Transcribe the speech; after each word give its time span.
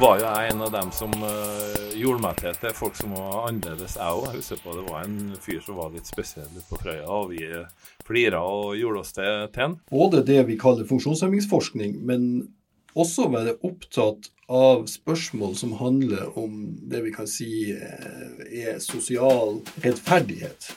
var 0.00 0.18
jo 0.18 0.26
jeg 0.26 0.50
en 0.50 0.62
av 0.66 0.72
dem 0.74 0.90
som 0.92 1.12
uh, 1.22 1.92
gjorde 1.96 2.22
meg 2.24 2.40
til 2.40 2.56
til 2.60 2.74
folk 2.76 2.96
som 2.98 3.14
var 3.16 3.46
annerledes, 3.48 3.96
jeg 3.96 4.18
òg. 4.18 4.26
Jeg 4.26 4.40
husker 4.40 4.60
på 4.64 4.74
det 4.76 4.84
var 4.90 5.06
en 5.06 5.18
fyr 5.40 5.62
som 5.64 5.78
var 5.80 5.94
litt 5.94 6.08
spesiell 6.08 6.60
på 6.68 6.80
Frøya, 6.82 7.06
og 7.06 7.32
vi 7.32 7.42
flira 8.06 8.42
og 8.44 8.76
gjorde 8.76 9.02
oss 9.02 9.14
til, 9.16 9.46
til. 9.54 9.76
Både 9.90 10.24
det 10.26 10.42
vi 10.50 10.58
kaller 10.60 10.88
funksjonshemmingsforskning, 10.90 12.00
men 12.08 12.28
også 12.96 13.28
være 13.32 13.56
opptatt 13.66 14.30
av 14.52 14.86
spørsmål 14.90 15.56
som 15.58 15.74
handler 15.80 16.36
om 16.38 16.58
det 16.90 17.02
vi 17.06 17.12
kan 17.14 17.28
si 17.30 17.72
er 17.72 18.78
sosial 18.84 19.60
rettferdighet. 19.84 20.70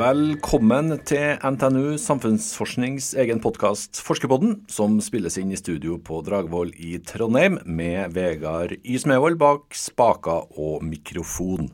Velkommen 0.00 0.94
til 1.04 1.34
NTNU 1.44 1.98
Samfunnsforsknings 2.00 3.10
egen 3.20 3.40
podkast 3.42 3.98
Forskerpodden, 4.00 4.54
som 4.70 4.94
spilles 5.04 5.36
inn 5.36 5.50
i 5.52 5.58
studio 5.60 5.98
på 6.00 6.22
Dragvoll 6.24 6.70
i 6.80 6.94
Trondheim, 7.04 7.58
med 7.68 8.14
Vegard 8.14 8.72
Ysmevold 8.80 9.36
bak 9.42 9.76
spaker 9.76 10.46
og 10.56 10.86
mikrofon. 10.88 11.68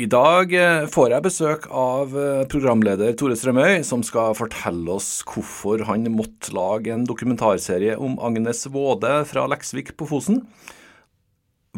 I 0.00 0.06
dag 0.08 0.54
eh, 0.56 0.86
får 0.88 1.12
jeg 1.12 1.26
besøk 1.26 1.68
av 1.68 2.16
eh, 2.16 2.46
programleder 2.48 3.12
Tore 3.20 3.36
Strømøy, 3.36 3.82
som 3.84 4.06
skal 4.06 4.32
fortelle 4.38 4.96
oss 4.96 5.18
hvorfor 5.28 5.84
han 5.90 6.08
måtte 6.14 6.54
lage 6.56 6.94
en 6.94 7.04
dokumentarserie 7.04 8.00
om 8.00 8.16
Agnes 8.16 8.64
Våde 8.72 9.18
fra 9.28 9.44
Leksvik 9.50 9.92
på 10.00 10.08
Fosen. 10.08 10.46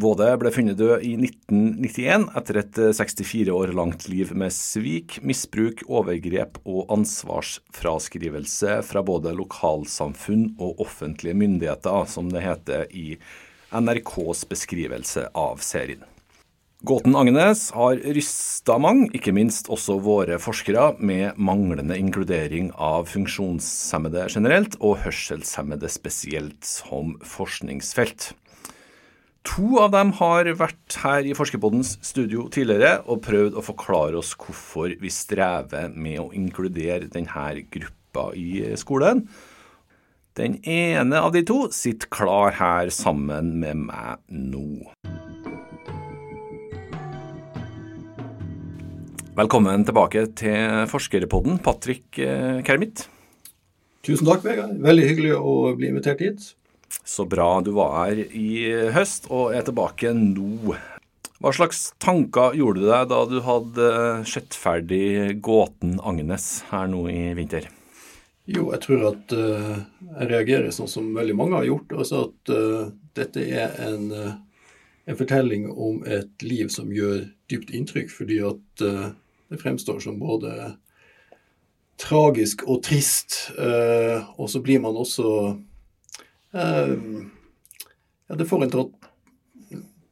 Våde 0.01 0.25
ble 0.41 0.49
funnet 0.49 0.79
død 0.79 1.03
i 1.05 1.11
1991 1.19 2.23
etter 2.39 2.57
et 2.63 2.77
64 2.97 3.43
eh, 3.43 3.51
år 3.53 3.75
langt 3.77 4.07
liv 4.09 4.31
med 4.33 4.49
svik, 4.55 5.19
misbruk, 5.21 5.83
overgrep 5.85 6.57
og 6.65 6.89
ansvarsfraskrivelse 6.95 8.79
fra 8.87 9.03
både 9.05 9.35
lokalsamfunn 9.37 10.55
og 10.57 10.81
offentlige 10.81 11.37
myndigheter, 11.37 12.09
som 12.09 12.33
det 12.33 12.41
heter 12.41 12.89
i 12.89 13.19
NRKs 13.69 14.47
beskrivelse 14.49 15.27
av 15.37 15.61
serien. 15.61 16.01
Gåten 16.83 17.13
Agnes 17.15 17.69
har 17.71 18.01
rysta 18.17 18.75
mange, 18.81 19.05
ikke 19.15 19.31
minst 19.31 19.69
også 19.71 20.01
våre 20.03 20.35
forskere, 20.41 20.89
med 20.99 21.37
manglende 21.37 21.95
inkludering 22.01 22.73
av 22.75 23.05
funksjonshemmede 23.13 24.25
generelt 24.33 24.75
og 24.81 24.97
hørselshemmede 25.05 25.87
spesielt 25.87 26.65
som 26.67 27.13
forskningsfelt. 27.23 28.33
To 29.43 29.79
av 29.83 29.91
dem 29.91 30.13
har 30.21 30.47
vært 30.55 30.95
her 31.03 31.25
i 31.27 31.33
Forskerpoddens 31.35 31.97
studio 32.05 32.45
tidligere 32.53 33.01
og 33.11 33.25
prøvd 33.25 33.57
å 33.59 33.63
forklare 33.65 34.15
oss 34.21 34.31
hvorfor 34.39 34.93
vi 35.01 35.11
strever 35.11 35.91
med 35.91 36.21
å 36.21 36.29
inkludere 36.31 37.09
denne 37.11 37.65
gruppa 37.73 38.29
i 38.39 38.63
skolen. 38.79 39.25
Den 40.39 40.55
ene 40.63 41.19
av 41.19 41.35
de 41.35 41.43
to 41.45 41.67
sitter 41.75 42.07
klar 42.07 42.55
her 42.55 42.89
sammen 42.89 43.51
med 43.59 43.83
meg 43.91 44.23
nå. 44.31 44.87
Velkommen 49.35 49.83
tilbake 49.83 50.27
til 50.39 50.87
Forskerpodden, 50.87 51.59
Patrick 51.65 52.21
eh, 52.21 52.63
Kermit. 52.63 53.09
Tusen 54.07 54.27
takk, 54.29 54.43
Vegard. 54.45 54.79
Veldig 54.79 55.07
hyggelig 55.09 55.35
å 55.35 55.73
bli 55.75 55.91
invitert 55.91 56.23
hit. 56.23 56.53
Så 57.01 57.25
bra 57.25 57.57
du 57.65 57.73
var 57.75 57.95
her 58.05 58.19
i 58.23 58.49
høst 58.93 59.29
og 59.33 59.55
er 59.57 59.65
tilbake 59.65 60.13
nå. 60.15 60.75
Hva 61.43 61.51
slags 61.51 61.89
tanker 61.99 62.53
gjorde 62.55 62.83
du 62.83 62.87
deg 62.87 63.07
da 63.11 63.23
du 63.27 63.39
hadde 63.43 63.87
sett 64.29 64.55
ferdig 64.55 65.41
gåten 65.43 65.97
Agnes 65.99 66.61
her 66.69 66.85
nå 66.87 67.07
i 67.11 67.33
vinter? 67.35 67.67
Jo, 68.43 68.69
jeg 68.73 68.81
tror 68.83 69.03
at 69.13 69.33
uh, 69.35 69.75
jeg 70.01 70.29
reagerer 70.29 70.71
sånn 70.75 70.91
som 70.91 71.11
veldig 71.15 71.35
mange 71.35 71.55
har 71.55 71.67
gjort. 71.67 71.93
Altså 71.95 72.23
at 72.27 72.51
uh, 72.51 72.93
dette 73.15 73.43
er 73.43 73.75
en, 73.85 74.07
uh, 74.11 74.31
en, 75.07 75.19
fortelling 75.19 75.69
om 75.71 76.01
et 76.03 76.43
liv 76.43 76.71
som 76.71 76.91
gjør 76.91 77.25
dypt 77.51 77.71
inntrykk, 77.75 78.11
fordi 78.11 78.39
at 78.47 78.83
det 78.83 79.59
fremstår 79.61 79.99
som 80.03 80.15
både 80.19 80.73
tragisk 81.99 82.63
og 82.71 82.81
trist. 82.87 83.51
og 83.53 84.47
så 84.49 84.63
blir 84.63 84.79
man 84.81 84.95
også 84.97 85.27
ja, 86.53 88.35
det 88.37 88.45
får 88.49 88.65
en 88.65 88.73
til 88.73 88.83
å 88.83 88.91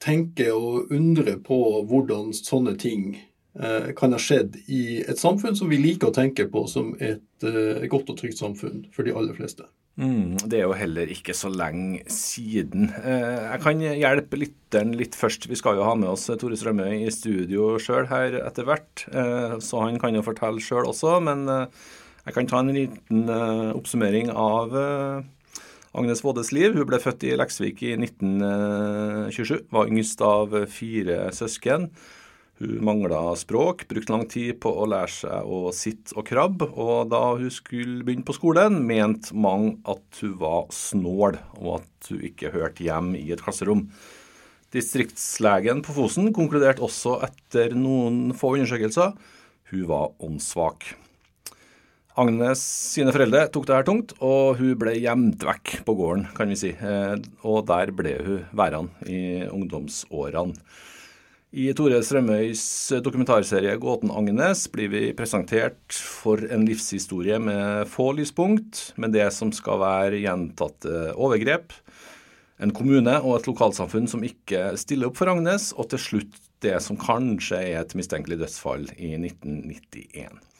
tenke 0.01 0.47
og 0.53 0.93
undre 0.93 1.37
på 1.45 1.57
hvordan 1.89 2.31
sånne 2.35 2.73
ting 2.81 3.13
eh, 3.59 3.91
kan 3.97 4.15
ha 4.15 4.21
skjedd 4.21 4.57
i 4.65 5.01
et 5.05 5.21
samfunn 5.21 5.57
som 5.57 5.69
vi 5.71 5.79
liker 5.81 6.09
å 6.09 6.15
tenke 6.15 6.47
på 6.51 6.65
som 6.69 6.95
et 6.97 7.45
uh, 7.45 7.83
godt 7.91 8.09
og 8.13 8.17
trygt 8.19 8.41
samfunn 8.41 8.85
for 8.95 9.05
de 9.05 9.13
aller 9.15 9.37
fleste. 9.37 9.67
Mm, 10.01 10.39
det 10.47 10.61
er 10.61 10.65
jo 10.65 10.77
heller 10.77 11.09
ikke 11.13 11.35
så 11.37 11.51
lenge 11.51 11.99
siden. 12.09 12.87
Jeg 12.95 13.59
kan 13.61 13.81
hjelpe 13.83 14.39
lytteren 14.39 14.95
litt 14.97 15.17
først. 15.19 15.49
Vi 15.51 15.57
skal 15.59 15.77
jo 15.77 15.85
ha 15.85 15.97
med 15.99 16.09
oss 16.13 16.29
Tore 16.39 16.57
Strømøy 16.57 17.03
i 17.03 17.11
studio 17.13 17.75
sjøl 17.75 18.07
her 18.09 18.39
etter 18.39 18.65
hvert, 18.65 19.03
så 19.61 19.83
han 19.83 19.99
kan 20.01 20.15
jo 20.15 20.23
fortelle 20.25 20.63
sjøl 20.63 20.87
også. 20.89 21.17
Men 21.27 21.43
jeg 21.43 22.37
kan 22.37 22.47
ta 22.49 22.63
en 22.63 22.71
liten 22.71 23.27
oppsummering 23.75 24.31
av 24.31 24.79
Agnes 25.91 26.23
Vådes 26.23 26.53
liv. 26.55 26.75
Hun 26.77 26.87
ble 26.87 26.99
født 27.03 27.25
i 27.27 27.35
Leksvik 27.35 27.81
i 27.83 27.95
1927, 27.99 29.67
var 29.73 29.91
yngst 29.91 30.23
av 30.23 30.55
fire 30.71 31.25
søsken. 31.35 31.89
Hun 32.61 32.77
mangla 32.85 33.33
språk, 33.35 33.87
brukte 33.89 34.13
lang 34.13 34.27
tid 34.29 34.59
på 34.61 34.69
å 34.69 34.85
lære 34.87 35.11
seg 35.15 35.49
å 35.49 35.73
sitte 35.73 36.13
og 36.15 36.27
krabbe, 36.29 36.69
og 36.77 37.09
da 37.09 37.21
hun 37.33 37.51
skulle 37.51 38.05
begynne 38.05 38.27
på 38.27 38.37
skolen, 38.37 38.83
mente 38.85 39.33
mange 39.33 39.79
at 39.89 40.21
hun 40.21 40.35
var 40.39 40.69
snål, 40.75 41.39
og 41.57 41.79
at 41.79 42.11
hun 42.13 42.23
ikke 42.29 42.53
hørte 42.53 42.85
hjem 42.85 43.15
i 43.17 43.25
et 43.33 43.41
klasserom. 43.41 43.87
Distriktslegen 44.71 45.81
på 45.83 45.97
Fosen 45.97 46.29
konkluderte 46.37 46.85
også 46.85 47.17
etter 47.25 47.73
noen 47.75 48.29
få 48.37 48.53
undersøkelser 48.55 49.17
hun 49.71 49.87
var 49.89 50.13
åndssvak. 50.23 50.93
Agnes 52.19 52.59
sine 52.91 53.13
foreldre 53.15 53.45
tok 53.47 53.67
det 53.69 53.75
her 53.77 53.85
tungt, 53.87 54.13
og 54.19 54.57
hun 54.59 54.73
ble 54.79 54.97
gjemt 54.99 55.43
vekk 55.47 55.77
på 55.87 55.95
gården, 55.95 56.25
kan 56.35 56.51
vi 56.51 56.57
si. 56.59 56.73
Eh, 56.75 57.15
og 57.47 57.63
der 57.69 57.93
ble 57.95 58.17
hun 58.25 58.41
værende 58.51 59.07
i 59.07 59.45
ungdomsårene. 59.47 60.57
I 61.51 61.65
Tore 61.75 61.97
Strømøys 61.99 62.63
dokumentarserie 63.03 63.75
'Gåten 63.75 64.11
Agnes' 64.11 64.69
blir 64.71 64.87
vi 64.87 65.11
presentert 65.11 65.91
for 65.91 66.39
en 66.47 66.63
livshistorie 66.63 67.39
med 67.43 67.89
få 67.91 68.13
lyspunkt, 68.15 68.93
med 68.95 69.11
det 69.11 69.27
som 69.35 69.51
skal 69.51 69.79
være 69.79 70.21
gjentatte 70.23 71.11
overgrep, 71.11 71.75
en 72.61 72.71
kommune 72.71 73.17
og 73.19 73.39
et 73.39 73.49
lokalsamfunn 73.51 74.07
som 74.07 74.23
ikke 74.23 74.77
stiller 74.79 75.09
opp 75.09 75.19
for 75.19 75.27
Agnes, 75.27 75.73
og 75.75 75.89
til 75.91 75.99
slutt 75.99 76.39
det 76.63 76.77
som 76.85 76.95
kanskje 76.95 77.59
er 77.59 77.81
et 77.81 77.95
mistenkelig 77.99 78.39
dødsfall 78.39 78.87
i 78.95 79.17
1991. 79.17 80.50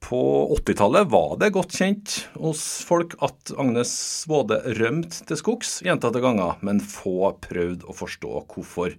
På 0.00 0.20
80-tallet 0.56 1.10
var 1.12 1.36
det 1.38 1.52
godt 1.54 1.76
kjent 1.76 2.14
hos 2.40 2.62
folk 2.88 3.14
at 3.22 3.52
Agnes 3.60 3.92
Svåde 4.24 4.58
rømte 4.80 5.26
til 5.28 5.38
skogs 5.38 5.76
gjentatte 5.86 6.22
ganger, 6.24 6.56
men 6.66 6.80
få 6.82 7.34
prøvde 7.44 7.86
å 7.86 7.94
forstå 7.94 8.32
hvorfor. 8.50 8.96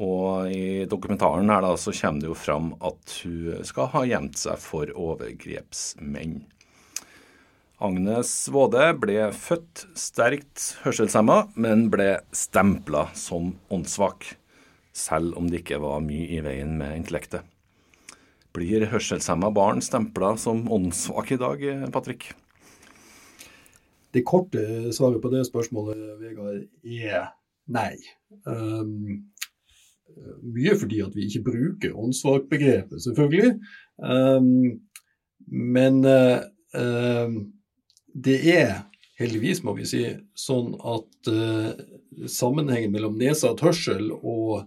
Og 0.00 0.48
i 0.48 0.86
dokumentaren 0.88 1.52
her 1.52 1.62
da, 1.66 1.74
så 1.76 1.92
kommer 1.92 2.24
det 2.24 2.30
jo 2.30 2.38
fram 2.38 2.72
at 2.80 3.18
hun 3.26 3.60
skal 3.68 3.90
ha 3.92 4.06
gjemt 4.08 4.40
seg 4.40 4.62
for 4.62 4.90
overgrepsmenn. 4.94 6.40
Agnes 7.80 8.32
Våde 8.52 8.90
ble 9.00 9.30
født 9.32 9.86
sterkt 9.96 10.74
hørselshemma, 10.84 11.46
men 11.56 11.86
ble 11.92 12.18
stempla 12.36 13.06
som 13.16 13.54
åndssvak, 13.72 14.34
selv 14.92 15.38
om 15.40 15.48
det 15.48 15.62
ikke 15.62 15.80
var 15.80 16.04
mye 16.04 16.28
i 16.28 16.42
veien 16.44 16.76
med 16.80 16.98
intellektet. 16.98 17.46
Blir 18.56 18.86
hørselshemma 18.90 19.52
barn 19.54 19.82
stempla 19.84 20.34
som 20.40 20.64
åndssvake 20.72 21.36
i 21.36 21.40
dag, 21.40 21.66
Patrick? 21.94 22.32
Det 24.10 24.24
korte 24.26 24.90
svaret 24.92 25.22
på 25.22 25.30
det 25.30 25.44
spørsmålet, 25.46 26.00
Vegard, 26.18 26.64
er 26.82 27.28
nei. 27.70 27.94
Um, 28.42 29.30
mye 30.42 30.74
fordi 30.78 30.98
at 31.04 31.14
vi 31.14 31.28
ikke 31.28 31.44
bruker 31.46 31.94
åndssvak-begrepet, 31.94 32.98
selvfølgelig. 33.04 33.52
Um, 34.02 34.80
men 35.46 36.02
uh, 36.02 37.38
det 38.14 38.38
er 38.56 38.74
heldigvis, 39.20 39.62
må 39.62 39.76
vi 39.78 39.86
si, 39.86 40.02
sånn 40.34 40.74
at 40.74 41.30
uh, 41.30 41.70
sammenhengen 42.26 42.90
mellom 42.94 43.18
nedsatt 43.20 43.62
hørsel 43.62 44.10
og 44.20 44.66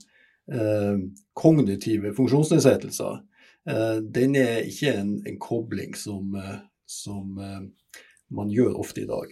kognitive 1.39 2.09
funksjonsnedsettelser 2.18 3.21
den 3.63 4.36
er 4.36 4.65
ikke 4.68 4.92
en, 5.00 5.13
en 5.27 5.39
kobling 5.39 5.95
som, 5.95 6.36
eh, 6.36 6.60
som, 6.89 7.38
eh, 7.39 8.04
man 8.33 8.51
gjør 8.51 8.75
ofte 8.81 9.04
i 9.04 9.10
dag. 9.10 9.31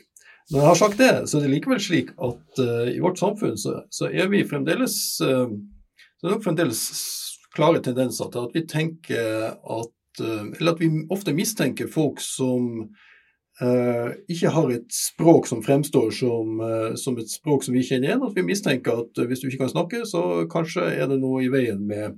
Når 0.52 0.60
jeg 0.60 0.68
har 0.68 0.80
sagt 0.80 1.00
det, 1.00 1.12
så 1.30 1.38
er 1.38 1.46
det 1.46 1.54
likevel 1.54 1.80
slik 1.80 2.10
at 2.20 2.60
uh, 2.60 2.90
i 2.92 3.00
vårt 3.00 3.22
samfunn 3.22 3.56
så, 3.60 3.78
så 3.94 4.10
er 4.12 4.28
vi 4.32 4.42
fremdeles 4.48 4.96
uh, 5.24 5.48
så 6.20 6.28
det 6.28 6.42
fremdeles 6.44 6.82
klare 7.56 7.80
tendenser 7.84 8.28
til 8.34 8.50
at 8.50 8.58
vi 8.58 8.66
tenker 8.68 9.54
at 9.56 10.22
uh, 10.22 10.44
Eller 10.60 10.74
at 10.74 10.82
vi 10.82 10.90
ofte 11.14 11.34
mistenker 11.34 11.88
folk 11.92 12.20
som 12.24 12.92
ikke 13.62 14.50
har 14.56 14.72
et 14.74 14.88
språk 14.96 15.46
som 15.46 15.60
fremstår 15.62 16.08
som, 16.18 16.62
som, 16.98 17.18
et 17.22 17.30
språk 17.30 17.62
som 17.62 17.76
vi 17.76 17.84
kjenner 17.86 18.08
igjen. 18.08 18.24
At 18.26 18.34
vi 18.34 18.46
mistenker 18.48 19.04
at 19.04 19.20
hvis 19.30 19.44
du 19.44 19.52
ikke 19.52 19.68
kan 19.68 19.70
snakke, 19.70 20.00
så 20.10 20.48
kanskje 20.50 20.88
er 20.96 21.12
det 21.12 21.20
noe 21.22 21.44
i 21.46 21.52
veien 21.54 21.84
med 21.86 22.16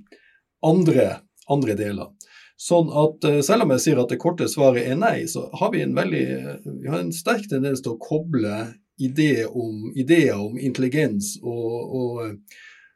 andre, 0.64 1.18
andre 1.50 1.76
deler. 1.78 2.12
Sånn 2.60 2.90
at 2.94 3.26
eh, 3.26 3.40
selv 3.42 3.66
om 3.66 3.74
jeg 3.74 3.82
sier 3.82 4.00
at 4.00 4.12
det 4.12 4.20
korte 4.22 4.46
svaret 4.50 4.86
er 4.86 4.98
nei, 4.98 5.26
så 5.30 5.48
har 5.58 5.72
vi 5.74 5.82
en 5.82 5.94
veldig 5.96 6.26
vi 6.64 6.90
har 6.90 7.00
en 7.00 7.12
sterk 7.14 7.48
tendens 7.50 7.82
til 7.82 7.96
å 7.96 8.00
koble 8.02 8.60
ideer 9.02 9.50
om, 9.50 9.90
ideer 9.98 10.38
om 10.38 10.58
intelligens 10.58 11.34
og, 11.42 11.96
og, 11.98 12.20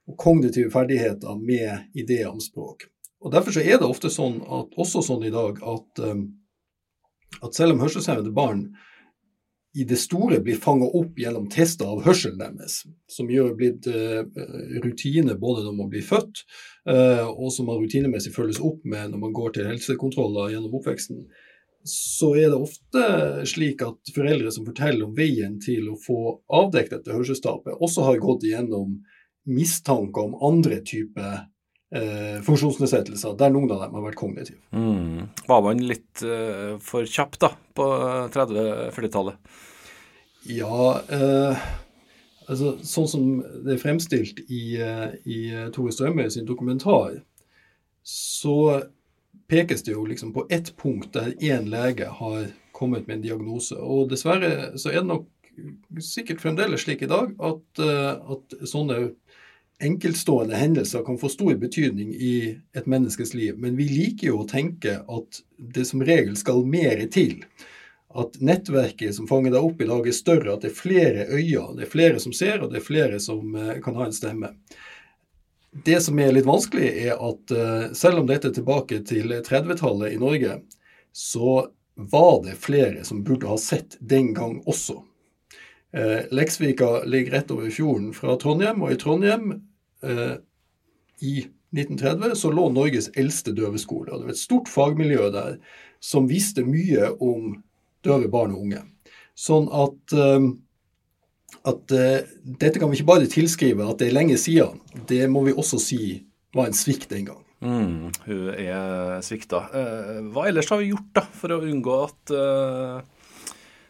og, 0.07 0.15
kognitive 0.23 0.71
ferdigheter 0.71 1.41
med 1.43 1.99
ideer 1.99 2.31
om 2.31 2.39
språk. 2.41 2.87
Og 3.19 3.35
Derfor 3.35 3.57
så 3.57 3.65
er 3.67 3.81
det 3.81 3.89
ofte 3.89 4.13
sånn 4.15 4.39
at, 4.47 4.77
også 4.79 5.03
sånn 5.03 5.27
i 5.27 5.35
dag 5.35 5.59
at, 5.59 6.05
eh, 6.07 6.23
at 7.43 7.59
selv 7.59 7.75
om 7.75 7.83
hørselshemmede 7.83 8.35
barn 8.35 8.69
i 9.79 9.85
det 9.89 9.99
store 10.01 10.41
blir 10.43 10.59
fanga 10.59 10.89
opp 10.99 11.19
gjennom 11.21 11.49
tester 11.53 11.91
av 11.91 12.03
hørselen 12.07 12.41
deres, 12.41 12.81
som 13.11 13.31
gjør 13.31 13.53
blitt 13.59 13.87
uh, 13.91 14.25
rutine 14.83 15.37
både 15.39 15.67
når 15.67 15.77
man 15.77 15.91
blir 15.93 16.07
født, 16.07 16.43
uh, 16.91 17.29
og 17.29 17.53
som 17.55 17.69
man 17.71 17.79
rutinemessig 17.83 18.35
følges 18.35 18.63
opp 18.65 18.83
med 18.89 19.13
når 19.13 19.23
man 19.27 19.37
går 19.37 19.55
til 19.57 19.71
helsekontroller 19.71 20.55
gjennom 20.55 20.75
oppveksten, 20.81 21.23
så 21.89 22.33
er 22.37 22.51
det 22.53 22.59
ofte 22.59 23.05
slik 23.49 23.83
at 23.87 24.13
foreldre 24.15 24.51
som 24.53 24.67
forteller 24.67 25.07
om 25.07 25.15
veien 25.17 25.57
til 25.63 25.93
å 25.93 25.99
få 26.01 26.19
avdekket 26.61 26.99
dette 26.99 27.15
hørselstapet, 27.15 27.79
også 27.79 28.07
har 28.09 28.21
gått 28.23 28.45
igjennom 28.49 28.99
mistanke 29.49 30.21
om 30.21 30.35
andre 30.45 30.81
typer 30.85 31.47
eh, 31.95 32.41
funksjonsnedsettelser, 32.45 33.37
der 33.39 33.55
noen 33.55 33.73
av 33.73 33.87
dem 33.87 33.97
har 33.97 34.05
vært 34.11 34.21
kognitive. 34.21 34.61
Mm. 34.77 35.31
Var 35.49 35.65
man 35.65 35.81
litt 35.89 36.25
eh, 36.27 36.77
for 36.85 37.09
kjapp 37.09 37.39
da, 37.41 37.53
på 37.79 37.89
30-40-tallet? 38.35 39.41
Ja, 40.47 41.01
eh, 41.09 41.65
altså 42.47 42.77
sånn 42.87 43.09
som 43.11 43.25
det 43.65 43.75
er 43.75 43.83
fremstilt 43.83 44.45
i, 44.47 44.79
eh, 44.81 45.17
i 45.27 45.41
Tore 45.75 45.93
Strømøy 45.93 46.31
sin 46.31 46.47
dokumentar, 46.49 47.19
så 48.03 48.85
pekes 49.49 49.83
det 49.83 49.93
jo 49.97 50.07
liksom 50.09 50.33
på 50.33 50.47
ett 50.51 50.77
punkt 50.77 51.13
der 51.13 51.35
én 51.41 51.69
lege 51.73 52.09
har 52.21 52.47
kommet 52.73 53.07
med 53.07 53.19
en 53.19 53.27
diagnose. 53.27 53.77
Og 53.77 54.09
dessverre 54.13 54.79
så 54.79 54.93
er 54.93 55.03
det 55.03 55.11
nok 55.11 55.27
sikkert 56.05 56.43
fremdeles 56.43 56.85
slik 56.85 57.03
i 57.03 57.11
dag 57.11 57.35
at, 57.43 57.83
eh, 57.83 58.13
at 58.35 58.59
sånne 58.69 59.01
enkeltstående 59.83 60.59
hendelser 60.59 61.05
kan 61.07 61.19
få 61.19 61.31
stor 61.31 61.55
betydning 61.59 62.11
i 62.15 62.59
et 62.75 62.87
menneskes 62.91 63.35
liv, 63.35 63.59
men 63.59 63.77
vi 63.79 63.87
liker 63.87 64.33
jo 64.33 64.41
å 64.43 64.49
tenke 64.49 64.97
at 65.07 65.43
det 65.59 65.87
som 65.87 66.03
regel 66.03 66.35
skal 66.37 66.65
mer 66.67 67.05
til. 67.15 67.45
At 68.09 68.39
nettverket 68.41 69.15
som 69.15 69.29
fanger 69.29 69.53
deg 69.53 69.65
opp 69.65 69.83
i 69.83 69.89
dag, 69.89 70.07
er 70.07 70.17
større, 70.17 70.55
at 70.55 70.63
det 70.65 70.71
er 70.71 70.79
flere 70.79 71.27
øyer. 71.29 71.75
Det 71.77 71.85
er 71.85 71.93
flere 71.93 72.21
som 72.23 72.33
ser, 72.33 72.63
og 72.63 72.73
det 72.73 72.81
er 72.81 72.87
flere 72.87 73.19
som 73.21 73.57
eh, 73.57 73.75
kan 73.85 73.99
ha 73.99 74.07
en 74.07 74.17
stemme. 74.17 74.55
Det 75.85 75.99
som 76.01 76.19
er 76.19 76.33
litt 76.33 76.49
vanskelig, 76.49 76.89
er 77.05 77.21
at 77.21 77.53
eh, 77.53 77.91
selv 77.97 78.23
om 78.23 78.31
dette 78.31 78.49
er 78.49 78.57
tilbake 78.57 79.03
til 79.09 79.37
30-tallet 79.45 80.17
i 80.17 80.23
Norge, 80.23 80.63
så 81.13 81.59
var 81.99 82.41
det 82.47 82.57
flere 82.63 83.05
som 83.05 83.21
burde 83.27 83.51
ha 83.51 83.59
sett 83.61 83.99
den 84.01 84.33
gang 84.33 84.57
også. 84.71 85.03
Eh, 85.93 86.25
Leksvika 86.33 87.05
ligger 87.05 87.37
rett 87.37 87.53
over 87.53 87.69
fjorden 87.75 88.15
fra 88.17 88.39
Trondheim, 88.41 88.81
og 88.87 88.95
i 88.95 89.01
Trondheim 89.01 89.53
i 91.19 91.33
1930 91.75 92.37
så 92.39 92.51
lå 92.55 92.69
Norges 92.71 93.11
eldste 93.19 93.53
døveskole. 93.53 94.13
og 94.13 94.21
Det 94.21 94.29
var 94.29 94.37
et 94.37 94.41
stort 94.41 94.69
fagmiljø 94.71 95.31
der 95.35 95.57
som 96.01 96.29
visste 96.31 96.63
mye 96.65 97.11
om 97.19 97.57
døve 98.09 98.31
barn 98.33 98.57
og 98.57 98.65
unge. 98.67 98.83
Sånn 99.39 99.69
at, 99.71 100.15
eh, 100.17 100.49
at 101.69 101.95
uh, 101.95 102.31
dette 102.59 102.81
kan 102.81 102.91
vi 102.91 102.99
ikke 102.99 103.13
bare 103.13 103.29
tilskrive 103.31 103.87
at 103.87 104.01
det 104.01 104.09
er 104.09 104.17
lenge 104.17 104.39
siden. 104.41 104.81
Det 105.09 105.23
må 105.31 105.45
vi 105.47 105.55
også 105.55 105.79
si 105.83 106.01
var 106.57 106.71
en 106.71 106.77
svikt 106.77 107.13
en 107.15 107.29
gang. 107.29 107.45
Mm, 107.59 108.11
hun 108.25 108.51
er 108.55 109.23
svikta. 109.27 109.63
Uh, 109.75 110.19
hva 110.35 110.49
ellers 110.51 110.71
har 110.73 110.83
vi 110.83 110.91
gjort 110.91 111.15
da 111.21 111.25
for 111.39 111.55
å 111.55 111.63
unngå 111.69 112.01
at 112.07 112.35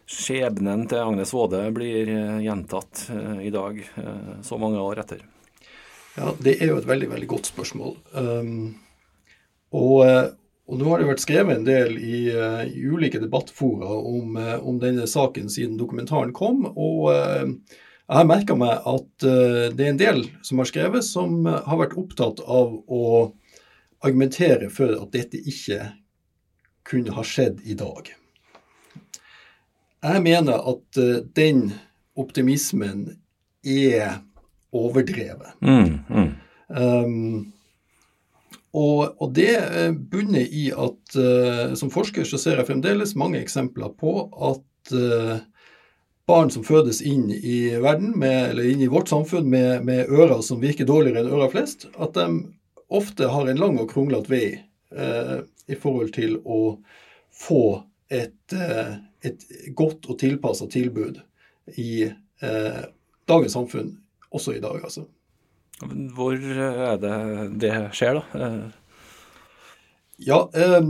skjebnen 0.08 0.86
til 0.88 1.02
Agnes 1.02 1.32
Waade 1.36 1.60
blir 1.76 2.08
eh, 2.08 2.40
gjentatt 2.46 3.08
eh, 3.12 3.46
i 3.48 3.52
dag, 3.52 3.78
eh, 4.00 4.30
så 4.44 4.58
mange 4.60 4.80
år 4.80 5.02
etter? 5.04 5.24
Ja, 6.16 6.32
Det 6.40 6.56
er 6.58 6.72
jo 6.72 6.80
et 6.80 6.88
veldig 6.88 7.10
veldig 7.12 7.28
godt 7.30 7.50
spørsmål. 7.52 7.94
Um, 8.16 8.74
og, 9.70 10.00
og, 10.68 10.78
nå 10.78 10.88
har 10.90 11.00
det 11.00 11.08
vært 11.08 11.24
skrevet 11.24 11.56
en 11.56 11.66
del 11.66 11.96
i, 11.96 12.28
i 12.28 12.84
ulike 12.84 13.20
debattfora 13.22 13.88
om, 13.88 14.36
om, 14.36 14.78
denne 14.82 15.06
saken 15.08 15.48
siden 15.52 15.78
dokumentaren 15.80 16.34
kom. 16.36 16.66
og 16.68 17.08
uh, 17.08 17.48
jeg 18.08 18.16
har 18.16 18.28
merka 18.28 18.54
meg 18.56 18.86
at 18.88 19.24
det 19.76 19.84
er 19.84 19.90
en 19.90 19.98
del 20.00 20.22
som 20.40 20.62
har 20.62 20.68
skrevet, 20.70 21.04
som 21.04 21.42
har 21.44 21.76
vært 21.76 21.96
opptatt 22.00 22.38
av 22.40 22.70
å 22.88 23.02
argumentere 24.00 24.70
for 24.72 24.94
at 24.94 25.12
dette 25.12 25.36
ikke 25.36 25.90
kunne 26.88 27.12
ha 27.12 27.24
skjedd 27.26 27.60
i 27.68 27.76
dag. 27.76 28.08
Jeg 30.08 30.24
mener 30.24 30.64
at 30.72 31.02
den 31.36 31.66
optimismen 32.16 33.04
er 33.60 34.22
overdrevet. 34.72 35.52
Mm, 35.60 35.98
mm. 36.08 36.32
Um, 36.68 37.52
og, 38.76 39.16
og, 39.16 39.30
det 39.36 39.54
eh, 39.56 39.92
bunner 39.92 40.44
i 40.44 40.68
at 40.76 41.16
uh, 41.16 41.74
som 41.78 41.92
forsker 41.92 42.26
så 42.28 42.40
ser 42.40 42.58
jeg 42.58 42.68
fremdeles 42.68 43.14
mange 43.16 43.40
eksempler 43.40 43.94
på 43.96 44.28
at 44.28 44.92
uh, 44.92 45.38
barn 46.28 46.52
som 46.52 46.66
fødes 46.66 47.00
inn 47.00 47.30
i 47.32 47.72
verden, 47.80 48.12
med, 48.20 48.50
eller 48.50 48.68
inn 48.68 48.84
i 48.84 48.90
vårt 48.92 49.08
samfunn 49.08 49.48
med, 49.48 49.86
med, 49.88 50.12
ører 50.12 50.42
som 50.44 50.60
virker 50.60 50.88
dårligere 50.88 51.24
enn 51.24 51.32
ører 51.32 51.52
flest, 51.54 51.88
at 51.96 52.12
de 52.18 52.28
ofte 52.92 53.28
har 53.32 53.48
en 53.48 53.60
lang 53.60 53.80
og 53.80 53.88
kronglete 53.92 54.32
vei 54.32 54.48
uh, 54.92 55.40
i 55.68 55.76
forhold 55.76 56.12
til 56.16 56.36
å 56.44 56.76
få 57.32 57.62
et, 58.08 58.54
et 58.56 59.42
godt 59.76 60.08
og 60.08 60.16
tilpassa 60.18 60.64
tilbud 60.72 61.18
i 61.76 62.08
dagens 63.28 63.52
samfunn, 63.52 63.90
også 64.32 64.54
i 64.56 64.62
dag, 64.64 64.80
altså. 64.80 65.04
Hvor 66.14 66.34
er 66.34 66.98
det 67.02 67.16
det 67.62 67.72
skjer, 67.94 68.18
da? 68.18 68.46
Ja, 70.18 70.40
eh, 70.50 70.88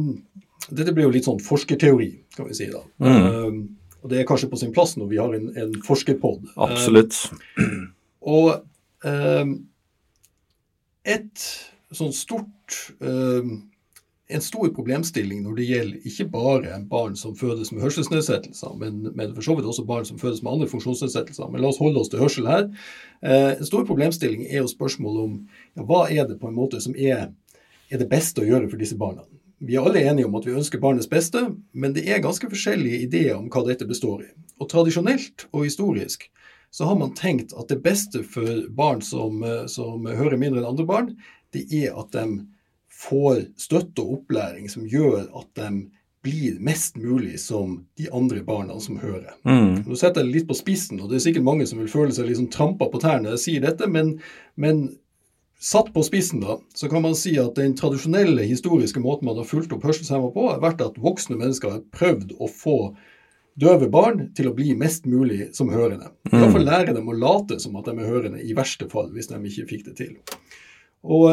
dette 0.68 0.94
blir 0.96 1.08
jo 1.08 1.12
litt 1.12 1.28
sånn 1.28 1.42
forskerteori, 1.44 2.08
kan 2.36 2.48
vi 2.48 2.56
si 2.56 2.68
da. 2.72 2.80
Mm. 3.02 3.16
Eh, 3.18 3.58
og 4.02 4.12
det 4.12 4.20
er 4.20 4.28
kanskje 4.28 4.50
på 4.52 4.60
sin 4.60 4.72
plass 4.74 4.94
når 4.96 5.10
vi 5.10 5.18
har 5.20 5.34
en, 5.36 5.50
en 5.58 5.74
forskerpod. 5.84 6.52
Absolutt. 6.68 7.18
Eh, 7.58 7.74
og 8.34 8.52
eh, 9.08 9.50
et 11.16 11.48
sånn 11.94 12.14
stort 12.16 12.78
eh, 13.00 13.52
en 14.28 14.42
stor 14.44 14.68
problemstilling 14.76 15.40
når 15.42 15.54
det 15.56 15.66
gjelder 15.70 16.08
ikke 16.10 16.26
bare 16.32 16.78
barn 16.90 17.14
som 17.16 17.36
fødes 17.36 17.70
med 17.72 17.80
hørselsnedsettelser, 17.86 18.74
men, 18.76 19.00
men 19.16 19.32
for 19.32 19.46
så 19.46 19.54
vidt 19.56 19.68
også 19.70 19.86
barn 19.88 20.04
som 20.04 20.18
fødes 20.20 20.42
med 20.44 20.52
andre 20.52 20.68
funksjonsnedsettelser. 20.68 21.48
Men 21.48 21.64
la 21.64 21.70
oss 21.70 21.80
holde 21.80 22.02
oss 22.02 22.12
til 22.12 22.20
hørsel 22.20 22.48
her. 22.50 22.66
Eh, 23.24 23.54
en 23.54 23.68
stor 23.68 23.86
problemstilling 23.88 24.44
er 24.44 24.60
jo 24.60 24.68
spørsmålet 24.68 25.22
om 25.24 25.38
ja, 25.78 25.86
hva 25.88 26.02
er 26.12 26.28
det 26.28 26.36
på 26.42 26.50
en 26.50 26.58
måte 26.58 26.80
som 26.84 26.96
er, 26.96 27.30
er, 27.88 28.02
det 28.02 28.10
beste 28.10 28.44
å 28.44 28.48
gjøre 28.48 28.68
for 28.68 28.80
disse 28.80 28.98
barna. 29.00 29.24
Vi 29.64 29.78
er 29.78 29.88
alle 29.88 30.04
enige 30.04 30.28
om 30.28 30.36
at 30.38 30.44
vi 30.46 30.58
ønsker 30.60 30.82
barnets 30.82 31.08
beste, 31.10 31.46
men 31.72 31.96
det 31.96 32.04
er 32.06 32.20
ganske 32.22 32.52
forskjellige 32.52 33.00
ideer 33.08 33.38
om 33.38 33.48
hva 33.48 33.64
dette 33.66 33.88
består 33.88 34.26
i. 34.26 34.28
Og 34.60 34.68
tradisjonelt 34.68 35.48
og 35.54 35.64
historisk 35.64 36.28
så 36.70 36.84
har 36.84 37.00
man 37.00 37.16
tenkt 37.16 37.56
at 37.56 37.72
det 37.72 37.80
beste 37.80 38.20
for 38.28 38.68
barn 38.76 39.00
som, 39.00 39.40
eh, 39.40 39.64
som 39.72 40.04
hører 40.04 40.36
mindre 40.36 40.60
enn 40.60 40.70
andre 40.74 40.88
barn, 40.92 41.10
det 41.56 41.64
er 41.72 41.96
at 41.96 42.12
de 42.12 42.44
får 42.98 43.44
støtte 43.60 44.02
og 44.02 44.20
opplæring 44.20 44.68
som 44.72 44.86
gjør 44.88 45.28
at 45.38 45.48
de 45.58 45.70
blir 46.26 46.56
mest 46.60 46.96
mulig 46.98 47.36
som 47.40 47.84
de 47.98 48.08
andre 48.12 48.42
barna 48.44 48.78
som 48.82 48.98
hører. 48.98 49.36
Mm. 49.46 49.84
Nå 49.86 49.96
setter 49.96 50.24
jeg 50.24 50.28
det 50.28 50.34
litt 50.34 50.48
på 50.48 50.56
spissen, 50.58 50.98
og 51.00 51.10
det 51.10 51.20
er 51.20 51.28
sikkert 51.28 51.46
mange 51.46 51.66
som 51.70 51.78
vil 51.78 51.90
føle 51.90 52.14
seg 52.14 52.26
liksom 52.28 52.48
trampa 52.52 52.88
på 52.90 53.00
tærne 53.02 53.28
når 53.28 53.36
jeg 53.36 53.44
sier 53.44 53.68
dette, 53.68 53.86
men, 53.90 54.16
men 54.58 54.88
satt 55.62 55.92
på 55.94 56.02
spissen, 56.06 56.42
da, 56.42 56.58
så 56.74 56.90
kan 56.90 57.04
man 57.06 57.14
si 57.18 57.36
at 57.40 57.54
den 57.58 57.76
tradisjonelle 57.78 58.46
historiske 58.50 59.02
måten 59.02 59.30
man 59.30 59.38
har 59.38 59.46
fulgt 59.46 59.72
opp 59.74 59.86
hørselshemma 59.86 60.32
på, 60.34 60.48
har 60.50 60.60
vært 60.62 60.82
at 60.84 60.98
voksne 61.02 61.38
mennesker 61.38 61.76
har 61.76 61.86
prøvd 61.94 62.34
å 62.38 62.50
få 62.50 62.78
døve 63.58 63.88
barn 63.90 64.28
til 64.38 64.50
å 64.50 64.54
bli 64.54 64.74
mest 64.78 65.06
mulig 65.10 65.48
som 65.56 65.70
hørende. 65.74 66.12
Mm. 66.30 66.60
lære 66.62 66.94
dem 66.94 67.08
å 67.10 67.16
late 67.16 67.58
som 67.62 67.74
at 67.78 67.88
de 67.90 67.96
er 67.96 68.10
hørende, 68.10 68.42
i 68.42 68.54
verste 68.54 68.86
fall, 68.90 69.10
hvis 69.14 69.30
de 69.30 69.38
ikke 69.38 69.66
fikk 69.72 69.88
det 69.88 69.96
til. 69.98 70.14
Og 71.02 71.26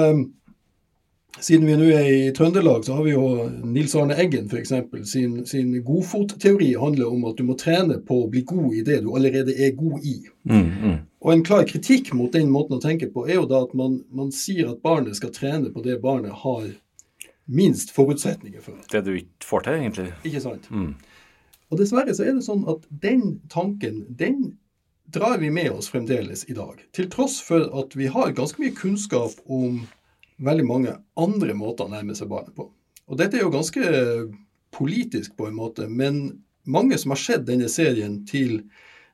siden 1.39 1.67
vi 1.67 1.75
nå 1.77 1.87
er 1.91 2.07
i 2.07 2.31
Trøndelag, 2.35 2.85
så 2.85 2.95
har 2.97 3.03
vi 3.03 3.11
jo 3.11 3.25
Nils 3.67 3.95
Arne 3.99 4.15
Eggen 4.21 4.47
f.eks. 4.47 4.71
Sin, 5.09 5.41
sin 5.45 5.73
godfotteori 5.83 6.71
handler 6.79 7.11
om 7.11 7.25
at 7.29 7.37
du 7.37 7.43
må 7.47 7.57
trene 7.59 7.99
på 8.07 8.21
å 8.23 8.29
bli 8.31 8.45
god 8.47 8.77
i 8.77 8.83
det 8.87 9.01
du 9.03 9.11
allerede 9.15 9.55
er 9.55 9.75
god 9.75 10.05
i. 10.05 10.15
Mm, 10.47 10.69
mm. 10.71 10.97
Og 11.25 11.33
En 11.33 11.43
klar 11.43 11.67
kritikk 11.67 12.13
mot 12.13 12.31
den 12.31 12.51
måten 12.53 12.77
å 12.77 12.83
tenke 12.83 13.09
på 13.11 13.25
er 13.27 13.39
jo 13.39 13.47
da 13.49 13.63
at 13.65 13.75
man, 13.77 13.99
man 14.15 14.31
sier 14.35 14.71
at 14.71 14.83
barnet 14.85 15.17
skal 15.19 15.33
trene 15.35 15.73
på 15.73 15.83
det 15.85 15.99
barnet 16.03 16.43
har 16.45 16.69
minst 17.45 17.91
forutsetninger 17.93 18.61
for. 18.63 18.79
Det 18.91 19.03
du 19.05 19.15
ikke 19.17 19.49
får 19.49 19.65
til, 19.65 19.81
egentlig. 19.81 20.11
Ikke 20.25 20.43
sant. 20.43 20.69
Mm. 20.71 20.93
Og 21.71 21.81
Dessverre 21.81 22.13
så 22.15 22.25
er 22.25 22.37
det 22.37 22.45
sånn 22.45 22.63
at 22.71 22.85
den 22.89 23.41
tanken 23.51 24.05
den 24.09 24.55
drar 25.13 25.37
vi 25.41 25.51
med 25.53 25.71
oss 25.73 25.89
fremdeles 25.91 26.45
i 26.49 26.55
dag. 26.57 26.79
Til 26.95 27.09
tross 27.13 27.37
for 27.43 27.67
at 27.79 27.93
vi 27.97 28.09
har 28.11 28.33
ganske 28.37 28.61
mye 28.61 28.73
kunnskap 28.77 29.37
om 29.45 29.83
veldig 30.41 30.65
mange 30.67 30.95
andre 31.19 31.55
måter 31.57 31.87
å 31.87 31.93
nærme 31.93 32.15
seg 32.17 32.29
barnet 32.31 32.55
på. 32.57 32.67
Og 33.05 33.19
Dette 33.19 33.37
er 33.37 33.45
jo 33.45 33.53
ganske 33.53 33.85
politisk 34.75 35.35
på 35.37 35.47
en 35.47 35.57
måte, 35.57 35.87
men 35.87 36.41
mange 36.65 36.97
som 36.99 37.13
har 37.13 37.21
sett 37.21 37.45
denne 37.47 37.69
serien 37.71 38.19
til 38.27 38.57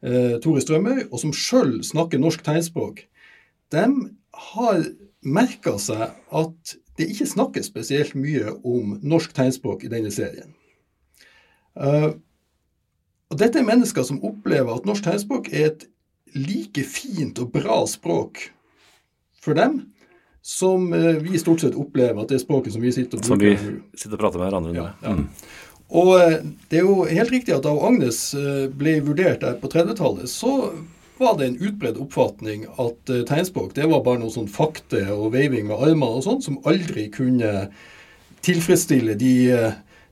eh, 0.02 0.40
Tore 0.42 0.64
Strømøy, 0.64 1.08
og 1.12 1.18
som 1.22 1.36
sjøl 1.36 1.80
snakker 1.86 2.22
norsk 2.22 2.44
tegnspråk, 2.46 3.04
de 3.72 3.86
har 4.52 4.86
merka 5.22 5.76
seg 5.80 6.10
at 6.34 6.76
det 7.00 7.08
ikke 7.12 7.30
snakkes 7.30 7.70
spesielt 7.70 8.18
mye 8.20 8.56
om 8.68 8.98
norsk 9.04 9.34
tegnspråk 9.36 9.86
i 9.86 9.92
denne 9.92 10.12
serien. 10.14 10.52
Uh, 11.78 12.18
og 13.32 13.38
Dette 13.40 13.62
er 13.62 13.68
mennesker 13.68 14.04
som 14.04 14.20
opplever 14.28 14.76
at 14.76 14.88
norsk 14.88 15.06
tegnspråk 15.06 15.48
er 15.54 15.70
et 15.70 15.86
like 16.36 16.84
fint 16.88 17.40
og 17.40 17.54
bra 17.56 17.80
språk 17.88 18.50
for 19.42 19.56
dem 19.56 19.86
som 20.42 20.94
uh, 20.94 21.18
vi 21.22 21.40
stort 21.40 21.62
sett 21.62 21.76
opplever 21.78 22.22
at 22.22 22.32
det 22.32 22.40
er 22.40 22.46
språket 22.46 22.74
som 22.74 22.82
vi 22.82 22.94
sitter 22.94 23.20
og 23.20 23.26
bruker 23.26 23.58
Som 23.58 23.76
vi 23.76 24.00
sitter 24.00 24.16
og 24.18 24.24
prater 24.24 24.42
med 24.42 24.50
hverandre. 24.50 24.74
Ja, 24.78 24.88
ja. 25.04 25.18
Mm. 25.18 25.28
Og 25.92 26.14
eh, 26.22 26.38
det 26.72 26.80
er 26.80 26.86
jo 26.88 27.04
helt 27.04 27.34
riktig 27.34 27.52
at 27.52 27.66
da 27.66 27.74
Agnes 27.84 28.30
eh, 28.32 28.70
ble 28.72 28.94
vurdert 29.04 29.42
der 29.44 29.58
på 29.60 29.68
30-tallet, 29.74 30.32
så 30.32 30.72
var 31.20 31.36
det 31.36 31.50
en 31.50 31.58
utbredt 31.60 32.00
oppfatning 32.00 32.64
at 32.80 33.12
tegnspråk 33.28 33.76
det 33.76 33.90
var 33.92 34.00
bare 34.06 34.22
noe 34.22 34.32
sånn 34.32 34.48
fakte 34.50 35.04
og 35.12 35.34
veiving 35.36 35.68
med 35.68 35.84
armene 35.84 36.22
og 36.22 36.24
sånn, 36.26 36.40
som 36.42 36.62
aldri 36.64 37.10
kunne 37.14 37.68
tilfredsstille 38.42 39.18
de, 39.20 39.36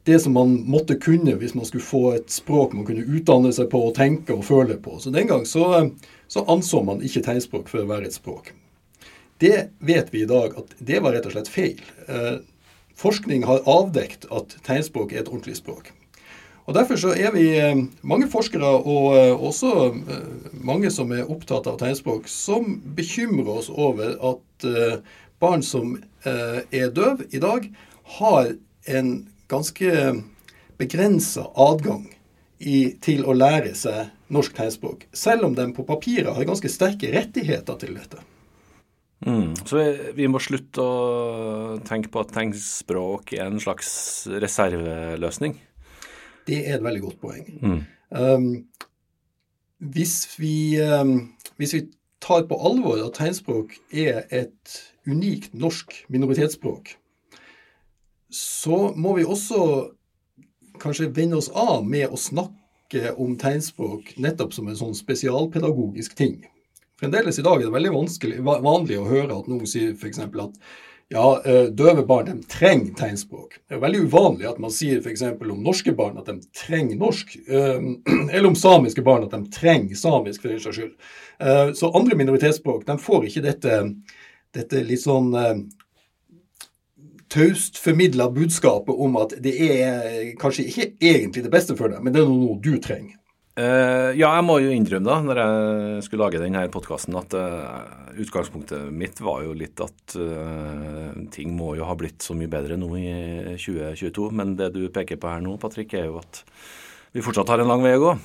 det 0.04 0.20
som 0.20 0.36
man 0.36 0.54
måtte 0.70 1.00
kunne 1.02 1.34
hvis 1.40 1.56
man 1.58 1.66
skulle 1.66 1.88
få 1.88 2.04
et 2.20 2.30
språk 2.30 2.76
man 2.78 2.86
kunne 2.86 3.08
utdanne 3.08 3.56
seg 3.56 3.72
på 3.72 3.88
og 3.88 3.96
tenke 3.98 4.36
og 4.36 4.46
føle 4.52 4.78
på. 4.84 5.00
Så 5.02 5.16
den 5.16 5.32
gang 5.32 5.48
så, 5.50 5.88
så 6.30 6.46
anså 6.52 6.84
man 6.86 7.02
ikke 7.02 7.24
tegnspråk 7.26 7.72
for 7.72 7.88
å 7.88 7.90
være 7.90 8.12
et 8.12 8.20
språk. 8.20 8.52
Det 9.39 9.69
vet 9.79 10.13
vi 10.13 10.24
i 10.25 10.29
dag 10.29 10.58
at 10.60 10.74
det 10.84 11.00
var 11.03 11.15
rett 11.15 11.27
og 11.29 11.36
slett 11.36 11.51
feil. 11.51 11.79
Forskning 13.00 13.46
har 13.48 13.63
avdekt 13.69 14.27
at 14.36 14.58
tegnspråk 14.67 15.13
er 15.13 15.24
et 15.24 15.31
ordentlig 15.31 15.55
språk. 15.62 15.93
Og 16.69 16.75
Derfor 16.77 17.00
så 17.01 17.15
er 17.17 17.31
vi 17.34 17.48
eh, 17.58 17.79
mange 18.05 18.27
forskere, 18.29 18.67
og 18.86 19.15
eh, 19.17 19.31
også 19.34 19.69
eh, 19.89 20.51
mange 20.53 20.91
som 20.93 21.10
er 21.15 21.25
opptatt 21.25 21.65
av 21.65 21.79
tegnspråk, 21.81 22.27
som 22.29 22.75
bekymrer 22.93 23.50
oss 23.55 23.72
over 23.74 24.13
at 24.34 24.67
barn 25.39 25.63
som 25.63 25.93
er 26.27 26.89
døv 26.91 27.24
i 27.31 27.39
dag, 27.39 27.65
har 28.19 28.51
en 28.91 29.12
ganske 29.50 29.91
begrensa 30.77 31.46
adgang 31.55 32.10
i, 32.60 33.00
til 33.01 33.24
å 33.24 33.34
lære 33.34 33.72
seg 33.79 34.12
norsk 34.29 34.58
tegnspråk, 34.60 35.08
selv 35.15 35.48
om 35.48 35.55
de 35.58 35.72
på 35.74 35.88
papiret 35.88 36.36
har 36.36 36.50
ganske 36.50 36.69
sterke 36.69 37.13
rettigheter 37.15 37.79
til 37.79 37.96
dette. 37.96 38.19
Mm. 39.26 39.56
Så 39.66 39.78
vi, 39.78 40.12
vi, 40.16 40.28
må 40.32 40.40
slutte 40.40 40.84
å 40.84 41.80
tenke 41.88 42.12
på 42.12 42.22
at 42.24 42.32
tegnspråk 42.36 43.34
er 43.36 43.50
en 43.50 43.60
slags 43.60 43.90
reserveløsning? 44.32 45.58
Det 46.48 46.62
er 46.64 46.78
et 46.78 46.86
veldig 46.86 47.02
godt 47.04 47.20
poeng. 47.22 47.50
Mm. 47.60 47.82
Um, 48.16 48.48
hvis, 49.94 50.16
vi, 50.40 50.80
um, 50.82 51.34
hvis, 51.60 51.76
vi, 51.76 51.88
tar 52.20 52.44
på 52.50 52.58
alvor 52.68 53.00
at 53.00 53.16
tegnspråk 53.16 53.78
er 53.96 54.26
et 54.36 54.80
unikt 55.08 55.54
norsk 55.56 55.94
minoritetsspråk, 56.12 56.96
så 58.30 58.80
må 58.96 59.14
vi 59.16 59.24
også 59.24 59.62
kanskje 60.80 61.08
vende 61.16 61.40
oss 61.40 61.48
av 61.56 61.88
med 61.88 62.12
å 62.12 62.20
snakke 62.20 63.14
om 63.16 63.38
tegnspråk 63.40 64.18
nettopp 64.20 64.52
som 64.56 64.68
en 64.68 64.80
sånn 64.80 64.98
spesialpedagogisk 64.98 66.16
ting. 66.20 66.42
Fremdeles 67.00 67.39
i 67.39 67.44
dag 67.46 67.62
er 67.62 67.70
det 67.70 67.75
veldig 67.77 68.62
vanlig 68.65 69.00
å 69.00 69.08
høre 69.08 69.38
at 69.38 69.48
noen 69.48 69.68
sier 69.70 69.94
f.eks. 69.96 70.20
at 70.20 70.58
ja, 71.10 71.41
eh, 71.46 71.70
døve 71.74 72.03
barn 72.06 72.27
de 72.27 72.48
trenger 72.51 72.91
tegnspråk. 73.00 73.56
Det 73.65 73.77
er 73.77 73.82
veldig 73.82 74.01
uvanlig 74.06 74.46
at 74.50 74.60
man 74.62 74.74
sier 74.74 75.00
f.eks. 75.00 75.24
om 75.39 75.63
norske 75.63 75.94
barn 75.98 76.20
at 76.20 76.27
de 76.27 76.36
trenger 76.53 77.00
norsk, 77.00 77.38
eh, 77.48 77.79
eller 78.36 78.50
om 78.51 78.58
samiske 78.60 79.01
barn 79.06 79.25
at 79.25 79.34
de 79.34 79.39
trenger 79.56 79.98
samisk, 79.98 80.44
for 80.44 80.51
den 80.51 80.62
saks 80.62 80.82
skyld. 80.82 80.94
Eh, 81.39 81.72
så 81.79 81.89
andre 81.98 82.20
minoritetsspråk 82.20 82.84
de 82.86 82.98
får 83.01 83.29
ikke 83.29 83.46
dette, 83.48 83.79
dette 84.60 84.84
litt 84.86 85.06
sånn 85.06 85.32
taust 87.29 87.77
formidla 87.77 88.27
budskapet 88.34 89.01
om 89.06 89.18
at 89.22 89.38
det 89.41 89.56
er 89.62 90.29
kanskje 90.41 90.68
ikke 90.68 90.91
egentlig 91.00 91.46
det 91.46 91.53
beste 91.53 91.77
for 91.79 91.94
deg, 91.94 92.03
men 92.03 92.13
det 92.13 92.25
er 92.25 92.29
noe 92.29 92.58
du 92.62 92.75
trenger. 92.82 93.15
Uh, 93.60 94.13
ja, 94.16 94.30
jeg 94.38 94.44
må 94.48 94.56
jo 94.63 94.70
innrømme, 94.72 95.04
da, 95.10 95.18
når 95.25 95.39
jeg 95.42 96.04
skulle 96.06 96.28
lage 96.30 96.39
denne 96.39 96.62
podkasten, 96.72 97.18
at 97.20 97.34
uh, 97.36 98.13
utgangspunktet 98.22 98.88
mitt 98.96 99.20
var 99.20 99.42
jo 99.44 99.56
litt 99.58 99.82
at 99.84 100.16
uh, 100.16 101.10
ting 101.34 101.51
må 101.58 101.74
jo 101.75 101.88
ha 101.89 101.96
blitt 102.00 102.24
så 102.24 102.38
mye 102.39 102.51
bedre 102.51 102.78
nå 102.80 102.89
i 102.96 103.10
2022. 103.60 104.30
Men 104.39 104.56
det 104.60 104.72
du 104.78 104.86
peker 104.96 105.20
på 105.20 105.34
her 105.34 105.44
nå, 105.44 105.58
Patrick, 105.60 105.98
er 105.98 106.08
jo 106.08 106.22
at 106.22 106.44
vi 107.12 107.25
fortsatt 107.25 107.51
har 107.51 107.60
en 107.60 107.72
lang 107.74 107.84
vei 107.84 107.98
å 107.98 108.04
gå. 108.06 108.18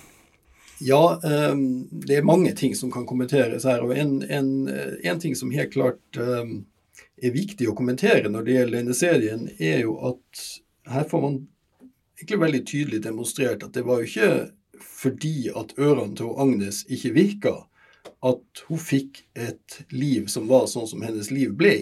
Ja, 0.84 1.02
um, 1.18 1.66
det 1.90 2.20
er 2.20 2.30
mange 2.30 2.54
ting 2.54 2.78
som 2.78 2.92
kan 2.94 3.06
kommenteres 3.08 3.66
her. 3.66 3.82
Og 3.82 3.96
en, 3.98 4.20
en, 4.30 4.52
en 4.70 5.22
ting 5.22 5.34
som 5.38 5.50
helt 5.54 5.74
klart 5.74 6.20
um, 6.20 6.60
er 7.18 7.34
viktig 7.34 7.66
å 7.70 7.74
kommentere 7.74 8.30
når 8.30 8.46
det 8.46 8.60
gjelder 8.60 8.82
denne 8.84 8.98
serien, 8.98 9.48
er 9.58 9.82
jo 9.82 9.98
at 10.12 10.48
her 10.94 11.08
får 11.10 11.26
man 11.26 11.40
egentlig 12.20 12.44
veldig 12.44 12.66
tydelig 12.68 13.02
demonstrert 13.02 13.64
at 13.66 13.74
det 13.74 13.82
var 13.86 13.98
jo 13.98 14.12
ikke 14.12 14.34
fordi 14.80 15.50
at 15.54 15.74
ørene 15.78 16.16
til 16.18 16.34
Agnes 16.40 16.82
ikke 16.88 17.14
virka, 17.16 17.54
at 18.24 18.64
hun 18.68 18.80
fikk 18.80 19.24
et 19.36 19.82
liv 19.92 20.30
som 20.32 20.48
var 20.48 20.66
sånn 20.70 20.88
som 20.88 21.04
hennes 21.04 21.28
liv 21.34 21.52
ble. 21.58 21.74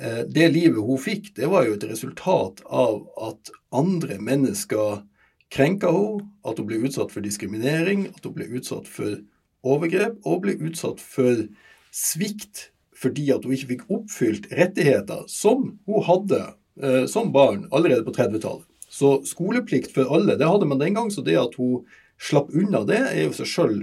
Eh, 0.00 0.22
det 0.26 0.48
livet 0.54 0.82
hun 0.82 1.00
fikk, 1.00 1.32
det 1.36 1.50
var 1.52 1.66
jo 1.66 1.76
et 1.76 1.86
resultat 1.90 2.62
av 2.66 3.04
at 3.30 3.52
andre 3.76 4.18
mennesker 4.18 5.04
krenka 5.50 5.90
henne, 5.94 6.26
at 6.46 6.58
hun 6.58 6.68
ble 6.70 6.80
utsatt 6.88 7.12
for 7.14 7.22
diskriminering, 7.24 8.08
at 8.10 8.26
hun 8.26 8.34
ble 8.38 8.48
utsatt 8.58 8.88
for 8.90 9.18
overgrep 9.66 10.18
og 10.24 10.44
ble 10.46 10.56
utsatt 10.70 11.02
for 11.02 11.44
svikt 11.92 12.70
fordi 13.00 13.30
at 13.32 13.44
hun 13.46 13.54
ikke 13.56 13.70
fikk 13.74 13.86
oppfylt 13.92 14.50
rettigheter 14.52 15.24
som 15.30 15.70
hun 15.88 16.04
hadde 16.04 16.40
eh, 16.82 17.04
som 17.08 17.30
barn 17.32 17.64
allerede 17.72 18.04
på 18.04 18.12
30-tallet. 18.16 18.66
Så 18.90 19.20
skoleplikt 19.24 19.94
for 19.94 20.10
alle, 20.12 20.34
det 20.36 20.48
hadde 20.48 20.66
man 20.68 20.80
den 20.82 20.96
gang. 20.98 21.08
Så 21.14 21.22
det 21.24 21.38
at 21.38 21.54
hun 21.56 21.86
slapp 22.20 22.52
unna 22.52 22.84
det, 22.88 23.00
er 23.00 23.24
jo 23.24 23.34
seg 23.34 23.48
sjøl 23.48 23.76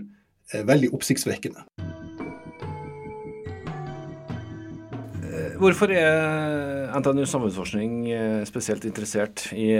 eh, 0.53 0.63
veldig 0.67 0.91
oppsiktsvekkende. 0.95 1.65
Eh, 5.27 5.57
hvorfor 5.61 5.91
er 5.93 6.93
NTNU 6.97 7.25
samfunnsforskning 7.25 7.99
eh, 8.13 8.41
spesielt 8.49 8.85
interessert 8.87 9.47
i, 9.57 9.71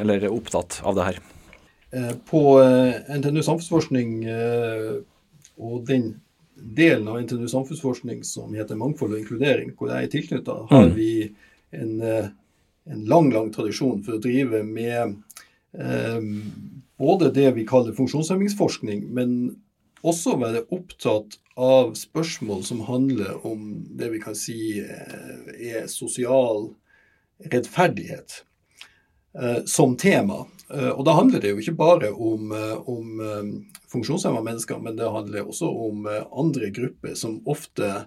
eller 0.00 0.28
opptatt 0.32 0.80
av 0.84 0.98
det 0.98 1.08
her? 1.10 1.22
På 2.26 2.58
NTNU 2.58 3.44
samfunnsforskning 3.46 4.24
og 5.62 5.84
den 5.86 6.08
delen 6.54 7.06
av 7.06 7.20
NTNU 7.22 7.46
samfunnsforskning 7.52 8.24
som 8.26 8.50
heter 8.56 8.78
mangfold 8.80 9.14
og 9.14 9.20
inkludering, 9.20 9.70
hvor 9.78 9.92
jeg 9.92 10.08
er 10.08 10.10
tilknytta, 10.10 10.56
har 10.72 10.88
mm. 10.88 10.96
vi 10.96 11.12
en, 11.78 11.92
en, 12.02 13.04
lang, 13.06 13.30
lang 13.30 13.52
tradisjon 13.54 14.02
for 14.02 14.16
å 14.16 14.22
drive 14.24 14.64
med 14.66 15.14
både 16.98 17.30
det 17.34 17.50
vi 17.56 17.66
kaller 17.66 17.96
funksjonshemmingsforskning, 17.96 19.08
men 19.14 19.56
også 20.04 20.36
være 20.40 20.64
opptatt 20.74 21.38
av 21.56 21.94
spørsmål 21.98 22.64
som 22.66 22.82
handler 22.88 23.46
om 23.46 23.84
det 23.96 24.10
vi 24.12 24.20
kan 24.22 24.36
si 24.38 24.80
eh, 24.82 25.52
er 25.54 25.86
sosial 25.90 26.68
rettferdighet 27.50 28.40
eh, 29.38 29.62
som 29.70 29.96
tema. 29.96 30.44
Eh, 30.70 30.90
og 30.90 31.04
da 31.06 31.16
handler 31.16 31.42
det 31.42 31.54
jo 31.54 31.62
ikke 31.62 31.78
bare 31.78 32.10
om, 32.12 32.52
om 32.90 33.22
funksjonshemma 33.92 34.42
mennesker, 34.44 34.82
men 34.82 34.98
det 34.98 35.12
handler 35.14 35.48
også 35.48 35.70
om 35.70 36.08
andre 36.10 36.72
grupper 36.74 37.16
som 37.18 37.40
ofte 37.46 38.04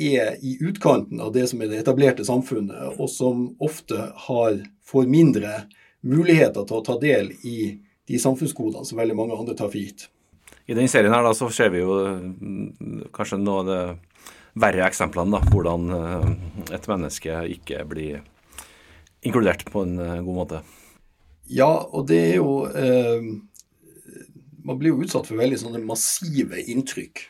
er 0.00 0.38
i 0.40 0.56
utkanten 0.64 1.20
av 1.20 1.34
det 1.36 1.46
som 1.50 1.60
er 1.62 1.68
det 1.70 1.82
etablerte 1.82 2.24
samfunnet, 2.24 2.96
og 2.96 3.10
som 3.12 3.50
ofte 3.62 4.08
har, 4.26 4.58
får 4.88 5.10
mindre 5.10 5.66
muligheter 6.02 6.64
til 6.66 6.80
å 6.80 6.84
ta 6.86 6.96
del 6.98 7.30
i 7.46 7.58
de 8.12 8.20
samfunnsgodene 8.20 8.84
som 8.86 9.00
veldig 9.00 9.16
mange 9.16 9.36
andre 9.38 9.56
tar 9.56 9.70
for 9.72 9.80
gitt. 9.80 10.08
I 10.68 10.76
den 10.78 10.90
serien 10.90 11.14
her 11.14 11.24
da, 11.24 11.32
så 11.34 11.48
ser 11.52 11.72
vi 11.72 11.82
jo 11.82 11.96
mm, 12.06 13.08
kanskje 13.14 13.40
noe 13.40 13.62
av 13.62 13.70
det 13.70 13.80
verre 14.62 14.84
eksemplene. 14.86 15.38
da, 15.38 15.50
Hvordan 15.50 15.88
eh, 15.96 16.28
et 16.76 16.88
menneske 16.90 17.40
ikke 17.56 17.82
blir 17.88 18.22
inkludert 19.26 19.64
på 19.72 19.86
en 19.86 19.98
eh, 19.98 20.20
god 20.22 20.38
måte. 20.38 20.62
Ja, 21.50 21.70
og 21.90 22.06
det 22.10 22.20
er 22.30 22.36
jo 22.38 22.62
eh, 22.70 23.24
Man 24.62 24.78
blir 24.78 24.92
jo 24.92 25.02
utsatt 25.02 25.26
for 25.26 25.40
veldig 25.40 25.58
sånne 25.58 25.80
massive 25.82 26.60
inntrykk. 26.70 27.24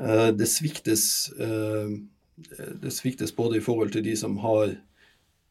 Eh, 0.00 0.28
det 0.32 0.48
sviktes 0.48 1.28
eh, 1.36 1.96
det 2.36 2.92
sviktes 2.92 3.32
både 3.36 3.58
i 3.58 3.64
forhold 3.64 3.94
til 3.94 4.04
de 4.04 4.12
som 4.16 4.36
har 4.42 4.74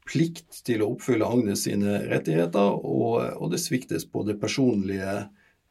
plikt 0.06 0.62
til 0.68 0.84
å 0.84 0.92
oppfylle 0.94 1.28
Agnes 1.28 1.66
sine 1.66 2.00
rettigheter, 2.10 2.78
og, 2.86 3.18
og 3.42 3.52
det 3.54 3.62
sviktes 3.64 4.06
på 4.10 4.24
det 4.28 4.38
personlige 4.42 5.26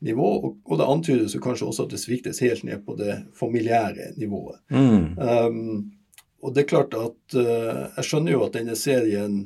nivå. 0.04 0.30
Og, 0.40 0.56
og, 0.66 0.78
det 0.80 0.88
antydes 0.90 1.36
jo 1.36 1.42
kanskje 1.44 1.68
også 1.70 1.86
at 1.86 1.94
det 1.94 2.02
sviktes 2.02 2.42
helt 2.44 2.64
ned 2.66 2.82
på 2.86 2.96
det 2.98 3.20
familiære 3.38 4.12
nivået. 4.18 4.60
Mm. 4.74 5.14
Um, 5.18 5.92
og 6.44 6.52
det 6.54 6.64
er 6.64 6.72
klart 6.74 6.94
at 6.98 7.36
uh, 7.38 7.88
Jeg 7.96 8.04
skjønner 8.04 8.34
jo 8.34 8.42
at 8.44 8.58
denne 8.58 8.76
serien 8.76 9.38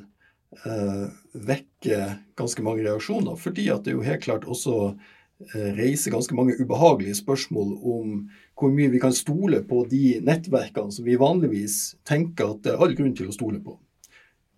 uh, 0.65 1.05
vekker 1.33 2.17
ganske 2.39 2.65
mange 2.65 2.83
reaksjoner, 2.87 3.39
fordi 3.39 3.69
at 3.71 3.85
det 3.85 3.95
jo 3.95 4.05
helt 4.05 4.25
klart 4.25 4.47
også 4.49 4.77
uh, 4.91 5.69
reiser 5.77 6.15
ganske 6.15 6.35
mange 6.35 6.57
ubehagelige 6.59 7.21
spørsmål 7.21 7.77
om 7.77 8.15
hvor 8.59 8.73
mye 8.73 8.91
vi 8.91 8.99
kan 8.99 9.15
stole 9.15 9.61
på 9.63 9.85
de 9.87 10.17
nettverkene 10.25 10.91
som 10.91 11.05
vi 11.07 11.15
vanligvis 11.19 12.01
tenker 12.07 12.57
at 12.57 12.65
det 12.65 12.73
er 12.73 12.83
all 12.83 12.97
grunn 12.97 13.15
til 13.15 13.31
å 13.31 13.37
stole 13.37 13.61
på. 13.63 13.77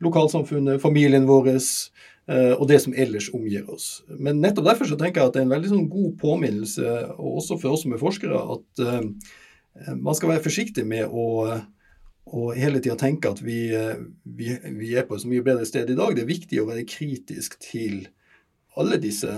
Lokalsamfunnet, 0.02 0.82
familien 0.82 1.28
vår 1.30 1.52
eh, 1.54 2.54
og 2.56 2.66
det 2.70 2.80
som 2.84 2.96
ellers 2.98 3.30
omgir 3.34 3.68
oss. 3.70 4.02
Men 4.18 4.42
nettopp 4.42 4.72
derfor 4.72 4.90
så 4.90 4.98
tenker 5.00 5.22
jeg 5.22 5.32
at 5.32 5.36
det 5.36 5.44
er 5.44 5.48
en 5.48 5.54
veldig 5.54 5.72
sånn 5.74 5.92
god 5.92 6.16
påminnelse, 6.22 6.96
og 7.18 7.42
også 7.42 7.60
for 7.62 7.76
oss 7.76 7.86
som 7.86 7.94
er 7.96 8.02
forskere, 8.02 8.42
at 8.56 8.84
uh, 8.86 9.38
man 9.96 10.18
skal 10.18 10.34
være 10.34 10.44
forsiktig 10.44 10.84
med 10.88 11.08
å, 11.08 11.28
å 12.28 12.48
hele 12.58 12.82
tida 12.82 12.98
tenke 13.00 13.32
at 13.32 13.40
vi, 13.46 13.62
vi, 14.26 14.50
vi, 14.66 14.90
er 14.98 15.06
på 15.08 15.16
et 15.16 15.24
så 15.24 15.30
mye 15.32 15.46
bedre 15.46 15.68
sted 15.70 15.90
i 15.90 15.96
dag. 15.98 16.16
Det 16.16 16.26
er 16.26 16.34
viktig 16.34 16.60
å 16.60 16.68
være 16.68 16.88
kritisk 16.90 17.56
til 17.64 18.04
alle 18.80 19.00
disse 19.02 19.32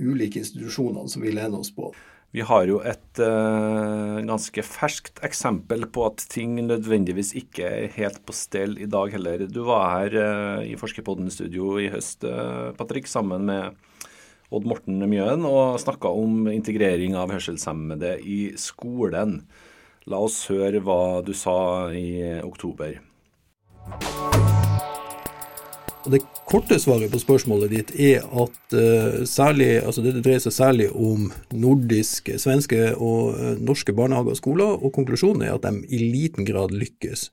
ulike 0.00 0.40
institusjonene 0.40 1.10
som 1.10 1.22
vi 1.22 1.34
lener 1.34 1.60
oss 1.60 1.72
på. 1.74 1.92
Vi 2.32 2.40
har 2.48 2.64
jo 2.64 2.78
et 2.80 3.20
uh, 3.20 4.16
ganske 4.24 4.62
ferskt 4.64 5.20
eksempel 5.26 5.84
på 5.92 6.06
at 6.06 6.22
ting 6.32 6.54
nødvendigvis 6.64 7.34
ikke 7.36 7.66
er 7.68 7.92
helt 7.98 8.22
på 8.24 8.32
stell 8.32 8.78
i 8.80 8.88
dag 8.88 9.12
heller. 9.12 9.44
Du 9.52 9.60
var 9.68 9.90
her 9.98 10.16
uh, 10.16 10.62
i 10.64 10.72
Forskerpodden-studio 10.80 11.76
i 11.82 11.90
høst, 11.92 12.24
uh, 12.24 12.72
Patrick, 12.78 13.10
sammen 13.10 13.44
med 13.50 13.76
Odd 14.52 14.64
Morten 14.68 15.04
Mjøen 15.04 15.44
og 15.48 15.76
snakka 15.84 16.08
om 16.08 16.48
integrering 16.48 17.18
av 17.20 17.36
hørselshemmede 17.36 18.16
i 18.24 18.40
skolen. 18.56 19.42
La 20.08 20.24
oss 20.24 20.46
høre 20.48 20.80
hva 20.80 21.20
du 21.24 21.34
sa 21.36 21.92
i 21.92 22.40
oktober. 22.40 22.96
Og 26.02 26.10
Det 26.10 26.22
korte 26.50 26.78
svaret 26.82 27.12
på 27.12 27.20
spørsmålet 27.22 27.70
ditt 27.70 27.92
er 27.94 28.24
at 28.26 28.74
uh, 28.74 29.22
særlig, 29.28 29.70
altså 29.86 30.02
det 30.02 30.16
dreier 30.24 30.42
seg 30.42 30.54
særlig 30.56 30.88
om 30.90 31.28
nordiske, 31.54 32.38
svenske 32.42 32.90
og 32.96 33.36
uh, 33.38 33.52
norske 33.62 33.94
barnehager 33.94 34.34
og 34.34 34.40
skoler, 34.40 34.72
og 34.82 34.94
konklusjonen 34.96 35.46
er 35.46 35.54
at 35.54 35.66
de 35.66 35.84
i 35.86 36.00
liten 36.02 36.48
grad 36.48 36.74
lykkes 36.74 37.28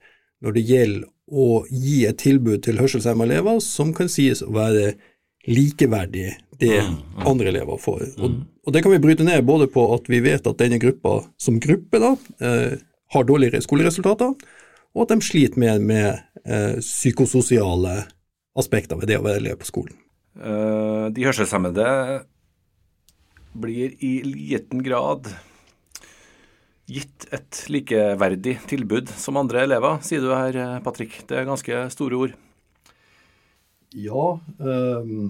når 0.46 0.56
det 0.56 0.66
gjelder 0.70 1.08
å 1.30 1.48
gi 1.70 2.04
et 2.10 2.22
tilbud 2.22 2.62
til 2.66 2.80
hørselshemmede 2.82 3.34
elever 3.34 3.60
som 3.64 3.92
kan 3.94 4.10
sies 4.10 4.44
å 4.46 4.54
være 4.56 4.94
likeverdig 5.50 6.30
det 6.60 6.80
mm, 6.84 6.94
mm. 6.94 7.26
andre 7.32 7.52
elever 7.52 7.82
får. 7.82 8.06
Og, 8.20 8.30
mm. 8.30 8.40
og, 8.66 8.72
Det 8.76 8.84
kan 8.86 8.94
vi 8.94 9.02
bryte 9.04 9.26
ned 9.26 9.44
både 9.48 9.70
på 9.72 9.84
at 9.96 10.10
vi 10.12 10.22
vet 10.26 10.48
at 10.48 10.62
denne 10.62 10.80
gruppa 10.82 11.20
som 11.42 11.60
gruppe 11.64 12.02
da, 12.02 12.14
uh, 12.46 12.78
har 13.10 13.26
dårligere 13.26 13.66
skoleresultater, 13.66 14.38
og 14.94 15.06
at 15.06 15.12
de 15.14 15.26
sliter 15.26 15.62
mer 15.62 15.78
med 15.82 16.26
psykososiale 16.82 18.00
aspekter 18.60 19.00
ved 19.00 19.10
det 19.12 19.20
å 19.20 19.26
være 19.26 19.42
elev 19.42 19.60
på 19.62 19.70
skolen? 19.70 19.98
Uh, 20.40 21.10
de 21.12 21.26
hørselshemmede 21.26 21.86
blir 23.60 23.96
i 24.06 24.20
liten 24.24 24.84
grad 24.86 25.28
gitt 26.90 27.26
et 27.36 27.64
likeverdig 27.70 28.56
tilbud 28.70 29.12
som 29.20 29.38
andre 29.42 29.66
elever, 29.66 30.00
sier 30.06 30.24
du 30.24 30.32
her, 30.32 30.80
Patrick. 30.86 31.20
Det 31.30 31.38
er 31.38 31.50
ganske 31.50 31.82
store 31.94 32.18
ord. 32.18 32.38
Ja, 33.98 34.26
um, 34.62 35.30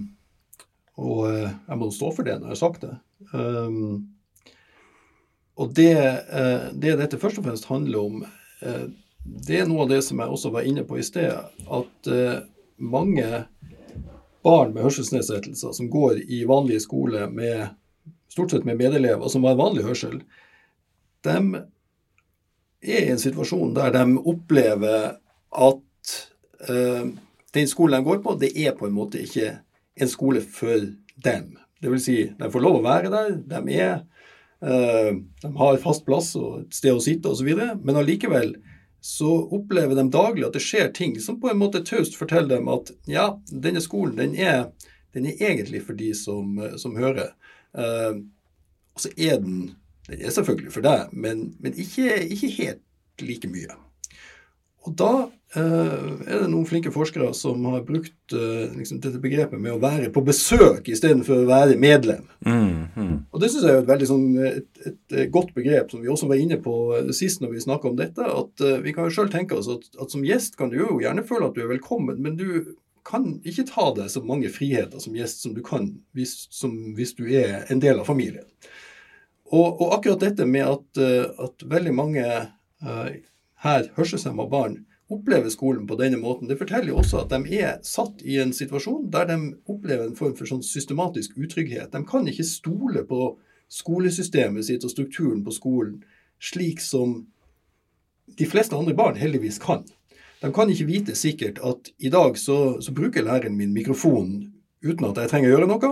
og 1.00 1.20
eh, 1.30 1.48
jeg 1.48 1.80
må 1.80 1.88
stå 1.96 2.10
for 2.12 2.28
det 2.28 2.38
når 2.40 2.50
jeg 2.50 2.56
har 2.56 2.60
sagt 2.60 2.84
det. 2.84 2.94
Um, 3.32 4.10
og 5.60 5.72
det, 5.76 5.96
det, 6.80 6.96
dette 7.00 7.20
først 7.20 7.40
og 7.40 7.48
fremst 7.48 7.68
handler 7.68 8.00
om, 8.00 8.22
det 9.24 9.58
er 9.60 9.68
noe 9.68 9.84
av 9.84 9.92
det 9.92 10.00
som 10.06 10.20
jeg 10.24 10.32
også 10.32 10.52
var 10.56 10.68
inne 10.68 10.86
på 10.88 11.00
i 11.00 11.04
sted. 11.04 11.36
At 11.68 12.12
mange 12.80 13.46
barn 14.44 14.74
med 14.74 14.86
hørselsnedsettelser 14.88 15.74
som 15.76 15.90
går 15.92 16.22
i 16.32 16.44
vanlige 16.48 16.84
skole 16.86 17.28
med 17.32 17.76
stort 18.30 18.52
sett 18.52 18.66
med 18.66 18.80
medelever 18.80 19.28
som 19.28 19.44
har 19.44 19.58
vanlig 19.60 19.84
hørsel, 19.88 20.22
de 21.26 21.64
er 22.80 23.08
i 23.08 23.12
en 23.12 23.20
situasjon 23.20 23.74
der 23.76 23.92
de 23.96 24.04
opplever 24.18 25.18
at 25.50 26.14
eh, 26.70 27.10
den 27.54 27.68
skolen 27.68 28.00
de 28.00 28.08
går 28.08 28.22
på, 28.24 28.38
det 28.40 28.54
er 28.56 28.78
på 28.78 28.88
en 28.88 28.96
måte 28.96 29.22
ikke 29.24 29.58
en 30.00 30.12
skole 30.12 30.42
for 30.46 30.86
dem. 31.20 31.58
Vil 31.82 32.02
si, 32.04 32.22
de 32.38 32.52
får 32.52 32.64
lov 32.64 32.80
å 32.80 32.86
være 32.86 33.12
der, 33.12 33.36
de 33.50 33.76
er 33.76 33.94
eh, 34.62 35.12
De 35.42 35.52
har 35.58 35.82
fast 35.84 36.06
plass 36.08 36.34
og 36.40 36.62
et 36.64 36.80
sted 36.80 36.96
å 36.96 37.04
sitte 37.04 37.34
osv., 37.34 37.50
men 37.84 38.00
allikevel 38.00 38.56
så 39.02 39.32
opplever 39.56 39.96
de 39.96 40.06
daglig 40.12 40.46
at 40.48 40.56
det 40.58 40.64
skjer 40.64 40.90
ting 40.96 41.16
som 41.24 41.40
på 41.40 41.52
en 41.52 41.60
måte 41.62 41.84
taust 41.88 42.18
forteller 42.20 42.58
dem 42.58 42.72
at 42.72 42.92
ja, 43.08 43.32
denne 43.50 43.82
skolen 43.84 44.18
den 44.20 44.36
er, 44.36 44.70
den 45.16 45.30
er 45.30 45.40
egentlig 45.40 45.84
for 45.88 45.98
de 46.00 46.12
som, 46.18 46.60
som 46.82 46.98
hører. 47.00 47.32
Uh, 47.78 48.20
og 48.98 49.06
så 49.06 49.14
er 49.16 49.40
den 49.44 49.70
den 50.10 50.22
er 50.26 50.34
selvfølgelig 50.34 50.74
for 50.74 50.82
deg, 50.86 51.12
men, 51.14 51.52
men 51.62 51.76
ikke, 51.78 52.16
ikke, 52.34 52.50
helt 52.56 53.22
like 53.22 53.50
mye. 53.52 53.76
Og 54.88 54.96
da 54.96 55.12
uh, 55.28 56.12
er 56.24 56.44
det 56.44 56.50
noen 56.52 56.68
flinke 56.68 56.92
forskere 56.94 57.30
som 57.36 57.66
har 57.68 57.84
brukt 57.88 58.36
uh, 58.36 58.72
liksom 58.72 59.02
dette 59.04 59.20
begrepet 59.22 59.60
med 59.60 59.76
å 59.76 59.82
være 59.82 60.08
på 60.16 60.24
besøk 60.26 60.88
istedenfor 60.92 61.44
å 61.44 61.50
være 61.50 61.78
medlem. 61.80 62.24
Mm, 62.48 62.86
mm. 62.96 63.16
Og 63.34 63.44
det 63.44 63.52
syns 63.52 63.68
jeg 63.68 63.76
er 63.76 63.82
et 63.84 63.90
veldig 63.90 64.10
sånn, 64.10 64.28
et, 64.48 64.70
et, 64.86 65.00
et, 65.12 65.32
godt 65.34 65.52
begrep 65.58 65.92
som 65.92 66.04
vi 66.04 66.12
også 66.12 66.30
var 66.32 66.40
inne 66.40 66.60
på 66.64 66.76
eh, 66.96 67.10
sist 67.16 67.44
når 67.44 67.56
vi 67.56 67.64
snakka 67.66 67.92
om 67.92 67.98
dette. 68.00 68.24
At 68.24 68.64
uh, 68.64 68.78
vi 68.86 68.96
kan 68.96 69.10
jo 69.10 69.16
sjøl 69.18 69.32
tenke 69.34 69.58
oss 69.60 69.72
at, 69.72 69.90
at, 69.98 70.08
som 70.14 70.24
gjest 70.26 70.56
kan 70.60 70.72
du 70.72 70.80
jo 70.80 71.02
gjerne 71.04 71.28
føle 71.28 71.50
at 71.50 71.58
du 71.58 71.66
er 71.66 71.74
velkommen, 71.74 72.22
men 72.24 72.40
du 72.40 72.76
kan 73.08 73.26
ikke 73.48 73.68
ta 73.68 73.90
deg 73.98 74.12
så 74.12 74.22
mange 74.24 74.52
friheter 74.54 75.02
som 75.02 75.16
gjest 75.18 75.44
som 75.44 75.56
du 75.56 75.64
kan 75.66 75.90
hvis, 76.16 76.46
som, 76.54 76.72
hvis 76.96 77.16
du 77.18 77.26
er 77.32 77.66
en 77.74 77.82
del 77.84 78.00
av 78.00 78.08
familien. 78.08 78.46
Og, 79.50 79.82
og 79.82 79.96
akkurat 79.96 80.22
dette 80.22 80.46
med 80.46 80.68
at, 80.68 81.00
at 81.42 81.64
veldig 81.66 81.94
mange 81.98 82.26
her 83.64 83.90
hørselshemma 83.98 84.48
barn 84.50 84.78
opplever 85.10 85.50
skolen 85.50 85.88
på 85.90 85.98
denne 85.98 86.20
måten, 86.22 86.48
det 86.48 86.60
forteller 86.60 86.92
jo 86.92 87.00
også 87.02 87.24
at 87.24 87.34
de 87.34 87.60
er 87.60 87.80
satt 87.86 88.22
i 88.22 88.38
en 88.42 88.54
situasjon 88.54 89.10
der 89.12 89.26
de 89.32 89.38
opplever 89.70 90.06
en 90.06 90.18
form 90.18 90.36
for 90.38 90.50
sånn 90.50 90.62
systematisk 90.66 91.38
utrygghet. 91.40 91.90
De 91.92 92.04
kan 92.08 92.28
ikke 92.30 92.46
stole 92.46 93.04
på 93.10 93.34
skolesystemet 93.70 94.68
sitt 94.68 94.86
og 94.86 94.94
strukturen 94.94 95.42
på 95.46 95.54
skolen 95.56 96.00
slik 96.40 96.82
som 96.82 97.24
de 98.38 98.46
fleste 98.48 98.78
andre 98.78 98.94
barn 98.98 99.18
heldigvis 99.20 99.58
kan. 99.62 99.84
De 100.40 100.54
kan 100.56 100.70
ikke 100.72 100.88
vite 100.88 101.18
sikkert 101.18 101.60
at 101.66 101.90
i 101.98 102.12
dag 102.14 102.38
så, 102.40 102.78
så 102.80 102.94
bruker 102.96 103.26
læreren 103.26 103.58
min 103.58 103.74
mikrofonen 103.76 104.54
uten 104.86 105.10
at 105.10 105.20
jeg 105.20 105.32
trenger 105.34 105.50
å 105.50 105.56
gjøre 105.58 105.70
noe. 105.74 105.92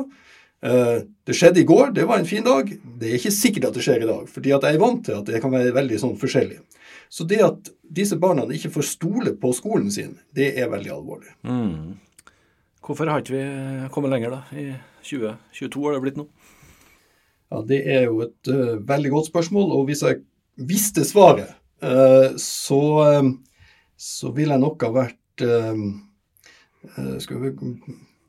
Uh, 0.65 1.05
det 1.27 1.35
skjedde 1.37 1.61
i 1.61 1.67
går, 1.69 1.91
det 1.93 2.07
var 2.09 2.17
en 2.17 2.29
fin 2.29 2.45
dag. 2.45 2.69
Det 2.97 3.11
er 3.11 3.19
ikke 3.19 3.35
sikkert 3.35 3.69
at 3.69 3.77
det 3.77 3.85
skjer 3.85 4.03
i 4.03 4.09
dag, 4.09 4.25
fordi 4.31 4.55
at 4.55 4.65
jeg 4.65 4.77
er 4.77 4.81
vant 4.81 5.03
til 5.05 5.19
at 5.19 5.29
det 5.29 5.41
kan 5.43 5.53
være 5.53 5.75
veldig 5.75 5.99
sånn 6.01 6.17
forskjellig. 6.17 6.57
Så 7.13 7.27
det 7.29 7.39
at 7.45 7.69
disse 7.97 8.17
barna 8.19 8.43
ikke 8.51 8.73
får 8.73 8.87
stole 8.89 9.35
på 9.39 9.53
skolen 9.55 9.91
sin, 9.93 10.17
det 10.35 10.55
er 10.59 10.71
veldig 10.71 10.91
alvorlig. 10.97 11.31
Mm. 11.47 11.97
Hvorfor 12.83 13.09
har 13.11 13.21
ikke 13.21 13.35
vi 13.35 13.89
kommet 13.93 14.13
lenger, 14.13 14.37
da? 14.37 14.41
I 14.55 14.65
2022 15.03 15.85
har 15.85 15.97
det 15.97 16.03
blitt 16.05 16.19
nå? 16.19 16.27
Ja, 17.51 17.61
Det 17.67 17.79
er 17.83 18.07
jo 18.07 18.21
et 18.25 18.51
uh, 18.51 18.79
veldig 18.87 19.11
godt 19.13 19.29
spørsmål. 19.29 19.71
Og 19.75 19.87
hvis 19.87 20.03
jeg 20.03 20.21
visste 20.55 21.05
svaret, 21.07 21.53
uh, 21.83 22.35
så, 22.41 22.81
uh, 23.03 23.29
så 23.95 24.31
ville 24.35 24.55
jeg 24.55 24.63
nok 24.63 24.87
ha 24.87 24.93
vært 25.03 25.15
skal 27.21 27.41
vi, 27.43 27.51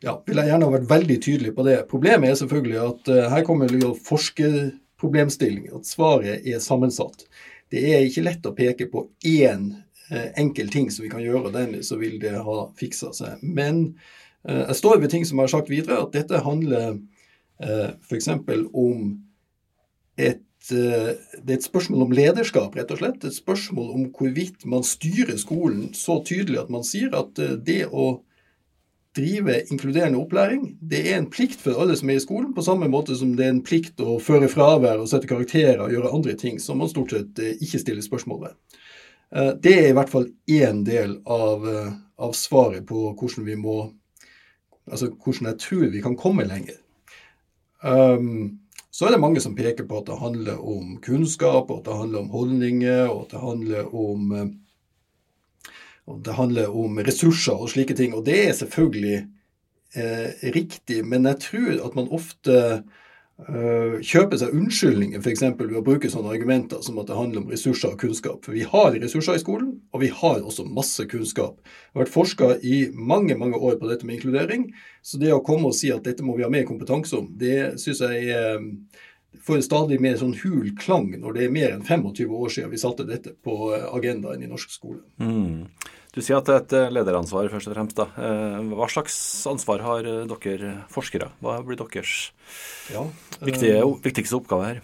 ja, 0.04 0.14
vil 0.26 0.38
jeg 0.40 0.50
gjerne 0.50 0.68
ha 0.68 0.74
vært 0.76 0.90
veldig 0.90 1.18
tydelig 1.24 1.54
på 1.56 1.64
det. 1.66 1.78
Problemet 1.90 2.30
er 2.30 2.40
selvfølgelig 2.40 2.80
at 2.84 3.12
her 3.32 3.46
kommer 3.46 3.70
det 3.70 3.80
jo 3.82 3.94
forskerproblemstilling. 4.06 5.70
At 5.74 5.88
svaret 5.90 6.46
er 6.46 6.62
sammensatt 6.62 7.26
det 7.72 7.84
er 7.92 8.06
ikke 8.06 8.24
lett 8.24 8.48
å 8.48 8.54
peke 8.56 8.88
på 8.90 9.04
én 9.28 9.70
uh, 9.76 10.28
enkel 10.40 10.70
ting 10.72 10.88
som 10.92 11.04
vi 11.04 11.12
kan 11.12 11.22
gjøre, 11.24 11.48
og 11.48 11.56
dermed 11.56 11.84
så 11.86 11.98
vil 12.00 12.18
det 12.22 12.34
ha 12.44 12.58
fiksa 12.78 13.12
seg. 13.16 13.42
Men 13.42 13.82
uh, 14.48 14.64
jeg 14.70 14.78
står 14.80 15.00
ved 15.02 15.12
ting 15.12 15.26
som 15.28 15.38
jeg 15.38 15.48
har 15.48 15.56
sagt 15.58 15.72
videre, 15.72 16.02
at 16.02 16.14
dette 16.16 16.44
handler 16.44 16.98
uh, 16.98 17.88
f.eks. 18.08 18.30
om 18.72 19.08
et 20.18 20.44
det 20.68 21.46
er 21.46 21.54
et 21.54 21.64
spørsmål 21.64 22.02
om 22.02 22.10
lederskap, 22.12 22.74
rett 22.76 22.90
og 22.92 22.98
slett. 22.98 23.22
Et 23.24 23.32
spørsmål 23.32 23.92
om 23.94 24.08
hvorvidt 24.12 24.66
man 24.68 24.82
styrer 24.84 25.38
skolen 25.40 25.94
så 25.96 26.18
tydelig 26.26 26.58
at 26.60 26.72
man 26.74 26.82
sier 26.84 27.14
at 27.16 27.38
det 27.64 27.86
å 27.88 28.18
drive 29.18 29.58
inkluderende 29.72 30.20
opplæring, 30.22 30.70
det 30.80 31.02
er 31.10 31.18
en 31.18 31.28
plikt 31.30 31.60
for 31.60 31.80
alle 31.82 31.96
som 31.98 32.10
er 32.10 32.20
i 32.20 32.24
skolen, 32.24 32.54
på 32.56 32.64
samme 32.64 32.88
måte 32.90 33.16
som 33.18 33.34
det 33.36 33.46
er 33.46 33.52
en 33.56 33.64
plikt 33.66 34.00
å 34.00 34.16
føre 34.22 34.48
fravær 34.52 35.02
og 35.02 35.10
sette 35.10 35.28
karakterer 35.30 35.82
og 35.84 35.92
gjøre 35.92 36.14
andre 36.14 36.36
ting 36.38 36.62
som 36.62 36.80
man 36.80 36.90
stort 36.92 37.12
sett 37.14 37.42
eh, 37.42 37.58
ikke 37.58 37.82
stiller 37.82 38.06
spørsmål 38.06 38.46
ved. 38.46 38.58
Det 39.60 39.74
er 39.76 39.90
i 39.90 39.92
hvert 39.92 40.08
fall 40.08 40.30
én 40.48 40.78
del 40.86 41.18
av, 41.28 41.66
av 42.16 42.30
svaret 42.32 42.86
på 42.88 43.10
hvordan 43.12 43.44
vi 43.44 43.58
må 43.60 43.74
Altså 44.88 45.10
hvordan 45.10 45.50
jeg 45.50 45.58
tror 45.60 45.90
vi 45.92 46.00
kan 46.00 46.14
komme 46.16 46.46
lenger. 46.48 46.78
Um, 47.84 48.56
så 48.90 49.06
er 49.06 49.14
det 49.14 49.20
mange 49.22 49.40
som 49.42 49.54
peker 49.54 49.86
på 49.86 50.00
at 50.00 50.08
det 50.08 50.18
handler 50.18 50.58
om 50.58 50.96
kunnskap, 51.04 51.68
og 51.70 51.76
at 51.76 51.84
det 51.86 51.98
handler 52.00 52.24
om 52.24 52.32
holdninger, 52.32 53.04
og 53.06 53.26
at 53.26 53.34
det 53.34 53.42
handler 53.42 53.92
om, 53.94 54.32
eh, 56.08 56.20
det 56.24 56.38
handler 56.38 56.72
om 56.74 57.00
ressurser 57.04 57.58
og 57.58 57.72
slike 57.72 57.96
ting. 57.98 58.14
Og 58.16 58.24
det 58.26 58.38
er 58.46 58.56
selvfølgelig 58.56 59.18
eh, 59.94 60.48
riktig, 60.54 61.04
men 61.06 61.28
jeg 61.30 61.44
tror 61.44 61.74
at 61.86 61.98
man 61.98 62.10
ofte 62.14 62.56
eh, 63.46 63.96
kjøper 64.04 64.40
seg 64.40 64.54
unnskyldninger 64.56 65.22
f.eks. 65.22 65.44
ved 65.58 65.76
å 65.78 65.84
bruke 65.86 66.10
sånne 66.12 66.32
argumenter 66.34 66.82
som 66.84 66.98
at 67.00 67.10
det 67.10 67.18
handler 67.18 67.42
om 67.42 67.52
ressurser 67.52 67.92
og 67.92 68.00
kunnskap. 68.02 68.40
For 68.44 68.56
vi 68.56 68.66
har 68.68 68.96
ressurser 68.98 69.38
i 69.38 69.42
skolen, 69.42 69.74
og 69.92 70.02
vi 70.04 70.12
har 70.12 70.40
også 70.42 70.66
masse 70.68 71.06
kunnskap. 71.10 71.60
Det 71.62 71.96
har 71.96 72.04
vært 72.04 72.14
forska 72.14 72.54
i 72.62 72.88
mange 72.94 73.36
mange 73.38 73.60
år 73.60 73.78
på 73.80 73.90
dette 73.90 74.08
med 74.08 74.18
inkludering, 74.18 74.70
så 75.02 75.20
det 75.20 75.34
å 75.34 75.44
komme 75.44 75.70
og 75.70 75.78
si 75.78 75.92
at 75.94 76.06
dette 76.06 76.26
må 76.26 76.36
vi 76.38 76.46
ha 76.46 76.52
mer 76.52 76.66
kompetanse 76.68 77.16
om, 77.18 77.30
det 77.38 77.78
syns 77.82 78.02
jeg 78.04 78.32
er, 78.34 78.64
får 79.44 79.62
stadig 79.66 80.00
mer 80.02 80.16
sånn 80.18 80.34
hul 80.42 80.72
klang 80.80 81.10
når 81.20 81.36
det 81.36 81.44
er 81.44 81.54
mer 81.54 81.74
enn 81.74 81.84
25 81.84 82.32
år 82.34 82.52
siden 82.52 82.72
vi 82.72 82.80
satte 82.80 83.06
dette 83.08 83.34
på 83.44 83.70
agendaen 83.92 84.42
i 84.42 84.50
norsk 84.50 84.72
skole. 84.72 85.02
Mm. 85.22 85.68
Du 86.14 86.22
sier 86.24 86.38
at 86.38 86.48
det 86.48 86.54
er 86.54 86.62
et 86.62 86.74
eh, 86.78 86.92
lederansvar, 86.96 87.50
først 87.52 87.68
og 87.68 87.74
fremst. 87.76 87.98
da. 87.98 88.08
Eh, 88.16 88.70
hva 88.72 88.88
slags 88.88 89.16
ansvar 89.50 89.84
har 89.84 90.08
eh, 90.08 90.24
dere 90.30 90.72
forskere? 90.92 91.28
Hva 91.44 91.58
blir 91.66 91.78
deres 91.80 92.30
ja, 92.92 93.04
viktige, 93.44 93.82
viktigste 94.04 94.38
oppgave 94.40 94.70
her? 94.70 94.80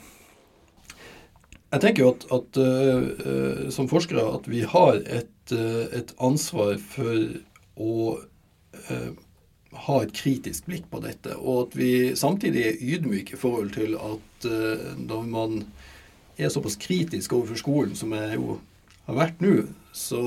Jeg 1.75 1.83
tenker 1.83 2.05
jo 2.05 2.11
at, 2.13 2.25
at 2.31 2.59
uh, 2.63 3.71
som 3.75 3.89
forskere 3.91 4.23
at 4.37 4.45
vi 4.47 4.61
har 4.63 5.01
et, 5.11 5.33
uh, 5.51 5.89
et 5.91 6.13
ansvar 6.23 6.77
for 6.79 7.25
å 7.83 7.97
uh, 8.21 9.09
ha 9.89 9.97
et 10.05 10.13
kritisk 10.15 10.69
blikk 10.69 10.87
på 10.93 11.01
dette, 11.03 11.35
og 11.35 11.65
at 11.65 11.75
vi 11.75 11.91
samtidig 12.15 12.63
er 12.69 12.85
ydmyke 12.95 13.35
i 13.35 13.41
forhold 13.41 13.73
til 13.75 13.97
at 13.99 14.47
når 15.01 15.25
man 15.27 15.57
er 16.39 16.53
såpass 16.53 16.77
kritisk 16.79 17.35
overfor 17.35 17.59
skolen, 17.59 17.97
som 17.99 18.15
jeg 18.15 18.37
jo 18.39 18.61
har 19.09 19.19
vært 19.19 19.43
nå, 19.45 19.55
så, 19.95 20.21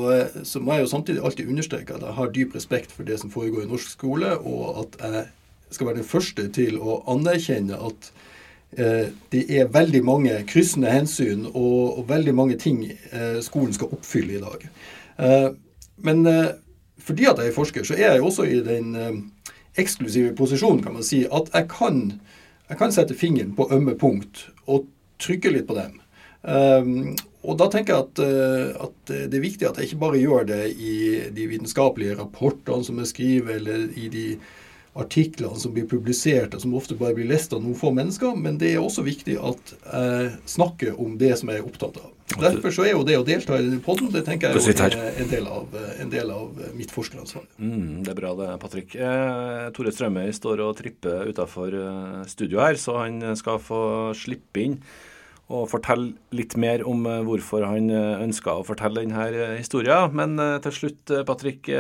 så, 0.48 0.62
må 0.64 0.76
jeg 0.76 0.86
jo 0.86 0.92
samtidig 0.94 1.24
alltid 1.26 1.50
understreke 1.52 1.98
at 1.98 2.06
jeg 2.06 2.16
har 2.20 2.32
dyp 2.36 2.56
respekt 2.56 2.94
for 2.96 3.08
det 3.08 3.18
som 3.20 3.34
foregår 3.34 3.66
i 3.66 3.72
norsk 3.72 3.90
skole, 3.98 4.32
og 4.38 4.84
at 4.86 4.98
jeg 5.04 5.26
skal 5.76 5.90
være 5.90 6.00
den 6.00 6.08
første 6.08 6.48
til 6.56 6.78
å 6.80 7.02
anerkjenne 7.12 7.80
at 7.90 8.12
eh, 8.80 9.10
det 9.34 9.44
er 9.52 9.74
veldig 9.74 10.04
mange 10.08 10.38
kryssende 10.48 10.94
hensyn 10.94 11.50
og, 11.50 12.00
og 12.00 12.06
veldig 12.08 12.36
mange 12.38 12.56
ting 12.62 12.86
eh, 12.88 13.42
skolen 13.44 13.76
skal 13.76 13.92
oppfylle 13.98 14.38
i 14.38 14.44
dag. 14.46 14.64
Eh, 15.18 15.50
men 16.08 16.24
eh, 16.32 16.54
fordi 17.08 17.28
at 17.28 17.42
jeg 17.42 17.52
er 17.52 17.56
forsker, 17.56 17.84
så 17.84 17.98
er 17.98 18.16
jeg 18.16 18.24
også 18.24 18.48
i 18.48 18.62
den 18.64 18.96
eh, 18.96 19.20
eksklusive 19.78 20.36
posisjonen, 20.36 20.84
kan 20.84 20.96
man 20.98 21.06
si, 21.06 21.26
at 21.26 21.52
jeg 21.54 21.68
kan, 21.72 22.06
jeg 22.70 22.80
kan 22.80 22.94
sette 22.96 23.18
fingeren 23.18 23.56
på 23.56 23.70
ømme 23.72 23.98
punkt 24.00 24.48
og 24.66 24.88
trykke 25.22 25.54
litt 25.54 25.68
på 25.70 25.78
dem. 25.78 26.00
Um, 26.48 27.16
og 27.48 27.58
da 27.60 27.70
tenker 27.72 27.96
jeg 27.96 28.06
at, 28.06 28.22
eh, 28.24 28.86
at, 28.88 29.16
det 29.32 29.40
er 29.40 29.44
viktig 29.44 29.68
at 29.70 29.80
jeg 29.80 29.90
ikke 29.90 30.04
bare 30.04 30.22
gjør 30.22 30.48
det 30.50 30.64
i 30.76 30.96
de 31.34 31.50
vitenskapelige 31.50 32.18
rapportene 32.20 32.84
som 32.84 33.00
jeg 33.02 33.14
skriver, 33.14 33.60
eller 33.62 33.88
i 33.96 34.10
de 34.12 34.28
artiklene 34.98 35.60
som 35.62 35.74
blir 35.76 35.88
publisert, 35.90 36.56
og 36.56 36.64
som 36.64 36.76
ofte 36.78 36.98
bare 36.98 37.16
blir 37.18 37.30
lest 37.30 37.54
av 37.54 37.62
noen 37.64 37.78
få 37.78 37.92
mennesker, 37.96 38.36
men 38.36 38.58
det 38.62 38.74
er 38.74 38.84
også 38.84 39.06
viktig 39.06 39.38
at 39.38 39.74
jeg 39.78 40.32
snakker 40.58 40.98
om 41.00 41.18
det 41.22 41.36
som 41.38 41.52
jeg 41.54 41.62
er 41.62 41.68
opptatt 41.68 42.00
av. 42.02 42.14
Derfor 42.28 42.74
så 42.76 42.84
er 42.84 42.92
jo 42.92 43.06
det 43.08 43.16
å 43.16 43.24
delta 43.24 43.56
i 43.56 43.64
denne 43.64 43.80
poden, 43.84 44.10
det 44.12 44.26
tenker 44.28 44.58
jeg 44.58 44.82
er 44.84 45.22
en 45.22 45.30
del 45.32 45.46
av, 45.48 45.78
en 46.02 46.10
del 46.12 46.32
av 46.34 46.58
mitt 46.76 46.92
forskeransvar. 46.92 47.46
Mm, 47.56 48.02
det 48.04 48.12
er 48.12 48.18
bra 48.18 48.34
det, 48.42 48.50
Patrick. 48.60 48.98
Eh, 49.00 49.68
Tore 49.78 49.94
Strømøy 49.96 50.34
står 50.36 50.66
og 50.66 50.74
tripper 50.82 51.30
utafor 51.32 51.78
eh, 51.80 52.26
studio 52.28 52.60
her, 52.66 52.76
så 52.82 52.98
han 53.06 53.22
skal 53.40 53.62
få 53.64 53.84
slippe 54.18 54.66
inn 54.66 54.82
og 55.48 55.70
fortelle 55.72 56.18
litt 56.36 56.58
mer 56.60 56.84
om 56.88 57.06
eh, 57.08 57.22
hvorfor 57.28 57.64
han 57.68 57.88
eh, 57.94 58.20
ønska 58.26 58.58
å 58.60 58.66
fortelle 58.68 59.04
denne 59.04 59.30
eh, 59.32 59.56
historien. 59.62 60.12
Men 60.16 60.36
til 60.64 60.76
slutt, 60.82 61.16
Patrick. 61.28 61.72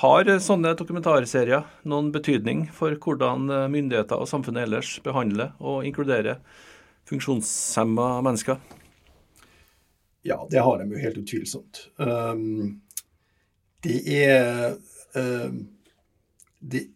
Har 0.00 0.28
sånne 0.40 0.70
dokumentarserier 0.78 1.66
noen 1.90 2.08
betydning 2.14 2.62
for 2.72 2.94
hvordan 3.02 3.50
myndigheter 3.68 4.22
og 4.22 4.28
samfunnet 4.30 4.62
ellers 4.64 4.94
behandler 5.04 5.50
og 5.58 5.82
inkluderer 5.84 6.38
funksjonshemma 7.10 8.06
mennesker? 8.24 8.62
Ja, 10.24 10.38
det 10.48 10.62
har 10.62 10.78
de 10.78 10.94
jo 10.94 11.02
helt 11.02 11.18
utvilsomt. 11.20 11.82
Um, 11.98 12.80
det 13.84 13.98
er 14.14 14.78
um, 15.18 15.58
det, 16.60 16.86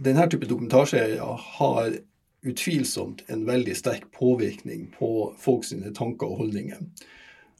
Denne 0.00 0.28
type 0.30 0.48
dokumentarserier 0.48 1.44
har 1.58 1.98
utvilsomt 2.44 3.24
en 3.32 3.46
veldig 3.48 3.74
sterk 3.78 4.06
påvirkning 4.16 4.88
på 4.98 5.10
folks 5.40 5.72
tanker 5.96 6.28
og 6.28 6.44
holdninger. 6.44 6.82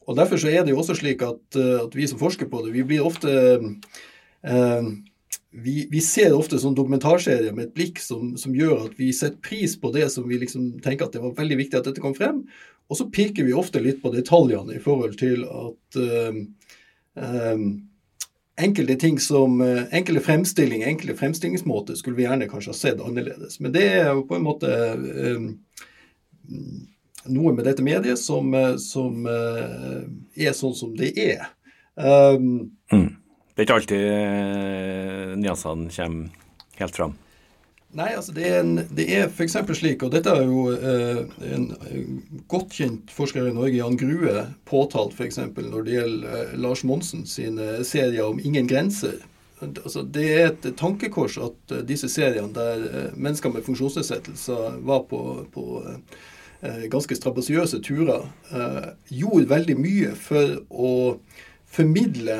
Og 0.05 0.17
Derfor 0.19 0.37
så 0.37 0.51
er 0.53 0.63
det 0.63 0.75
jo 0.75 0.79
også 0.83 0.99
slik 0.99 1.23
at, 1.25 1.41
eh, 1.57 1.81
at 1.81 1.95
vi 1.97 2.07
som 2.07 2.21
forsker 2.21 2.49
på 2.49 2.61
det, 2.65 2.75
vi 2.75 2.85
blir 2.85 3.05
ofte 3.05 3.31
eh, 4.45 4.89
vi, 5.55 5.87
vi, 5.91 6.01
ser 6.03 6.35
ofte 6.35 6.59
sånn 6.59 6.75
dokumentarserier 6.75 7.55
med 7.55 7.69
et 7.69 7.75
blikk 7.77 7.99
som, 8.03 8.33
som, 8.39 8.53
gjør 8.55 8.89
at 8.89 8.97
vi 8.99 9.11
setter 9.15 9.39
pris 9.43 9.75
på 9.79 9.91
det 9.95 10.09
som 10.11 10.27
vi 10.27 10.39
liksom 10.41 10.75
tenker 10.83 11.07
at 11.07 11.15
det 11.15 11.23
var 11.23 11.35
veldig 11.37 11.57
viktig 11.63 11.79
at 11.79 11.87
dette 11.87 12.03
kom 12.03 12.15
frem. 12.17 12.43
Og 12.91 12.99
så 12.99 13.07
pirker 13.09 13.47
vi 13.47 13.55
ofte 13.57 13.81
litt 13.81 14.01
på 14.03 14.11
detaljene 14.13 14.75
i 14.75 14.83
forhold 14.83 15.15
til 15.21 15.45
at 15.47 15.99
eh, 16.01 16.41
eh, 17.23 17.63
enkelte 18.61 18.95
ting 18.95 19.19
som 19.19 19.61
eh, 19.61 19.83
enkelte 19.91 20.21
fremstilling, 20.21 20.83
enkelte 20.83 21.15
fremstillingsmåter 21.19 21.95
skulle 21.95 22.15
vi 22.15 22.23
gjerne 22.23 22.47
kanskje 22.49 22.71
ha 22.71 22.77
sett 22.77 23.01
annerledes. 23.01 23.59
Men 23.59 23.73
det 23.75 23.85
er 23.89 24.11
jo 24.13 24.25
på 24.27 24.37
en 24.37 24.45
måte 24.45 24.71
um, 24.95 25.49
noe 27.25 27.53
med 27.55 27.65
dette 27.67 27.83
mediet 27.85 28.21
som, 28.21 28.53
eh, 28.55 28.75
som 28.81 29.27
uh, 29.27 30.01
er 30.35 30.55
sånn 30.55 30.75
som 30.77 30.95
det 30.97 31.13
er. 31.19 31.45
Um, 31.95 32.71
mm. 32.91 33.11
Det 33.55 33.63
er 33.63 33.67
ikke 33.67 33.77
alltid 33.79 35.39
nyansene 35.39 35.91
kommer 35.95 36.41
helt 36.75 36.97
fram? 36.97 37.13
Nei, 37.95 38.09
altså 38.11 38.33
det 38.35 38.47
er, 38.49 38.57
en, 38.59 38.79
det 38.91 39.05
er 39.15 39.29
f.eks. 39.29 39.55
slik, 39.77 40.01
og 40.03 40.11
dette 40.11 40.27
er 40.27 40.43
jo 40.43 40.65
eh, 40.75 41.21
en 41.55 41.69
godt 42.51 42.73
kjent 42.75 43.11
forsker 43.15 43.47
i 43.47 43.53
Norge, 43.55 43.77
Jan 43.77 43.95
Grue, 43.99 44.41
påtalt 44.67 45.15
f.eks. 45.15 45.39
når 45.55 45.85
det 45.85 45.93
gjelder 45.93 46.33
eh, 46.41 46.57
Lars 46.59 46.83
Monsen 46.83 47.23
sine 47.29 47.85
serier 47.87 48.27
om 48.27 48.41
ingen 48.43 48.67
grenser. 48.67 49.21
Altså, 49.63 50.03
det 50.03 50.25
er 50.27 50.49
et 50.49 50.67
tankekors 50.75 51.37
at 51.39 51.71
uh, 51.71 51.79
disse 51.87 52.09
seriene 52.11 52.51
der 52.53 52.83
eh, 52.83 53.13
mennesker 53.15 53.53
med 53.53 53.63
funksjonsnedsettelser 53.63 54.81
var 54.83 55.05
på, 55.07 55.21
på 55.55 55.63
uh, 55.85 56.19
ganske 56.91 57.15
strabasiøse 57.15 57.79
turer, 57.85 58.25
gjorde 59.13 59.49
veldig 59.51 59.75
mye 59.77 60.11
for 60.17 60.57
å 60.71 60.91
formidle 61.69 62.39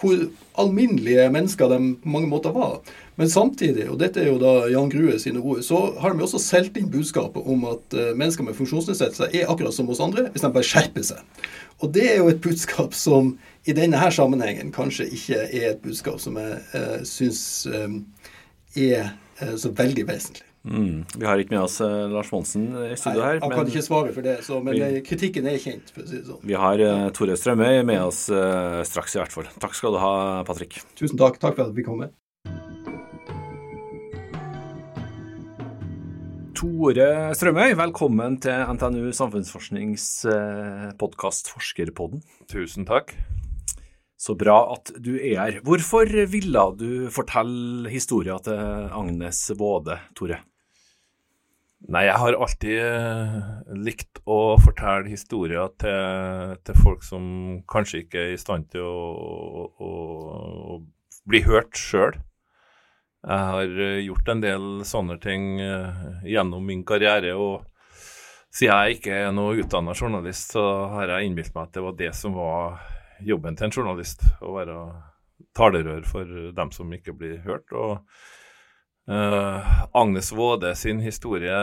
hvor 0.00 0.26
alminnelige 0.60 1.28
mennesker 1.32 1.68
de 1.70 1.78
på 2.02 2.08
mange 2.08 2.28
måter 2.28 2.54
var. 2.56 2.80
Men 3.20 3.30
samtidig, 3.30 3.84
og 3.92 3.98
dette 4.00 4.22
er 4.22 4.30
jo 4.30 4.38
da 4.40 4.66
Jan 4.72 4.90
Grue 4.92 5.18
sine 5.20 5.42
ord, 5.44 5.62
så 5.66 5.80
har 6.00 6.14
de 6.14 6.24
også 6.24 6.40
solgt 6.40 6.78
inn 6.80 6.90
budskapet 6.92 7.44
om 7.44 7.66
at 7.68 7.96
uh, 7.96 8.10
mennesker 8.16 8.46
med 8.46 8.56
funksjonsnedsettelser 8.56 9.34
er 9.36 9.50
akkurat 9.52 9.76
som 9.76 9.90
oss 9.92 10.00
andre, 10.00 10.28
hvis 10.32 10.44
de 10.44 10.52
bare 10.54 10.66
skjerper 10.66 11.04
seg. 11.12 11.48
Og 11.80 11.92
det 11.94 12.06
er 12.08 12.20
jo 12.20 12.30
et 12.32 12.42
budskap 12.44 12.96
som 12.96 13.34
i 13.68 13.76
denne 13.76 14.00
her 14.00 14.12
sammenhengen 14.14 14.72
kanskje 14.72 15.10
ikke 15.16 15.42
er 15.44 15.72
et 15.74 15.82
budskap 15.84 16.20
som 16.20 16.38
jeg 16.40 16.60
eh, 16.76 17.00
syns 17.08 17.42
eh, 17.68 17.98
er 18.88 19.12
uh, 19.42 19.56
så 19.60 19.72
veldig 19.76 20.08
vesentlig. 20.08 20.49
Mm. 20.60 21.06
Vi 21.16 21.24
har 21.24 21.40
ikke 21.40 21.54
med 21.54 21.62
oss 21.64 21.78
uh, 21.80 22.04
Lars 22.12 22.28
Monsen 22.34 22.66
i 22.84 22.96
studio 22.98 23.24
her. 23.24 23.38
Han 23.40 23.52
kan 23.54 23.68
ikke 23.70 23.84
svare 23.84 24.12
for 24.12 24.26
det, 24.26 24.40
så, 24.44 24.58
men 24.60 24.76
vi, 24.76 25.00
kritikken 25.06 25.48
er 25.48 25.56
kjent. 25.60 25.88
for 25.94 26.04
å 26.04 26.08
si 26.10 26.18
det 26.18 26.26
sånn. 26.28 26.42
Vi 26.44 26.58
har 26.60 26.82
uh, 26.84 27.06
Tore 27.16 27.36
Strømøy 27.40 27.80
med 27.88 28.02
oss 28.04 28.26
uh, 28.28 28.82
straks, 28.84 29.16
i 29.16 29.22
hvert 29.22 29.32
fall. 29.32 29.48
Takk 29.62 29.76
skal 29.78 29.96
du 29.96 30.00
ha, 30.02 30.12
Patrick. 30.48 30.82
Tusen 31.00 31.20
takk. 31.20 31.40
Takk 31.40 31.56
for 31.56 31.70
at 31.70 31.76
vi 31.76 31.86
kom 31.86 32.04
med. 32.04 32.12
Tore 36.60 37.08
Strømøy, 37.40 37.72
velkommen 37.80 38.36
til 38.44 38.66
NTNU 38.76 39.14
samfunnsforsknings 39.16 40.10
podkast 41.00 41.48
Forskerpodden. 41.54 42.20
Tusen 42.52 42.84
takk. 42.84 43.14
Så 44.20 44.36
bra 44.36 44.58
at 44.74 44.92
du 45.00 45.14
er 45.16 45.38
her. 45.40 45.58
Hvorfor 45.64 46.04
ville 46.28 46.66
du 46.76 47.08
fortelle 47.08 47.88
historien 47.88 48.44
til 48.44 48.60
Agnes 48.92 49.46
Våde, 49.56 49.96
Tore? 50.12 50.42
Nei, 51.88 52.02
jeg 52.04 52.16
har 52.20 52.36
alltid 52.36 52.78
eh, 52.84 53.36
likt 53.80 54.20
å 54.28 54.58
fortelle 54.60 55.08
historier 55.08 55.70
til, 55.80 56.56
til, 56.66 56.76
folk 56.84 57.04
som 57.06 57.22
kanskje 57.70 58.02
ikke 58.02 58.20
er 58.20 58.34
i 58.34 58.40
stand 58.40 58.68
til 58.74 58.84
å, 58.84 59.64
å, 59.80 59.92
å 60.76 61.22
bli 61.30 61.40
hørt 61.46 61.80
sjøl. 61.80 62.18
Jeg 63.24 63.46
har 63.52 63.80
eh, 63.86 64.02
gjort 64.04 64.28
en 64.28 64.42
del 64.44 64.66
sånne 64.88 65.16
ting 65.24 65.54
uh, 65.60 66.20
gjennom 66.28 66.68
min 66.68 66.84
karriere, 66.88 67.32
og 67.36 67.64
siden 68.52 68.76
jeg 68.76 68.98
ikke 68.98 69.16
er 69.16 69.32
noe 69.32 69.56
utdanna 69.62 69.96
journalist, 69.96 70.52
så 70.52 70.66
har 70.98 71.14
jeg 71.14 71.30
innbilt 71.30 71.54
meg 71.56 71.64
at 71.64 71.78
det 71.78 71.84
var 71.86 71.96
det 71.96 72.10
som 72.16 72.36
var 72.36 72.76
jobben 73.24 73.56
til 73.56 73.68
en 73.70 73.76
journalist. 73.76 74.24
Å 74.44 74.52
være 74.52 74.76
talerør 75.56 76.04
for 76.08 76.36
dem 76.56 76.76
som 76.76 76.92
ikke 76.92 77.16
blir 77.16 77.40
hørt. 77.48 77.72
og 77.72 78.04
Uh, 79.10 79.86
Agnes 79.96 80.28
Våde 80.32 80.74
sin 80.78 81.00
historie 81.02 81.54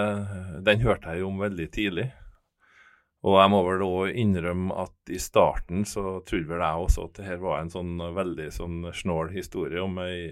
den 0.65 0.81
hørte 0.83 1.13
jeg 1.15 1.23
om 1.23 1.37
veldig 1.39 1.67
tidlig. 1.71 2.09
Og 3.27 3.37
jeg 3.39 3.49
må 3.49 3.61
vel 3.65 3.83
òg 3.85 4.17
innrømme 4.19 4.75
at 4.83 5.11
i 5.11 5.19
starten 5.19 5.85
så 5.87 6.19
trodde 6.27 6.51
vel 6.51 6.61
jeg 6.61 6.83
også 6.83 7.07
at 7.07 7.15
det 7.17 7.25
her 7.25 7.39
var 7.41 7.61
en 7.61 7.71
sånn 7.71 7.95
veldig 8.13 8.49
sånn 8.53 8.75
snål 8.93 9.31
historie 9.33 9.81
om 9.81 9.97
ei 10.03 10.27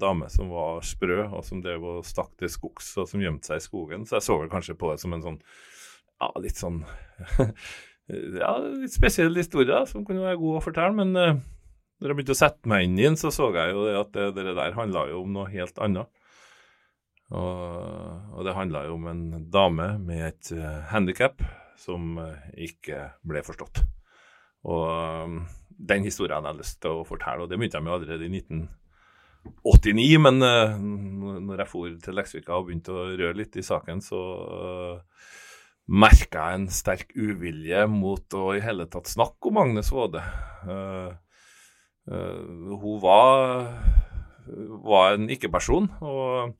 dame 0.00 0.26
som 0.32 0.50
var 0.52 0.82
sprø, 0.84 1.20
og 1.28 1.44
som 1.46 1.62
drev 1.64 1.84
og 1.92 2.08
stakk 2.08 2.32
til 2.40 2.50
skogs, 2.50 2.90
og 2.98 3.08
som 3.12 3.22
gjemte 3.22 3.52
seg 3.52 3.60
i 3.60 3.64
skogen. 3.64 4.08
Så 4.08 4.18
jeg 4.18 4.26
så 4.26 4.40
vel 4.40 4.52
kanskje 4.52 4.76
på 4.80 4.90
det 4.90 5.04
som 5.04 5.14
en 5.14 5.24
sånn 5.24 5.40
ja, 5.44 6.32
litt 6.42 6.58
sånn 6.58 6.82
ja, 8.42 8.56
litt 8.64 8.94
spesiell 8.94 9.36
historie 9.36 9.84
som 9.90 10.04
kunne 10.06 10.24
være 10.24 10.40
god 10.40 10.58
å 10.58 10.64
fortelle. 10.64 10.96
Men 10.96 11.14
uh, 11.14 11.38
når 12.00 12.10
jeg 12.10 12.18
begynte 12.18 12.36
å 12.36 12.42
sette 12.42 12.72
meg 12.72 12.88
inn 12.88 12.98
i 12.98 13.08
den, 13.08 13.20
så 13.20 13.32
så 13.34 13.52
jeg 13.54 13.76
jo 13.76 13.88
at 14.00 14.12
det, 14.16 14.32
det 14.40 14.56
der 14.56 14.76
handla 14.76 15.06
jo 15.12 15.22
om 15.22 15.36
noe 15.36 15.48
helt 15.52 15.78
annet. 15.84 16.10
Og, 17.32 18.36
og 18.36 18.44
det 18.44 18.54
handla 18.56 18.84
jo 18.84 18.98
om 18.98 19.06
en 19.08 19.26
dame 19.52 19.94
med 20.02 20.26
et 20.28 20.52
uh, 20.52 20.60
eh, 20.60 20.80
handikap 20.90 21.40
som 21.80 22.18
uh, 22.20 22.36
ikke 22.52 23.14
ble 23.24 23.42
forstått. 23.46 23.80
Og 24.68 24.84
um, 25.24 25.38
den 25.68 26.04
historien 26.04 26.44
jeg 26.44 26.52
jeg 26.52 26.60
lyst 26.60 26.80
til 26.84 27.00
å 27.00 27.06
fortelle, 27.08 27.44
og 27.44 27.50
det 27.50 27.58
begynte 27.58 27.80
jeg 27.80 27.86
med 27.86 27.96
allerede 27.96 28.28
i 28.28 28.42
1989. 28.42 30.04
Men 30.26 30.44
uh, 30.44 30.76
når 31.48 31.64
jeg 31.64 31.70
for 31.72 31.96
til 32.04 32.18
Leksvika 32.20 32.58
og 32.58 32.68
begynte 32.68 32.92
å 32.92 33.06
røre 33.14 33.38
litt 33.40 33.56
i 33.56 33.64
saken, 33.64 34.04
så 34.04 34.20
uh, 34.44 35.30
merka 35.88 36.48
jeg 36.50 36.60
en 36.60 36.68
sterk 36.72 37.12
uvilje 37.16 37.86
mot 37.92 38.36
å 38.36 38.50
i 38.56 38.62
hele 38.64 38.86
tatt 38.92 39.08
snakke 39.10 39.48
om 39.50 39.62
Agnes 39.64 39.90
Waade. 39.96 40.20
Uh, 40.68 41.08
uh, 42.12 42.76
hun 42.84 43.00
var, 43.00 43.72
var 44.84 45.16
en 45.16 45.32
ikke-person. 45.32 45.88
og 46.04 46.54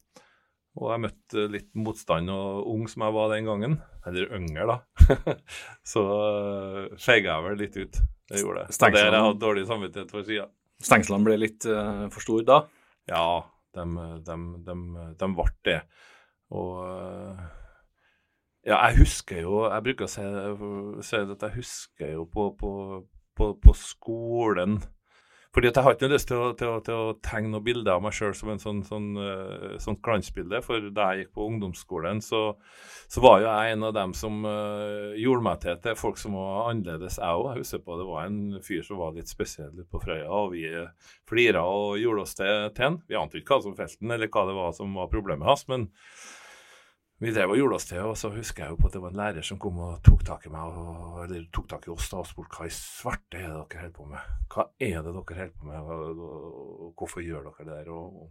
og 0.75 0.91
jeg 0.91 1.03
møtte 1.05 1.47
litt 1.53 1.69
motstand, 1.79 2.31
og 2.35 2.67
ung 2.73 2.89
som 2.91 3.05
jeg 3.07 3.15
var 3.15 3.31
den 3.31 3.47
gangen, 3.47 3.77
eller 4.09 4.33
yngre, 4.35 4.67
da, 4.73 4.77
så 5.93 6.03
uh, 6.03 6.79
eh, 6.83 6.97
feiga 6.99 7.37
jeg 7.37 7.47
vel 7.47 7.61
litt 7.63 7.79
ut. 7.79 8.01
Det 8.31 8.41
gjorde 8.41 8.65
det. 8.65 8.75
Og 8.75 8.97
der 8.97 9.05
jeg 9.05 9.25
hadde 9.27 9.43
dårlig 9.43 9.67
samvittighet 9.69 10.15
for 10.15 10.27
sida. 10.27 10.49
Stengslene 10.85 11.29
ble 11.29 11.37
litt 11.39 11.67
uh, 11.71 12.07
for 12.13 12.25
store 12.25 12.47
da? 12.49 12.59
Ja, 13.11 13.27
de, 13.77 13.85
de, 14.27 14.39
de, 14.67 14.79
de 15.21 15.29
ble 15.37 15.47
det. 15.69 15.79
Og 16.55 16.81
uh, 16.83 17.45
ja, 18.65 18.79
jeg 18.89 18.99
husker 19.01 19.43
jo 19.43 19.65
Jeg 19.67 19.85
bruker 19.85 20.07
å 20.07 20.11
si 21.05 21.19
at 21.19 21.43
jeg 21.47 21.57
husker 21.57 22.13
jo 22.15 22.27
på, 22.31 22.51
på, 22.59 22.71
på, 23.37 23.49
på 23.61 23.75
skolen 23.77 24.79
fordi 25.55 25.69
at 25.71 25.77
Jeg 25.79 25.87
har 25.87 25.95
ikke 25.95 26.11
lyst 26.11 26.27
til 26.27 26.40
å, 26.40 26.49
til, 26.59 26.67
å, 26.67 26.81
til 26.83 26.97
å, 26.99 27.14
tegne 27.23 27.53
noen 27.53 27.64
bilder 27.64 27.95
av 27.95 28.03
meg 28.03 28.14
sjøl 28.17 28.33
som 28.35 28.51
en 28.51 28.59
sånn, 28.59 28.81
sånn, 28.87 29.07
uh, 29.14 29.77
sånn, 29.83 30.01
glansbilde. 30.03 30.59
For 30.67 30.88
da 30.90 31.12
jeg 31.12 31.25
gikk 31.25 31.37
på 31.38 31.47
ungdomsskolen, 31.47 32.23
så, 32.25 32.43
så 33.07 33.23
var 33.23 33.38
jo 33.38 33.47
jeg 33.47 33.77
en 33.77 33.87
av 33.87 33.95
dem 33.95 34.14
som 34.19 34.40
uh, 34.43 35.14
gjorde 35.14 35.47
meg 35.47 35.62
til 35.62 35.79
til 35.85 35.99
folk 36.01 36.19
som 36.19 36.35
var 36.38 36.73
annerledes, 36.73 37.21
jeg 37.23 37.38
òg. 37.38 37.53
Jeg 37.53 37.62
husker 37.62 37.85
på 37.87 37.99
det 38.01 38.09
var 38.11 38.27
en 38.27 38.40
fyr 38.67 38.83
som 38.87 38.99
var 38.99 39.14
litt 39.14 39.31
spesiell 39.31 39.85
på 39.87 40.03
Frøya, 40.03 40.27
og 40.27 40.57
vi 40.57 40.67
flira 41.31 41.62
og 41.71 42.01
gjorde 42.03 42.27
oss 42.27 42.35
til 42.40 42.87
en. 42.88 42.99
Vi 43.07 43.19
ante 43.19 43.38
ikke 43.38 43.55
hva 43.55 43.67
som 43.69 43.79
felte 43.79 44.11
eller 44.11 44.33
hva 44.35 44.49
det 44.49 44.59
var 44.59 44.75
som 44.75 44.99
var 44.99 45.12
problemet 45.12 45.47
hans. 45.47 45.69
men 45.71 45.93
vi 47.22 47.31
drev 47.31 47.53
og 47.55 47.59
gjorde 47.61 47.77
oss 47.79 47.87
til, 47.87 48.03
og 48.09 48.16
så 48.18 48.31
husker 48.35 48.64
jeg 48.64 48.74
jo 48.74 48.79
på 48.81 48.88
at 48.88 48.96
det 48.96 49.03
var 49.05 49.12
en 49.14 49.20
lærer 49.20 49.46
som 49.46 49.59
kom 49.62 49.79
og 49.85 50.00
tok 50.05 50.24
tak 50.27 50.48
i 50.48 50.53
meg, 50.53 50.79
og, 50.83 51.20
eller 51.24 51.46
tok 51.55 51.68
tak 51.70 51.87
i 51.87 51.92
oss 51.94 52.11
da 52.11 52.20
og 52.20 52.27
spurte 52.29 52.59
hva 52.59 52.66
i 52.66 52.74
svarte 52.74 53.38
er 53.38 53.53
det 53.53 53.55
dere 53.55 53.85
holder 53.85 53.94
på 53.94 54.07
med? 54.11 54.31
Hva 54.50 54.66
er 54.83 54.96
det 54.98 55.12
dere 55.14 55.38
holder 55.38 55.53
på 55.55 55.68
med, 55.70 55.92
og, 55.94 56.24
og, 56.24 56.88
hvorfor 56.98 57.22
gjør 57.22 57.46
dere 57.46 57.68
det 57.68 57.77
der? 57.85 57.92
Og, 57.94 58.24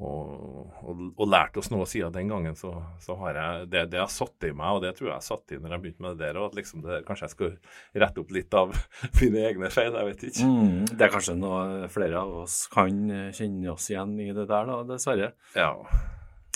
og, 0.00 1.26
lærte 1.28 1.60
oss 1.60 1.68
noe 1.68 1.84
siden 1.84 2.14
den 2.14 2.30
gangen, 2.32 2.56
så, 2.56 2.72
så 3.04 3.18
har 3.20 3.36
jeg 3.36 3.66
det, 3.74 3.82
det 3.92 4.00
har 4.00 4.08
satt 4.10 4.48
i 4.48 4.52
meg, 4.56 4.78
og 4.78 4.80
det 4.86 4.94
tror 4.96 5.10
jeg 5.10 5.18
jeg 5.18 5.26
satt 5.28 5.52
i 5.52 5.58
når 5.60 5.74
jeg 5.74 5.82
begynte 5.82 6.06
med 6.06 6.16
det 6.16 6.24
der, 6.24 6.38
og 6.40 6.46
at 6.48 6.56
liksom 6.56 6.86
det, 6.86 7.02
kanskje 7.08 7.28
jeg 7.28 7.34
skal 7.34 7.58
rette 8.06 8.24
opp 8.24 8.32
litt 8.32 8.56
av 8.56 8.72
mine 9.20 9.44
egne 9.50 9.70
feil, 9.74 9.92
jeg 9.92 10.08
vet 10.08 10.24
ikke. 10.30 10.48
Mm, 10.48 10.78
det 10.94 11.04
er 11.04 11.12
kanskje 11.12 11.36
noe 11.36 11.90
flere 11.92 12.24
av 12.24 12.32
oss 12.46 12.62
kan 12.72 13.04
kjenne 13.36 13.76
oss 13.76 13.90
igjen 13.92 14.16
i 14.24 14.32
det 14.32 14.48
der, 14.48 14.72
da, 14.72 14.80
dessverre. 14.88 15.34
Ja. 15.52 15.74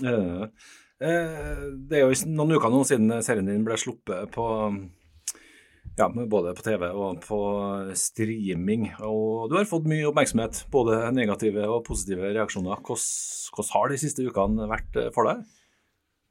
Uh, 0.02 0.48
det 1.04 1.98
er 1.98 2.04
jo 2.04 2.30
noen 2.32 2.56
uker 2.56 2.72
nå 2.72 2.84
siden 2.88 3.12
serien 3.24 3.48
din 3.48 3.64
ble 3.66 3.76
sluppet 3.80 4.30
på 4.34 4.46
ja, 5.98 6.08
både 6.10 6.54
på 6.56 6.64
TV 6.66 6.86
og 6.90 7.20
på 7.24 7.40
streaming. 7.98 8.88
Og 9.06 9.50
du 9.50 9.58
har 9.58 9.68
fått 9.68 9.88
mye 9.90 10.06
oppmerksomhet, 10.08 10.64
både 10.74 11.02
negative 11.14 11.66
og 11.70 11.84
positive 11.86 12.32
reaksjoner. 12.34 12.80
Hvordan 12.82 13.70
har 13.74 13.92
de 13.92 14.00
siste 14.02 14.24
ukene 14.26 14.70
vært 14.70 14.98
eh, 14.98 15.12
for 15.14 15.30
deg? 15.30 15.44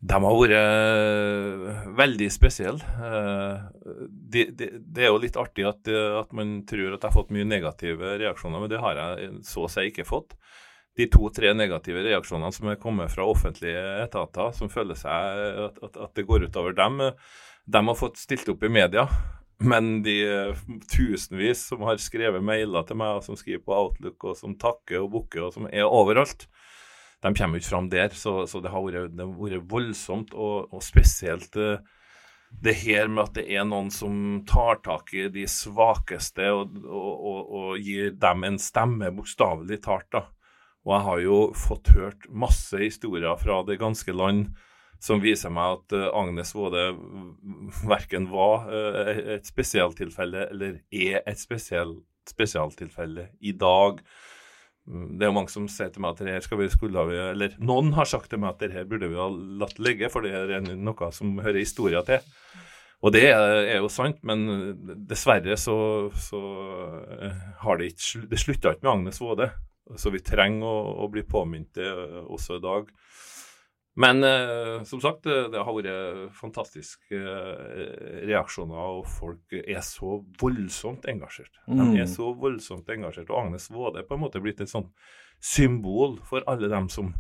De 0.04 0.20
har 0.20 0.36
vært 0.36 0.56
eh, 0.58 1.86
veldig 1.96 2.30
spesielle. 2.34 2.84
Det, 4.10 4.50
det, 4.52 4.70
det, 4.84 5.06
er 5.06 5.14
jo 5.14 5.22
litt 5.24 5.40
artig 5.40 5.68
at, 5.70 5.88
at, 5.88 6.36
man 6.36 6.58
tror 6.68 6.90
at 6.90 7.00
jeg 7.00 7.08
har 7.08 7.16
fått 7.16 7.32
mye 7.36 7.48
negative 7.48 8.18
reaksjoner, 8.20 8.66
men 8.66 8.74
det 8.74 8.84
har 8.84 9.00
jeg 9.00 9.32
så 9.48 9.64
å 9.64 9.72
si 9.72 9.88
ikke 9.92 10.08
fått 10.10 10.36
de 10.98 11.08
to-tre 11.10 11.54
negative 11.58 12.04
reaksjonene 12.06 12.54
som 12.54 12.70
er 12.70 12.82
kommet 12.82 13.14
fra 13.14 13.26
offentlige 13.26 13.82
etater, 14.04 14.52
som 14.54 14.70
føler 14.70 14.98
seg 14.98 15.40
at, 15.68 15.80
at, 15.82 15.96
at, 15.98 16.12
det 16.18 16.28
går 16.30 16.46
utover 16.50 16.76
dem, 16.78 17.02
de 17.66 17.82
har 17.88 17.98
fått 17.98 18.22
stilt 18.22 18.50
opp 18.54 18.66
i 18.66 18.72
media. 18.72 19.08
Men 19.64 20.02
de 20.04 20.18
tusenvis 20.92 21.68
som 21.70 21.86
har 21.88 22.02
skrevet 22.02 22.44
mailer 22.44 22.86
til 22.88 23.00
meg, 23.00 23.20
og 23.20 23.26
som 23.26 23.38
skriver 23.40 23.64
på 23.64 23.76
Outlook, 23.78 24.26
og 24.28 24.38
som 24.38 24.58
takker 24.60 25.00
og 25.00 25.12
bukker, 25.14 25.48
og 25.48 25.56
som 25.56 25.70
er 25.70 25.88
overalt, 25.88 26.48
de 27.24 27.32
kommer 27.38 27.62
ikke 27.62 27.72
fram 27.72 27.90
der. 27.90 28.12
Så, 28.18 28.44
så 28.50 28.60
det 28.60 28.74
har 28.74 28.84
vært, 28.84 29.14
det 29.16 29.24
har 29.24 29.36
vært 29.38 29.70
voldsomt, 29.72 30.34
og, 30.36 30.74
og 30.74 30.84
spesielt 30.84 31.56
eh, 31.56 31.80
det 32.64 32.76
her 32.84 33.08
med 33.10 33.24
at 33.24 33.38
det 33.40 33.46
er 33.56 33.64
noen 33.66 33.90
som 33.94 34.44
tar 34.50 34.82
tak 34.86 35.14
i 35.16 35.30
de 35.34 35.46
svakeste 35.50 36.52
og, 36.54 36.76
og, 36.84 37.14
og, 37.14 37.40
og 37.60 37.82
gir 37.82 38.12
dem 38.20 38.44
en 38.50 38.60
stemme, 38.62 39.14
bokstavelig 39.16 39.80
talt. 39.86 40.10
da. 40.14 40.26
Og 40.84 40.96
jeg 40.96 41.06
har 41.08 41.24
jo 41.24 41.40
fått 41.56 41.94
hørt 41.96 42.28
masse 42.30 42.80
historier 42.80 43.38
fra 43.40 43.62
det 43.68 43.80
ganske 43.82 44.16
land 44.16 44.52
som 45.04 45.20
viser 45.24 45.52
meg 45.52 45.80
at 45.80 45.96
uh, 45.96 46.10
Agnes 46.16 46.54
Waade 46.56 46.94
verken 47.88 48.30
var 48.32 48.70
uh, 48.72 49.10
et 49.36 49.48
spesialtilfelle 49.48 50.48
eller 50.54 50.78
er 50.96 51.20
et 51.28 51.40
spesial, 51.40 51.98
spesialtilfelle 52.30 53.30
i 53.44 53.52
dag. 53.60 54.00
Mm, 54.88 55.18
det 55.18 55.26
er 55.26 55.32
jo 55.32 55.36
mange 55.38 55.52
som 55.52 55.68
sier 55.72 55.92
til 55.92 56.04
meg 56.04 56.16
at 56.16 56.24
det 56.24 56.36
her 56.36 56.44
skal 56.44 56.60
vi, 56.60 56.70
skulle 56.72 57.06
vi, 57.08 57.20
eller 57.20 57.56
noen 57.64 57.92
har 57.96 58.08
sagt 58.10 58.32
til 58.32 58.44
meg 58.44 58.54
at 58.54 58.64
det 58.64 58.74
her 58.76 58.88
burde 58.88 59.12
vi 59.12 59.20
ha 59.20 59.30
latt 59.64 59.80
ligge, 59.80 60.12
for 60.12 60.24
det 60.24 60.36
er 60.36 60.64
noe 60.76 61.12
som 61.16 61.38
hører 61.44 61.62
historia 61.64 62.04
til. 62.08 62.24
Og 63.04 63.12
det 63.12 63.26
er, 63.34 63.82
jo 63.82 63.90
sant, 63.92 64.22
men 64.24 64.46
dessverre 65.08 65.58
så, 65.60 65.76
så 66.16 66.40
eh, 67.20 67.42
har 67.60 67.80
det 67.80 67.90
ikke 67.92 68.22
Det 68.32 68.40
slutta 68.40 68.72
ikke 68.72 68.88
med 68.88 68.94
Agnes 68.94 69.20
Waade. 69.20 69.50
Så 70.00 70.14
vi 70.14 70.22
trenger 70.24 70.66
å, 70.68 71.04
å 71.04 71.10
bli 71.12 71.26
påminnet 71.28 71.74
det 71.76 71.90
eh, 71.90 72.20
også 72.24 72.60
i 72.60 72.64
dag. 72.64 72.92
Men 74.00 74.26
eh, 74.26 74.80
som 74.90 75.02
sagt, 75.04 75.26
det, 75.28 75.52
det 75.54 75.62
har 75.62 75.76
vært 75.76 76.32
fantastiske 76.38 77.20
eh, 77.20 78.24
reaksjoner, 78.26 78.80
og 78.98 79.10
folk 79.20 79.58
er 79.60 79.84
så 79.86 80.18
voldsomt 80.42 81.06
engasjert. 81.12 81.60
Mm. 81.68 81.84
De 81.84 82.02
er 82.02 82.10
så 82.10 82.32
voldsomt 82.40 82.90
engasjert. 82.96 83.30
Og 83.30 83.44
Agnes 83.44 83.70
Waade 83.74 84.02
er 84.02 84.08
på 84.08 84.18
en 84.18 84.24
måte 84.24 84.42
blitt 84.42 84.64
et 84.64 84.72
sånn 84.72 84.90
symbol 85.44 86.18
for 86.26 86.46
alle 86.50 86.72
dem 86.72 86.90
som 86.90 87.12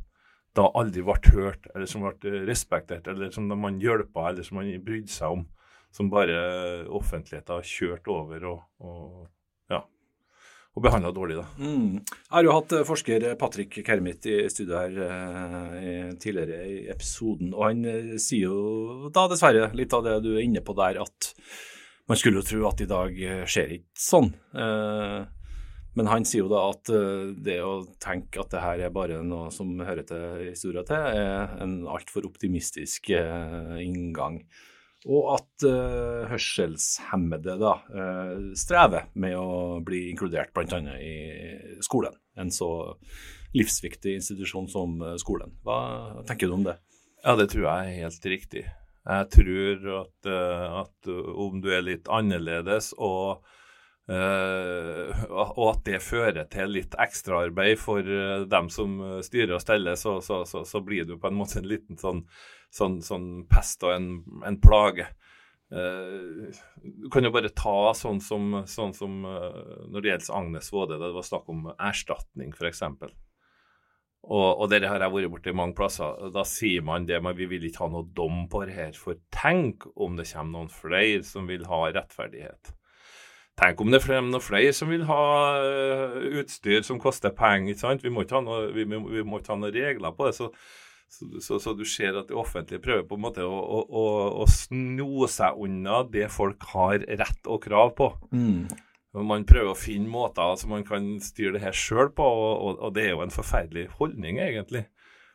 da 0.57 0.67
aldri 0.77 1.01
ble 1.05 1.17
hørt, 1.33 1.65
eller 1.73 1.89
som 1.89 2.05
ble 2.05 2.41
respektert, 2.47 3.07
eller 3.09 3.31
som 3.33 3.49
man 3.49 3.79
hjelpa, 3.81 4.29
eller 4.29 4.45
som 4.45 4.59
man 4.61 4.69
brydde 4.85 5.11
seg 5.11 5.39
om. 5.39 5.47
Som 5.93 6.09
bare 6.09 6.87
offentligheten 6.89 7.53
har 7.53 7.65
kjørt 7.69 8.07
over 8.09 8.45
og, 8.49 8.61
og 8.81 9.27
og 10.73 10.81
behandla 10.81 11.11
dårlig. 11.13 11.35
da. 11.37 11.45
Mm. 11.61 11.99
Jeg 12.01 12.33
har 12.33 12.47
jo 12.47 12.55
hatt 12.55 12.73
eh, 12.73 12.85
forsker 12.87 13.27
Patrick 13.37 13.77
Kermit 13.85 14.25
i 14.25 14.39
studio 14.49 14.79
her 14.79 14.95
eh, 15.05 16.09
tidligere 16.21 16.63
i 16.65 16.79
episoden, 16.93 17.53
og 17.53 17.67
han 17.67 17.85
eh, 17.85 18.15
sier 18.21 18.49
jo 18.49 19.11
da 19.13 19.27
dessverre 19.29 19.69
litt 19.77 19.93
av 19.93 20.01
det 20.07 20.17
du 20.25 20.31
er 20.33 20.41
inne 20.47 20.63
på 20.65 20.73
der, 20.79 20.97
at 21.03 21.29
man 22.09 22.19
skulle 22.19 22.41
jo 22.41 22.47
tro 22.49 22.65
at 22.67 22.81
i 22.83 22.89
dag 22.89 23.21
skjer 23.47 23.77
ikke 23.77 24.01
sånn. 24.09 24.33
Eh, 24.57 25.21
Men 25.93 26.07
han 26.09 26.25
sier 26.25 26.41
jo 26.41 26.49
da 26.49 26.63
at 26.71 26.89
det 27.45 27.59
å 27.61 27.83
tenke 28.01 28.41
at 28.41 28.49
det 28.49 28.61
her 28.63 28.79
er 28.81 28.89
bare 28.89 29.19
noe 29.21 29.51
som 29.53 29.75
hører 29.77 30.01
til 30.09 30.47
historia 30.47 30.81
til, 30.87 30.97
er 30.97 31.53
en 31.61 31.83
altfor 31.85 32.25
optimistisk 32.25 33.11
inngang. 33.13 34.39
Og 35.03 35.33
at 35.35 35.65
uh, 35.67 36.23
hørselshemmede 36.31 37.57
da 37.59 37.73
strever 38.57 39.09
med 39.19 39.35
å 39.35 39.81
bli 39.83 40.05
inkludert 40.11 40.53
bl.a. 40.55 40.79
i 40.95 41.79
skolen. 41.83 42.15
En 42.39 42.53
så 42.53 42.69
livsviktig 43.53 44.15
institusjon 44.17 44.69
som 44.71 44.95
skolen. 45.21 45.51
Hva 45.65 46.23
tenker 46.29 46.49
du 46.49 46.55
om 46.55 46.63
det? 46.65 46.77
Ja, 47.23 47.35
det 47.37 47.51
tror 47.51 47.67
jeg 47.67 47.91
er 47.91 47.99
helt 48.05 48.25
riktig. 48.31 48.63
Jeg 49.03 49.27
tror 49.35 49.89
at, 49.99 50.29
at 50.31 51.11
om 51.11 51.59
du 51.61 51.67
er 51.75 51.83
litt 51.85 52.07
annerledes 52.07 52.93
og 52.95 53.43
Uh, 54.03 55.15
og 55.31 55.67
at 55.69 55.85
det 55.87 56.01
fører 56.03 56.43
til 56.51 56.73
litt 56.75 56.95
ekstraarbeid 56.99 57.77
for 57.79 58.03
uh, 58.03 58.43
dem 58.51 58.67
som 58.73 58.97
styrer 59.23 59.55
og 59.55 59.63
steller, 59.63 59.95
så, 59.95 60.17
så, 60.19 60.41
så, 60.43 60.65
så, 60.67 60.81
blir 60.83 61.07
du 61.07 61.15
på 61.15 61.29
en 61.29 61.37
måte 61.39 61.61
en 61.61 61.69
liten 61.71 61.99
sånn, 61.99 62.25
sånn, 62.67 62.99
sånn 63.05 63.29
pest 63.47 63.85
og 63.87 63.95
en, 63.95 64.09
en 64.43 64.59
plage. 64.59 65.07
Uh, 65.71 66.51
du 66.83 67.07
kan 67.13 67.23
jo 67.23 67.31
bare 67.31 67.53
ta 67.55 67.93
sånn 67.95 68.19
som, 68.21 68.65
sånn 68.67 68.91
som 68.97 69.21
når 69.23 69.95
det 70.01 70.11
gjelder 70.11 70.35
Agnes 70.41 70.73
Våde, 70.75 70.99
det 70.99 71.13
var 71.15 71.29
snakk 71.29 71.47
om 71.55 71.69
erstatning 71.77 72.51
f.eks. 72.51 72.83
Og, 74.23 74.45
og 74.51 74.67
dette 74.71 74.87
har 74.87 75.03
jeg 75.03 75.15
vært 75.15 75.31
borti 75.31 75.55
mange 75.55 75.75
plasser. 75.79 76.27
Da 76.35 76.43
sier 76.47 76.83
man 76.83 77.07
det, 77.07 77.23
men 77.23 77.35
vi 77.39 77.47
vil 77.55 77.65
ikke 77.67 77.87
ha 77.87 77.91
noe 77.91 78.07
dom 78.15 78.45
på 78.51 78.65
det 78.67 78.75
her. 78.75 78.95
For 78.99 79.19
tenk 79.35 79.87
om 79.95 80.19
det 80.19 80.29
kommer 80.31 80.59
noen 80.59 80.71
flere 80.71 81.23
som 81.27 81.47
vil 81.47 81.67
ha 81.71 81.85
rettferdighet. 81.91 82.75
Tenk 83.59 83.81
om 83.83 83.91
det 83.93 83.99
er 84.09 84.23
noen 84.25 84.41
flere 84.41 84.73
som 84.73 84.89
vil 84.89 85.03
ha 85.05 85.23
uh, 85.61 86.15
utstyr 86.41 86.81
som 86.85 87.01
koster 87.01 87.33
penger. 87.37 87.73
ikke 87.73 87.83
sant? 87.83 88.05
Vi 88.05 88.11
må 88.13 88.25
ikke 88.25 88.39
ha, 88.39 88.45
noe, 88.45 88.85
noen 88.87 89.67
regler 89.69 90.15
på 90.17 90.29
det. 90.29 90.33
Så, 90.39 90.49
så, 91.13 91.27
så, 91.37 91.59
så, 91.61 91.75
du 91.77 91.83
ser 91.85 92.17
at 92.17 92.31
det 92.31 92.37
offentlige 92.39 92.81
prøver 92.81 93.05
på 93.05 93.19
en 93.19 93.25
måte 93.27 93.45
å, 93.45 93.53
å, 93.53 93.83
å, 93.85 94.07
å 94.41 94.47
sno 94.49 95.29
seg 95.29 95.61
unna 95.61 96.01
det 96.09 96.31
folk 96.33 96.65
har 96.73 97.05
rett 97.05 97.45
og 97.45 97.61
krav 97.67 97.93
på. 97.99 98.09
Mm. 98.33 98.65
Man 99.21 99.45
prøver 99.45 99.75
å 99.75 99.77
finne 99.77 100.09
måter 100.09 100.55
som 100.57 100.73
man 100.73 100.85
kan 100.87 101.11
styre 101.21 101.59
det 101.59 101.61
her 101.67 101.77
sjøl 101.77 102.09
på, 102.17 102.25
og, 102.25 102.53
og, 102.57 102.79
og, 102.79 102.93
det 102.95 103.05
er 103.05 103.13
jo 103.13 103.21
en 103.21 103.33
forferdelig 103.35 103.91
holdning, 103.99 104.41
egentlig. 104.41 104.87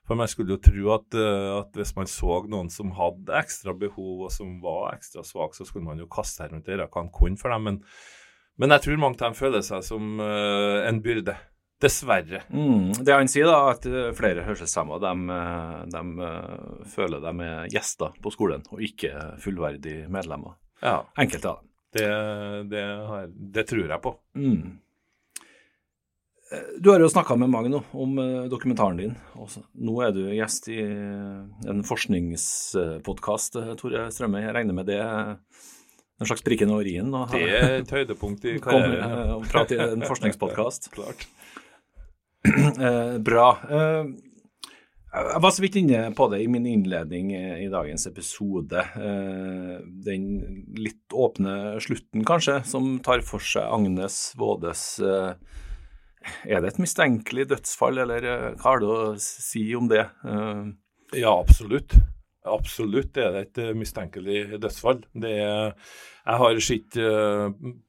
For 0.08 0.16
man 0.16 0.30
skulle 0.30 0.56
jo 0.56 0.62
tro 0.64 0.94
at, 0.94 1.14
eh, 1.20 1.50
at, 1.58 1.74
hvis 1.76 1.92
man 1.98 2.08
så 2.08 2.40
noen 2.48 2.70
som 2.72 2.94
hadde 2.96 3.36
ekstra 3.36 3.74
behov, 3.76 4.24
og 4.24 4.32
som 4.32 4.56
var 4.62 4.94
ekstra 4.94 5.24
svak, 5.26 5.52
så 5.56 5.68
skulle 5.68 5.84
man 5.84 6.00
jo 6.00 6.08
kaste 6.10 6.40
seg 6.40 6.54
rundt 6.54 6.68
det 6.68 6.80
hva 6.80 6.88
man 7.04 7.12
kunne 7.12 7.40
for 7.40 7.52
dem. 7.52 7.68
Men, 7.68 7.78
men, 8.56 8.72
jeg 8.72 8.86
tror 8.86 9.02
mange 9.04 9.20
av 9.20 9.28
dem 9.28 9.38
føler 9.38 9.64
seg 9.66 9.84
som 9.84 10.16
uh, 10.22 10.80
en 10.88 11.02
byrde. 11.04 11.36
Dessverre. 11.78 12.40
Mm, 12.50 13.04
det 13.06 13.14
han 13.14 13.28
sier, 13.30 13.46
da, 13.46 13.68
at 13.70 13.84
eh, 13.86 14.08
flere 14.18 14.42
hørselshemmede 14.42 15.12
de, 15.14 15.36
de, 15.94 16.30
føler 16.90 17.22
de 17.22 17.44
er 17.46 17.68
gjester 17.70 18.16
på 18.18 18.32
skolen, 18.34 18.64
og 18.74 18.82
ikke 18.82 19.12
fullverdige 19.44 20.08
medlemmer. 20.10 20.56
Ja. 20.82 20.96
Enkelte 21.14 21.52
av 21.52 21.60
dem. 21.60 21.68
Det, 21.94 22.08
det, 22.72 22.82
har, 23.12 23.30
det 23.30 23.64
tror 23.70 23.84
jeg 23.84 24.02
på. 24.08 24.12
Mm. 24.34 24.74
Du 26.80 26.90
har 26.90 27.00
jo 27.00 27.08
snakka 27.08 27.36
med 27.36 27.50
Magno 27.50 27.82
om 27.92 28.18
eh, 28.18 28.44
dokumentaren 28.48 28.96
din. 28.96 29.14
Også. 29.36 29.60
Nå 29.84 29.98
er 30.00 30.14
du 30.16 30.22
gjest 30.32 30.70
i 30.72 30.78
eh, 30.80 31.42
en 31.68 31.82
forskningspodkast, 31.84 33.58
eh, 33.60 33.74
Tore 33.76 34.06
Strømme. 34.14 34.40
Jeg 34.46 34.54
regner 34.56 34.78
med 34.78 34.88
det 34.88 35.00
en 35.02 36.30
slags 36.30 36.44
prikken 36.46 36.72
over 36.72 36.88
i-en? 36.88 37.12
Det 37.34 37.42
er 37.42 37.74
et 37.82 37.92
høydepunkt 37.92 38.48
i 38.48 38.56
karrieren. 38.64 39.34
Å 39.36 39.42
prate 39.44 39.76
i 39.76 39.82
en 39.90 40.06
forskningspodkast. 40.10 40.88
Klart. 40.96 41.28
Bra. 43.28 43.50
Jeg 45.08 45.44
var 45.44 45.52
så 45.52 45.62
vidt 45.64 45.76
inne 45.80 46.08
på 46.16 46.30
det 46.32 46.40
i 46.44 46.48
min 46.48 46.66
innledning 46.68 47.32
i 47.36 47.68
dagens 47.72 48.06
episode. 48.08 48.82
Den 50.04 50.26
litt 50.78 51.12
åpne 51.12 51.78
slutten, 51.82 52.24
kanskje, 52.28 52.60
som 52.68 52.94
tar 53.04 53.24
for 53.26 53.42
seg 53.42 53.68
Agnes 53.68 54.20
Vådes 54.38 54.84
er 56.46 56.62
det 56.62 56.74
et 56.74 56.82
mistenkelig 56.82 57.48
dødsfall, 57.52 58.04
eller 58.04 58.28
eh, 58.28 58.46
hva 58.58 58.74
har 58.74 58.82
du 58.82 58.86
å 58.92 59.00
si 59.22 59.64
om 59.78 59.88
det? 59.90 60.04
Eh, 60.24 60.62
ja, 61.20 61.34
absolutt. 61.34 61.96
Absolutt 62.48 63.18
er 63.20 63.34
det 63.34 63.42
et 63.42 63.60
eh, 63.64 63.74
mistenkelig 63.76 64.60
dødsfall. 64.62 65.02
Er, 65.26 65.74
jeg 66.28 66.40
har 66.42 66.60
sett 66.60 66.96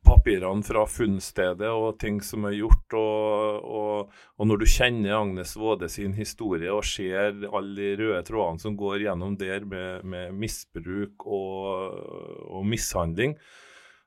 papirene 0.08 0.64
fra 0.64 0.86
funnstedet 0.88 1.70
og 1.70 1.98
ting 2.00 2.22
som 2.24 2.48
er 2.48 2.58
gjort. 2.58 2.98
Og, 2.98 3.70
og, 3.80 4.20
og, 4.38 4.44
når 4.48 4.62
du 4.62 4.68
kjenner 4.72 5.18
Agnes 5.20 5.56
Våde 5.60 5.92
sin 5.92 6.16
historie 6.18 6.72
og 6.72 6.88
ser 6.88 7.46
alle 7.52 7.76
de 7.76 7.96
røde 8.00 8.22
trådene 8.28 8.64
som 8.64 8.78
går 8.80 9.08
gjennom 9.08 9.36
der 9.40 9.68
med, 9.68 10.06
med 10.08 10.38
misbruk 10.40 11.28
og, 11.28 12.00
og 12.48 12.64
mishandling, 12.68 13.36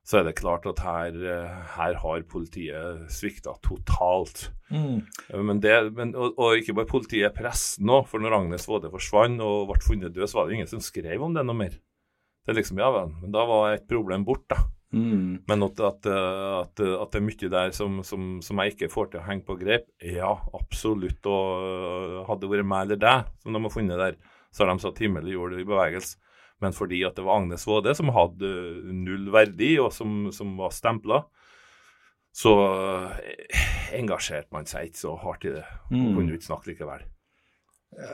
så 0.03 0.19
er 0.19 0.25
det 0.27 0.35
klart 0.35 0.65
at 0.67 0.81
her, 0.83 1.15
eh, 1.15 1.59
her 1.77 1.95
har 2.01 2.25
politiet 2.27 3.05
svikta 3.11 3.55
totalt. 3.63 4.49
Mm. 4.67 4.99
Men 5.47 5.61
det, 5.63 5.77
men, 5.95 6.11
og, 6.15 6.35
og, 6.35 6.59
ikke 6.59 6.75
bare 6.75 6.89
politiet, 6.89 7.35
pressen 7.37 7.87
òg. 7.87 8.09
For 8.11 8.19
når 8.19 8.35
Agnes 8.41 8.67
Våde 8.67 8.91
forsvant 8.91 9.39
og 9.43 9.69
ble 9.71 9.79
funnet 9.83 10.11
død, 10.11 10.27
så 10.27 10.41
var 10.41 10.49
det 10.49 10.57
ingen 10.59 10.71
som 10.71 10.83
skrev 10.83 11.23
om 11.23 11.35
det 11.35 11.45
noe 11.47 11.55
mer. 11.55 11.77
Det 12.43 12.51
er 12.51 12.59
liksom, 12.59 12.81
ja 12.83 12.89
vel, 12.91 13.13
Men 13.21 13.31
da 13.31 13.45
var 13.47 13.71
et 13.71 13.87
problem 13.87 14.25
borte, 14.27 14.57
da. 14.57 14.65
Mm. 14.93 15.39
Men 15.49 15.65
at, 15.65 15.79
at, 15.81 16.05
at, 16.05 16.81
at, 16.83 17.13
det 17.15 17.17
er 17.17 17.23
mye 17.25 17.47
der 17.49 17.71
som, 17.73 17.95
som, 18.05 18.35
som, 18.45 18.59
jeg 18.61 18.75
ikke 18.75 18.91
får 18.93 19.07
til 19.09 19.23
å 19.23 19.25
henge 19.25 19.47
på 19.47 19.55
grep, 19.57 19.87
ja, 20.05 20.35
absolutt. 20.53 21.23
Og 21.31 22.27
hadde 22.27 22.43
det 22.43 22.51
vært 22.51 22.69
meg 22.69 22.85
eller 22.89 23.01
deg 23.01 23.31
som 23.41 23.55
de 23.55 23.63
har 23.63 23.73
funnet 23.73 24.03
der, 24.03 24.19
så 24.53 24.65
har 24.65 24.69
de 24.69 24.83
satt 24.83 25.01
himmel 25.01 25.31
og 25.31 25.37
jord 25.37 25.57
i 25.57 25.65
bevegelse 25.65 26.19
men 26.63 26.75
fordi 26.75 27.01
at 27.07 27.17
det 27.17 27.25
var 27.25 27.41
Agnes 27.41 27.65
Våde 27.67 27.93
som 27.97 28.11
hadde 28.15 28.49
null 28.95 29.27
verdi, 29.33 29.75
og 29.83 29.91
som, 29.95 30.29
som 30.35 30.55
var 30.59 30.71
stempla, 30.75 31.23
så 32.33 32.53
eh, 32.65 33.63
engasjerte 33.99 34.55
man 34.55 34.65
seg 34.69 34.89
ikke 34.89 35.01
så 35.03 35.15
hardt 35.21 35.45
i 35.45 35.53
det. 35.53 35.65
Og 35.91 35.97
mm. 35.99 36.13
kunne 36.17 36.37
ikke 36.37 36.49
snakke 36.49 36.71
likevel. 36.71 37.03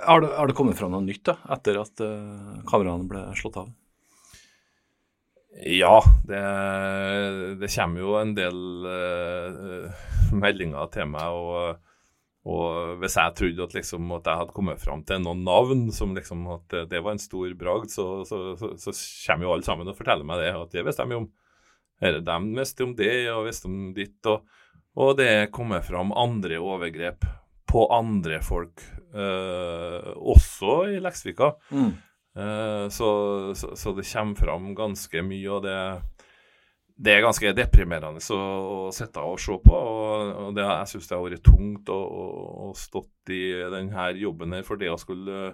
Har 0.04 0.24
det, 0.24 0.32
har 0.36 0.50
det, 0.50 0.56
kommet 0.58 0.76
fram 0.76 0.92
noe 0.92 1.06
nytt 1.06 1.24
da, 1.30 1.38
etter 1.56 1.78
at 1.80 2.02
uh, 2.04 2.58
kameraene 2.68 3.08
ble 3.08 3.22
slått 3.40 3.62
av? 3.62 3.70
Ja, 5.64 6.02
det, 6.28 6.42
det 7.62 7.70
kommer 7.72 8.04
jo 8.04 8.18
en 8.20 8.34
del 8.36 8.60
uh, 8.84 10.04
meldinger 10.36 10.92
til 10.92 11.08
meg. 11.14 11.32
og 11.32 11.89
og 12.48 13.02
hvis 13.02 13.18
jeg 13.20 13.36
trodde 13.36 13.66
at, 13.66 13.74
liksom, 13.76 14.12
at 14.16 14.30
jeg 14.30 14.42
hadde 14.42 14.56
kommet 14.56 14.80
fram 14.80 15.02
til 15.08 15.20
noen 15.24 15.42
navn 15.44 15.82
som 15.92 16.14
liksom, 16.16 16.46
at 16.56 16.76
det 16.92 17.02
var 17.04 17.18
en 17.18 17.22
stor 17.22 17.52
bragd, 17.60 17.92
så, 17.92 18.06
så, 18.28 18.40
så, 18.60 18.72
så, 18.80 18.94
kommer 19.28 19.46
jo 19.46 19.52
alle 19.56 19.68
sammen 19.68 19.92
og 19.92 19.98
forteller 19.98 20.28
meg 20.28 20.40
det. 20.40 20.54
At 20.56 20.78
det 20.78 20.86
visste 20.88 21.04
de 21.04 21.18
jo 21.18 21.22
om. 21.26 21.28
Eller 22.00 22.24
de 22.24 22.38
visste 22.56 22.88
om 22.88 22.96
det 22.96 23.14
og 23.34 23.44
visste 23.50 23.68
om 23.68 23.92
ditt. 23.96 24.32
Og, 24.32 24.48
og 25.00 25.18
det 25.20 25.52
kommer 25.56 25.84
fram 25.84 26.16
andre 26.16 26.62
overgrep 26.64 27.28
på 27.70 27.84
andre 27.94 28.40
folk, 28.42 28.82
eh, 29.14 30.08
også 30.18 30.78
i 30.96 31.02
Leksvika. 31.04 31.52
Mm. 31.70 31.92
Eh, 32.40 32.86
så, 32.90 33.10
det 33.98 34.08
kommer 34.10 34.40
fram 34.40 34.72
ganske 34.78 35.22
mye. 35.28 35.50
og 35.52 35.68
det 35.68 35.78
det 37.00 37.14
er 37.14 37.24
ganske 37.24 37.54
deprimerende 37.56 38.20
å, 38.36 38.40
å 38.40 38.80
sitte 38.96 39.24
og 39.24 39.40
se 39.40 39.56
på. 39.64 39.76
og, 39.76 40.34
og 40.44 40.58
det, 40.58 40.66
Jeg 40.68 40.92
syns 40.92 41.08
det 41.08 41.16
har 41.16 41.24
vært 41.24 41.46
tungt 41.48 41.92
å, 41.94 42.00
å, 42.66 42.68
stått 42.76 43.32
i 43.32 43.44
denne 43.72 44.10
jobben 44.20 44.58
her 44.58 44.66
for 44.68 44.82
det 44.82 44.92
å 44.92 45.00
skulle, 45.00 45.54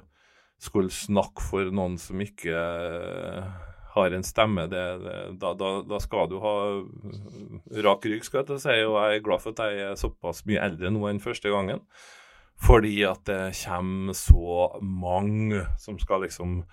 skulle 0.58 0.94
snakke 0.94 1.46
for 1.46 1.70
noen 1.70 2.00
som 2.02 2.22
ikke 2.24 2.58
har 3.96 4.18
en 4.18 4.26
stemme. 4.26 4.66
Det, 4.72 4.84
det, 5.04 5.16
da, 5.42 5.54
da, 5.60 5.72
da, 5.86 6.02
skal 6.04 6.32
du 6.34 6.40
ha 6.44 6.56
rak 7.86 8.10
rygg, 8.10 8.26
skal 8.26 8.44
jeg 8.50 8.66
si. 8.66 8.80
Og 8.88 8.98
jeg 8.98 9.20
er 9.20 9.26
glad 9.30 9.46
for 9.46 9.54
at 9.54 9.64
jeg 9.70 9.86
er 9.92 10.02
såpass 10.02 10.44
mye 10.50 10.66
eldre 10.66 10.92
nå 10.94 11.06
enn 11.12 11.24
første 11.24 11.54
gangen. 11.54 11.86
Fordi 12.66 12.96
at 13.06 13.22
det 13.28 13.42
kommer 13.62 14.18
så 14.18 14.68
mange 14.82 15.62
som 15.78 16.00
skal 16.02 16.26
liksom 16.26 16.64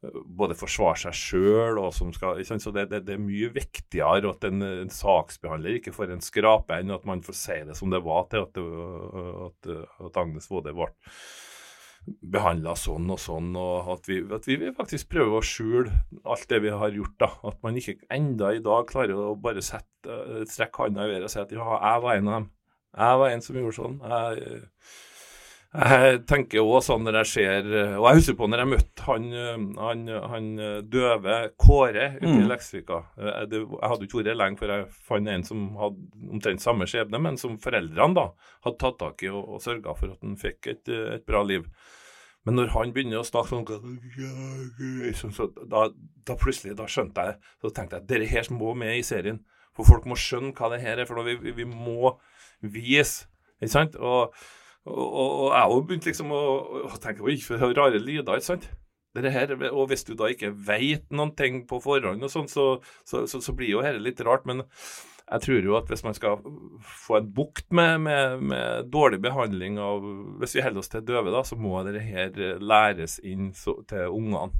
både 0.00 0.54
forsvare 0.54 0.98
seg 1.02 1.16
sjøl 1.18 1.80
og 1.80 1.90
som 1.94 2.12
skal 2.14 2.38
Så 2.46 2.70
det, 2.70 2.86
det, 2.92 3.02
det, 3.08 3.16
er 3.16 3.22
mye 3.22 3.50
viktigere 3.50 4.30
at 4.30 4.46
en, 4.46 4.62
en 4.62 4.92
saksbehandler 4.94 5.80
ikke 5.80 5.94
får 5.96 6.14
en 6.14 6.22
skrape 6.22 6.78
enn 6.78 6.94
at 6.94 7.06
man 7.08 7.24
får 7.26 7.38
si 7.38 7.58
det 7.66 7.74
som 7.78 7.90
det 7.90 8.04
var 8.06 8.28
til 8.30 8.46
at, 8.46 8.60
at, 9.48 9.70
at 10.06 10.20
Agnes 10.22 10.46
Våde 10.50 10.74
ble 10.76 10.92
behandla 12.08 12.72
sånn 12.78 13.10
og 13.12 13.18
sånn, 13.20 13.50
og 13.58 13.90
at 13.92 14.06
vi, 14.08 14.20
at 14.32 14.46
vi, 14.48 14.56
faktisk 14.76 15.10
prøver 15.12 15.38
å 15.38 15.44
skjule 15.44 15.92
alt 16.24 16.46
det 16.48 16.60
vi 16.64 16.72
har 16.72 16.94
gjort. 16.94 17.16
da, 17.20 17.28
At 17.50 17.58
man 17.64 17.76
ikke 17.76 17.98
enda 18.14 18.52
i 18.54 18.62
dag 18.64 18.86
klarer 18.88 19.18
å 19.18 19.34
bare 19.36 19.64
sette, 19.64 20.16
strekke 20.48 20.86
handa 20.86 21.04
i 21.04 21.12
været 21.12 21.26
og 21.28 21.34
si 21.34 21.42
at 21.42 21.52
ja, 21.52 21.66
jeg 21.74 22.04
var 22.06 22.14
en 22.14 22.30
av 22.30 22.38
dem. 22.38 22.48
Jeg 22.98 23.20
var 23.20 23.34
en 23.34 23.44
som 23.44 23.60
gjorde 23.60 23.76
sånn. 23.76 23.98
Jeg 24.00 24.62
Jeg 25.68 26.22
tenker 26.24 26.64
også 26.64 26.94
sånn 26.94 27.02
når 27.04 27.18
jeg 27.18 27.28
ser 27.28 27.66
Og 27.98 28.06
jeg 28.06 28.16
husker 28.16 28.36
på 28.38 28.46
når 28.48 28.62
jeg 28.62 28.70
møtte 28.70 29.04
han, 29.04 29.26
han, 29.76 30.06
han 30.32 30.46
døve 30.88 31.36
Kåre 31.60 32.06
ute 32.16 32.30
i 32.30 32.38
Mm. 32.38 32.48
Leksvika. 32.48 33.02
Jeg, 33.20 33.50
det, 33.52 33.60
jeg 33.68 33.90
hadde 33.92 34.08
ikke 34.08 34.20
vært 34.22 34.40
lenge 34.40 34.60
før 34.62 34.72
jeg 34.72 34.88
fant 35.10 35.28
en 35.28 35.44
som 35.44 35.68
hadde 35.76 36.32
omtrent 36.32 36.64
samme 36.64 36.88
skjebne, 36.88 37.20
men 37.20 37.36
som 37.40 37.60
foreldrene 37.60 38.16
da 38.16 38.26
hadde 38.64 38.80
tatt 38.80 38.98
tak 39.02 39.26
i 39.26 39.28
og, 39.28 39.44
og 39.44 39.62
sørga 39.64 39.92
for 39.98 40.16
at 40.16 40.24
han 40.24 40.40
fikk 40.40 40.72
et, 40.72 40.88
et 40.88 41.28
bra 41.28 41.44
liv. 41.44 41.68
Men 42.48 42.56
når 42.56 42.72
han 42.72 42.92
begynner 42.96 43.20
å 43.20 43.26
snakke 43.28 43.52
sånn 43.52 43.66
så, 45.18 45.30
så, 45.36 45.50
da, 45.68 45.88
da 46.24 46.36
plutselig 46.40 46.78
da 46.78 46.86
skjønte 46.88 47.24
jeg 47.26 47.34
Så 47.60 47.72
tenkte 47.76 47.98
jeg 47.98 48.08
dette 48.08 48.30
her 48.30 48.48
må 48.56 48.72
med 48.78 48.96
i 48.96 49.04
serien. 49.04 49.42
For 49.76 49.84
folk 49.84 50.06
må 50.08 50.16
skjønne 50.16 50.54
hva 50.56 50.70
det 50.72 50.80
her 50.80 51.02
er. 51.02 51.08
For 51.10 51.20
vi, 51.26 51.36
vi, 51.42 51.52
vi 51.60 51.66
må 51.68 52.14
vise. 52.64 53.28
Ikke 53.60 53.74
sant? 53.74 53.98
Og, 54.00 54.32
og, 54.88 55.46
jeg 55.52 55.62
har 55.62 55.86
begynt 55.88 56.08
liksom 56.10 56.34
å, 56.34 56.42
å 56.88 57.00
tenke 57.02 57.24
Oi, 57.26 57.38
for 57.44 57.62
rare 57.76 58.00
lyder, 58.00 58.38
ikke 58.38 58.52
sant? 58.52 58.70
Her, 59.18 59.50
og 59.72 59.88
hvis 59.90 60.04
du 60.06 60.12
da 60.14 60.28
ikke 60.30 60.52
veit 60.52 61.08
noen 61.10 61.32
ting 61.34 61.64
på 61.66 61.80
forhånd, 61.82 62.22
og 62.22 62.30
sånn, 62.30 62.46
så, 62.46 62.66
så, 63.08 63.24
så, 63.26 63.40
så 63.42 63.54
blir 63.56 63.72
jo 63.72 63.80
dette 63.82 63.98
litt 64.04 64.20
rart. 64.22 64.44
Men 64.46 64.62
jeg 65.28 65.42
tror 65.44 65.66
jo 65.66 65.74
at 65.78 65.90
hvis 65.90 66.04
man 66.06 66.14
skal 66.14 66.38
få 66.86 67.18
en 67.18 67.32
bukt 67.34 67.66
med, 67.74 68.04
med, 68.04 68.44
med 68.52 68.92
dårlig 68.92 69.18
behandling 69.24 69.80
av 69.82 70.04
Hvis 70.38 70.54
vi 70.56 70.62
holder 70.62 70.84
oss 70.84 70.92
til 70.92 71.02
døve, 71.08 71.32
da, 71.34 71.42
så 71.42 71.58
må 71.58 71.82
dette 71.82 72.04
her 72.04 72.62
læres 72.62 73.18
inn 73.26 73.50
til 73.56 74.06
ungene. 74.06 74.52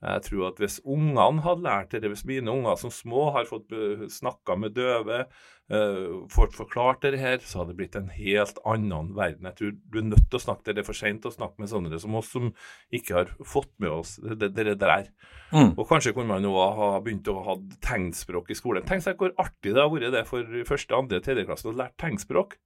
Jeg 0.00 0.24
tror 0.30 0.46
at 0.48 0.60
hvis 0.62 0.78
ungene 0.88 1.44
hadde 1.44 1.66
lært 1.66 1.92
det, 1.92 2.08
hvis 2.08 2.24
mine 2.24 2.48
unger 2.54 2.78
som 2.80 2.92
små 2.94 3.28
har 3.36 3.50
fått 3.50 3.74
snakka 4.08 4.56
med 4.56 4.72
døve, 4.78 5.26
uh, 5.72 6.22
fått 6.32 6.56
forklart 6.58 7.04
det 7.04 7.20
her, 7.20 7.40
så 7.44 7.60
hadde 7.60 7.74
det 7.74 7.80
blitt 7.80 7.98
en 7.98 8.10
helt 8.14 8.60
annen 8.68 9.12
verden. 9.16 9.48
Jeg 9.50 9.58
tror 9.58 9.74
du 9.78 9.98
er 10.00 10.08
nødt 10.10 10.26
til 10.28 10.40
å 10.40 10.42
snakke 10.44 10.66
til 10.66 10.78
det 10.78 10.84
er 10.84 10.88
for 10.88 11.00
seint 11.00 11.28
å 11.28 11.34
snakke 11.34 11.62
med 11.62 11.72
sånne 11.72 12.00
som 12.02 12.16
oss, 12.18 12.32
som 12.34 12.50
ikke 12.94 13.16
har 13.16 13.34
fått 13.46 13.72
med 13.82 13.94
oss 13.94 14.16
det, 14.22 14.52
det, 14.56 14.66
det 14.72 14.78
der. 14.82 15.10
Mm. 15.50 15.74
Og 15.74 15.84
kanskje 15.90 16.14
kunne 16.16 16.30
man 16.30 16.46
òg 16.46 16.78
ha 16.78 16.90
begynt 17.02 17.30
å 17.30 17.38
ha 17.46 17.58
tegnspråk 17.86 18.52
i 18.52 18.58
skolen. 18.58 18.86
Tenk 18.86 19.06
seg 19.06 19.20
hvor 19.20 19.34
artig 19.40 19.74
det 19.74 19.82
har 19.82 19.92
vært 19.92 20.14
det 20.14 20.26
for 20.28 20.58
første, 20.68 20.96
andre, 20.96 21.22
tredje 21.24 21.46
klasse 21.48 21.70
å 21.70 21.76
lære 21.76 21.96
tegnspråk. 22.00 22.58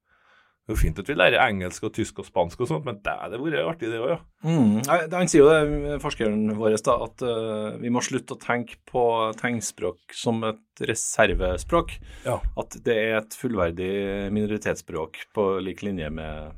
Det 0.64 0.72
er 0.72 0.78
jo 0.78 0.80
fint 0.80 1.00
at 1.02 1.08
vi 1.10 1.14
lærer 1.16 1.42
engelsk 1.44 1.84
og 1.84 1.90
tysk 1.92 2.22
og 2.22 2.24
spansk 2.24 2.62
og 2.64 2.68
sånt, 2.70 2.86
men 2.86 2.96
det 3.04 3.12
hadde 3.20 3.36
vært 3.36 3.66
artig 3.68 3.90
det 3.92 3.98
òg, 4.00 4.14
ja. 4.14 4.16
Mm. 4.48 4.78
Han 5.12 5.28
sier 5.28 5.42
jo 5.42 5.50
det, 5.52 5.98
forskeren 6.00 6.54
vår, 6.56 6.78
da, 6.86 6.94
at 7.04 7.24
uh, 7.28 7.76
vi 7.82 7.92
må 7.92 8.00
slutte 8.04 8.32
å 8.32 8.40
tenke 8.40 8.78
på 8.88 9.02
tegnspråk 9.36 10.16
som 10.16 10.40
et 10.48 10.84
reservespråk. 10.88 11.92
Ja. 12.24 12.38
At 12.56 12.78
det 12.88 12.96
er 12.96 13.18
et 13.18 13.36
fullverdig 13.36 13.92
minoritetsspråk 14.32 15.20
på 15.36 15.46
lik 15.68 15.84
linje 15.84 16.08
med, 16.16 16.56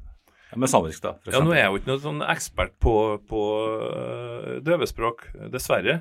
med 0.55 0.71
samisk, 0.71 1.03
da. 1.03 1.17
Ja, 1.27 1.43
nå 1.43 1.57
er 1.57 1.65
jeg 1.65 1.73
jo 1.73 1.83
ikke 1.83 1.93
noen 1.97 2.07
sånn 2.07 2.25
ekspert 2.31 2.79
på, 2.79 2.97
på 3.27 3.45
øh, 3.91 4.51
døvespråk, 4.71 5.33
dessverre. 5.51 5.99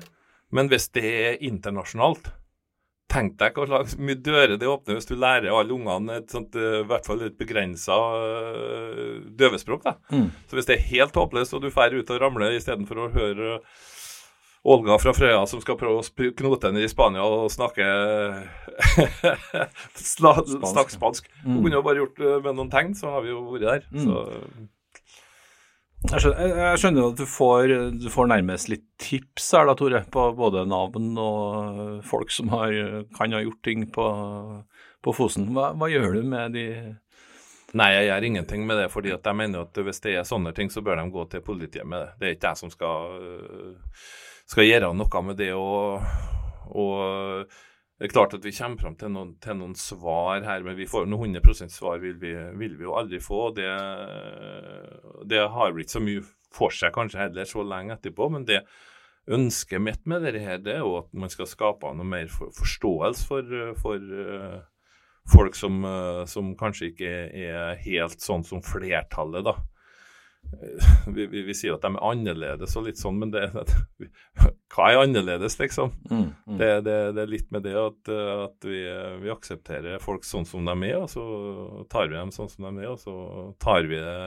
Men 0.54 0.70
hvis 0.70 0.92
det 0.94 1.10
er 1.10 1.42
internasjonalt 1.42 2.30
Tenk 3.12 3.36
deg 3.38 3.54
hvor 3.54 3.70
mye 4.02 4.18
dører 4.18 4.56
det 4.58 4.66
åpner 4.66 4.98
hvis 4.98 5.06
du 5.06 5.14
lærer 5.14 5.52
alle 5.54 5.74
ungene 5.76 6.18
et 6.20 6.32
sånt, 6.32 6.56
øh, 6.58 6.80
i 6.82 6.86
hvert 6.90 7.06
fall 7.06 7.22
et 7.22 7.36
begrensa 7.38 7.96
døvespråk. 9.38 9.84
da. 9.84 9.96
Mm. 10.10 10.30
Så 10.48 10.58
hvis 10.58 10.66
det 10.66 10.76
er 10.76 10.88
helt 10.90 11.14
håpløst, 11.14 11.54
og 11.54 11.62
du 11.62 11.70
drar 11.70 11.94
ut 11.94 12.10
og 12.10 12.20
ramler 12.20 12.56
istedenfor 12.56 13.04
å 13.04 13.12
høre 13.14 13.60
Olga 14.66 14.96
fra 14.98 15.12
Frøya 15.14 15.44
som 15.46 15.60
skal 15.62 15.78
prøve 15.78 16.00
å 16.02 16.30
knote 16.40 16.66
henne 16.66 16.82
i 16.82 16.90
Spania 16.90 17.22
og 17.22 17.46
snakke 17.54 17.86
snakke 19.94 20.90
spansk. 20.90 21.28
Hun 21.44 21.60
kunne 21.60 21.78
jo 21.78 21.84
bare 21.86 22.02
gjort 22.02 22.24
med 22.42 22.56
noen 22.56 22.72
tegn, 22.72 22.96
så 22.98 23.14
har 23.14 23.22
vi 23.22 23.30
jo 23.30 23.44
vært 23.52 23.68
der. 23.68 23.86
Mm. 23.94 24.02
Så 24.02 24.66
Jeg 26.04 26.20
skjønner, 26.22 26.50
jeg- 26.60 26.78
skjønner 26.78 27.06
at 27.10 27.16
du 27.18 27.24
får, 27.26 27.72
du 27.98 28.08
får 28.12 28.28
nærmest 28.30 28.68
litt 28.68 28.84
tips 28.98 29.50
her 29.56 29.66
da, 29.66 29.74
Tore, 29.74 30.04
på 30.12 30.26
både 30.36 30.66
navn 30.68 31.16
og 31.18 32.04
folk 32.04 32.30
som 32.30 32.48
har, 32.52 32.70
kan 33.16 33.32
ha 33.32 33.40
gjort 33.42 33.62
ting 33.64 33.86
på, 33.90 34.04
på 35.02 35.14
Fosen. 35.16 35.48
Hva, 35.56 35.72
hva 35.74 35.88
gjør 35.90 36.14
du 36.20 36.22
med 36.22 36.52
de 36.52 36.66
Nei, 37.76 37.90
jeg 37.92 38.06
gjør 38.08 38.24
ingenting 38.24 38.62
med 38.64 38.78
det, 38.78 38.90
fordi 38.92 39.10
jeg 39.10 39.36
mener 39.36 39.66
at 39.66 39.74
hvis 39.74 39.98
det 40.00 40.14
er 40.16 40.22
sånne 40.24 40.54
ting, 40.54 40.70
så 40.70 40.80
bør 40.80 40.96
de 40.96 41.10
gå 41.12 41.24
til 41.28 41.42
politiet 41.44 41.84
med 41.84 41.98
det. 41.98 42.12
Det 42.20 42.26
er 42.28 42.34
ikke 42.36 42.48
jeg 42.52 42.56
som 42.62 42.70
skal, 42.70 43.16
øh, 43.20 43.74
skal 44.46 44.64
gjøre 44.64 44.92
noe 44.96 45.22
med 45.26 45.36
det. 45.36 45.50
Og, 45.52 46.00
og 46.70 47.50
det 47.96 48.08
er 48.08 48.12
klart 48.12 48.34
at 48.36 48.44
vi 48.44 48.52
kommer 48.52 48.82
fram 48.82 48.96
til 49.00 49.12
noen, 49.14 49.30
til 49.40 49.56
noen 49.56 49.72
svar 49.78 50.44
her, 50.44 50.64
men 50.66 50.76
vi 50.76 50.88
får 50.88 51.06
noen 51.08 51.38
100% 51.38 51.72
svar 51.72 52.02
vil 52.02 52.18
vi, 52.20 52.34
vil 52.60 52.74
vi 52.76 52.84
jo 52.84 52.96
aldri 52.98 53.22
få. 53.24 53.46
og 53.48 53.56
Det, 53.56 53.70
det 55.32 55.40
har 55.54 55.72
blitt 55.72 55.94
så 55.94 56.02
mye 56.04 56.20
for 56.52 56.74
seg 56.74 56.92
kanskje 56.92 57.22
heller 57.22 57.48
så 57.48 57.64
lenge 57.64 57.96
etterpå, 57.96 58.28
men 58.32 58.44
det 58.48 58.60
ønsket 59.32 59.82
mitt 59.82 60.04
med 60.06 60.26
dette 60.26 60.44
her, 60.44 60.60
det 60.62 60.76
er 60.76 60.84
jo 60.84 60.98
at 61.00 61.08
man 61.16 61.32
skal 61.32 61.48
skape 61.50 61.88
noe 61.96 62.06
mer 62.06 62.28
for, 62.30 62.52
forståelse 62.54 63.26
for, 63.26 63.56
for 63.80 64.12
øh, 64.26 64.60
folk 65.32 65.56
som, 65.58 65.80
eh, 65.88 66.22
som 66.30 66.52
kanskje 66.58 66.92
ikke 66.92 67.14
er 67.48 67.80
helt 67.86 68.22
sånn 68.22 68.44
som 68.46 68.62
flertallet, 68.64 69.48
da. 69.48 69.56
Eh, 70.52 70.90
Vi, 71.16 71.26
vi, 71.30 71.42
vi 71.46 71.54
sier 71.54 71.76
at 71.76 71.84
de 71.84 71.92
er 71.94 72.02
annerledes 72.02 72.74
og 72.78 72.86
litt 72.88 73.00
sånn, 73.00 73.18
men 73.22 73.30
det, 73.34 73.46
hva 74.74 74.90
er 74.90 75.00
annerledes, 75.04 75.58
liksom? 75.60 75.92
mm, 76.10 76.26
mm. 76.46 76.58
Det, 76.60 76.70
det, 76.86 76.96
det 77.16 77.24
er 77.24 77.32
litt 77.32 77.50
med 77.54 77.66
det 77.66 77.76
at, 77.78 78.12
eh, 78.12 78.44
at 78.48 78.68
vi, 78.68 78.82
vi 79.22 79.32
aksepterer 79.32 80.02
folk 80.02 80.26
sånn 80.26 80.48
som 80.48 80.66
de 80.66 80.76
er, 80.90 80.98
og 81.00 81.10
så 81.12 81.26
tar 81.92 82.10
vi 82.10 82.18
dem 82.18 82.34
sånn 82.34 82.50
som 82.52 82.68
de 82.68 82.84
er, 82.84 82.92
og 82.92 83.00
så 83.02 83.16
tar 83.62 83.86
vi 83.86 84.00
det, 84.02 84.18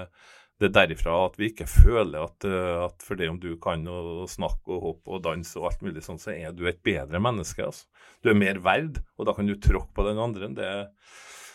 det 0.59 0.71
derifra 0.75 1.15
at 1.25 1.37
vi 1.39 1.51
ikke 1.53 1.67
føler 1.69 2.25
at, 2.25 2.47
eh, 2.47 2.75
at 2.85 3.05
fordi 3.05 3.29
om 3.31 3.39
du 3.39 3.53
kan 3.61 3.85
å 3.87 4.27
snakke 4.29 4.75
og 4.75 4.85
hoppe 4.87 5.15
og 5.15 5.23
danse 5.27 5.55
og 5.59 5.69
alt 5.69 5.83
mulig 5.85 6.03
sånn, 6.05 6.19
så 6.21 6.33
er 6.35 6.55
du 6.55 6.65
et 6.67 6.81
bedre 6.85 7.21
menneske. 7.23 7.63
altså. 7.63 7.87
Du 8.23 8.31
er 8.31 8.39
mer 8.39 8.59
verd, 8.63 8.99
og 9.17 9.29
da 9.29 9.35
kan 9.37 9.47
du 9.47 9.55
tråkke 9.55 9.93
på 9.95 10.07
den 10.09 10.19
andre. 10.19 10.51
Det, 10.57 10.71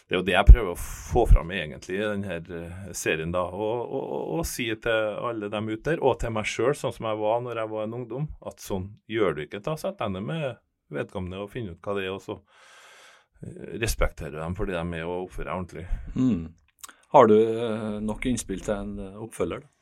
det 0.04 0.12
er 0.12 0.18
jo 0.18 0.24
det 0.26 0.34
jeg 0.34 0.48
prøver 0.50 0.70
å 0.74 0.80
få 0.80 1.22
fram 1.30 1.52
egentlig 1.56 1.96
i 1.96 2.02
denne 2.04 2.34
eh, 2.36 2.88
serien. 2.96 3.32
da, 3.32 3.46
Og, 3.48 3.84
og, 3.88 4.10
og, 4.36 4.42
si 4.46 4.66
til 4.84 5.16
alle 5.30 5.48
dem 5.52 5.70
ute 5.70 5.94
der, 5.94 6.02
og 6.04 6.18
til 6.20 6.34
meg 6.36 6.48
sjøl, 6.50 6.74
sånn 6.76 6.92
som 6.92 7.08
jeg 7.08 7.20
var 7.22 7.40
når 7.40 7.62
jeg 7.62 7.72
var 7.72 7.86
en 7.86 7.96
ungdom, 8.00 8.26
at 8.44 8.60
sånn 8.60 8.90
gjør 9.08 9.38
du 9.38 9.44
ikke. 9.46 9.62
Ta 9.64 9.78
Sett 9.80 9.96
deg 10.02 10.12
ned 10.12 10.26
med 10.28 10.44
vedkommende 10.92 11.40
og 11.40 11.48
finne 11.52 11.72
ut 11.72 11.80
hva 11.80 11.96
det 11.96 12.04
er, 12.04 12.12
og 12.12 12.20
så 12.20 12.36
eh, 12.36 13.78
respekterer 13.80 14.36
dem 14.42 14.58
fordi 14.58 14.76
de 14.76 14.82
er 14.82 14.90
med 14.92 15.06
og 15.06 15.30
oppfører 15.30 15.48
seg 15.48 15.62
ordentlig. 15.62 15.86
Mm. 16.20 16.92
Har 17.16 17.30
du 17.30 17.38
eh, 17.40 17.96
nok 18.04 18.28
innspill 18.28 18.60
til 18.66 18.76
en 18.76 19.24
oppfølger? 19.24 19.64
da? 19.64 19.72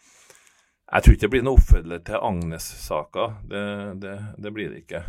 Jeg 0.92 1.02
tror 1.02 1.14
ikke 1.16 1.24
det 1.24 1.32
blir 1.32 1.44
noe 1.48 1.58
oppfølger 1.58 2.06
til 2.06 2.24
Agnes-saka. 2.30 3.28
Det, 3.48 3.66
det, 4.04 4.16
det 4.44 4.54
blir 4.54 4.70
det 4.70 4.84
ikke. 4.84 5.02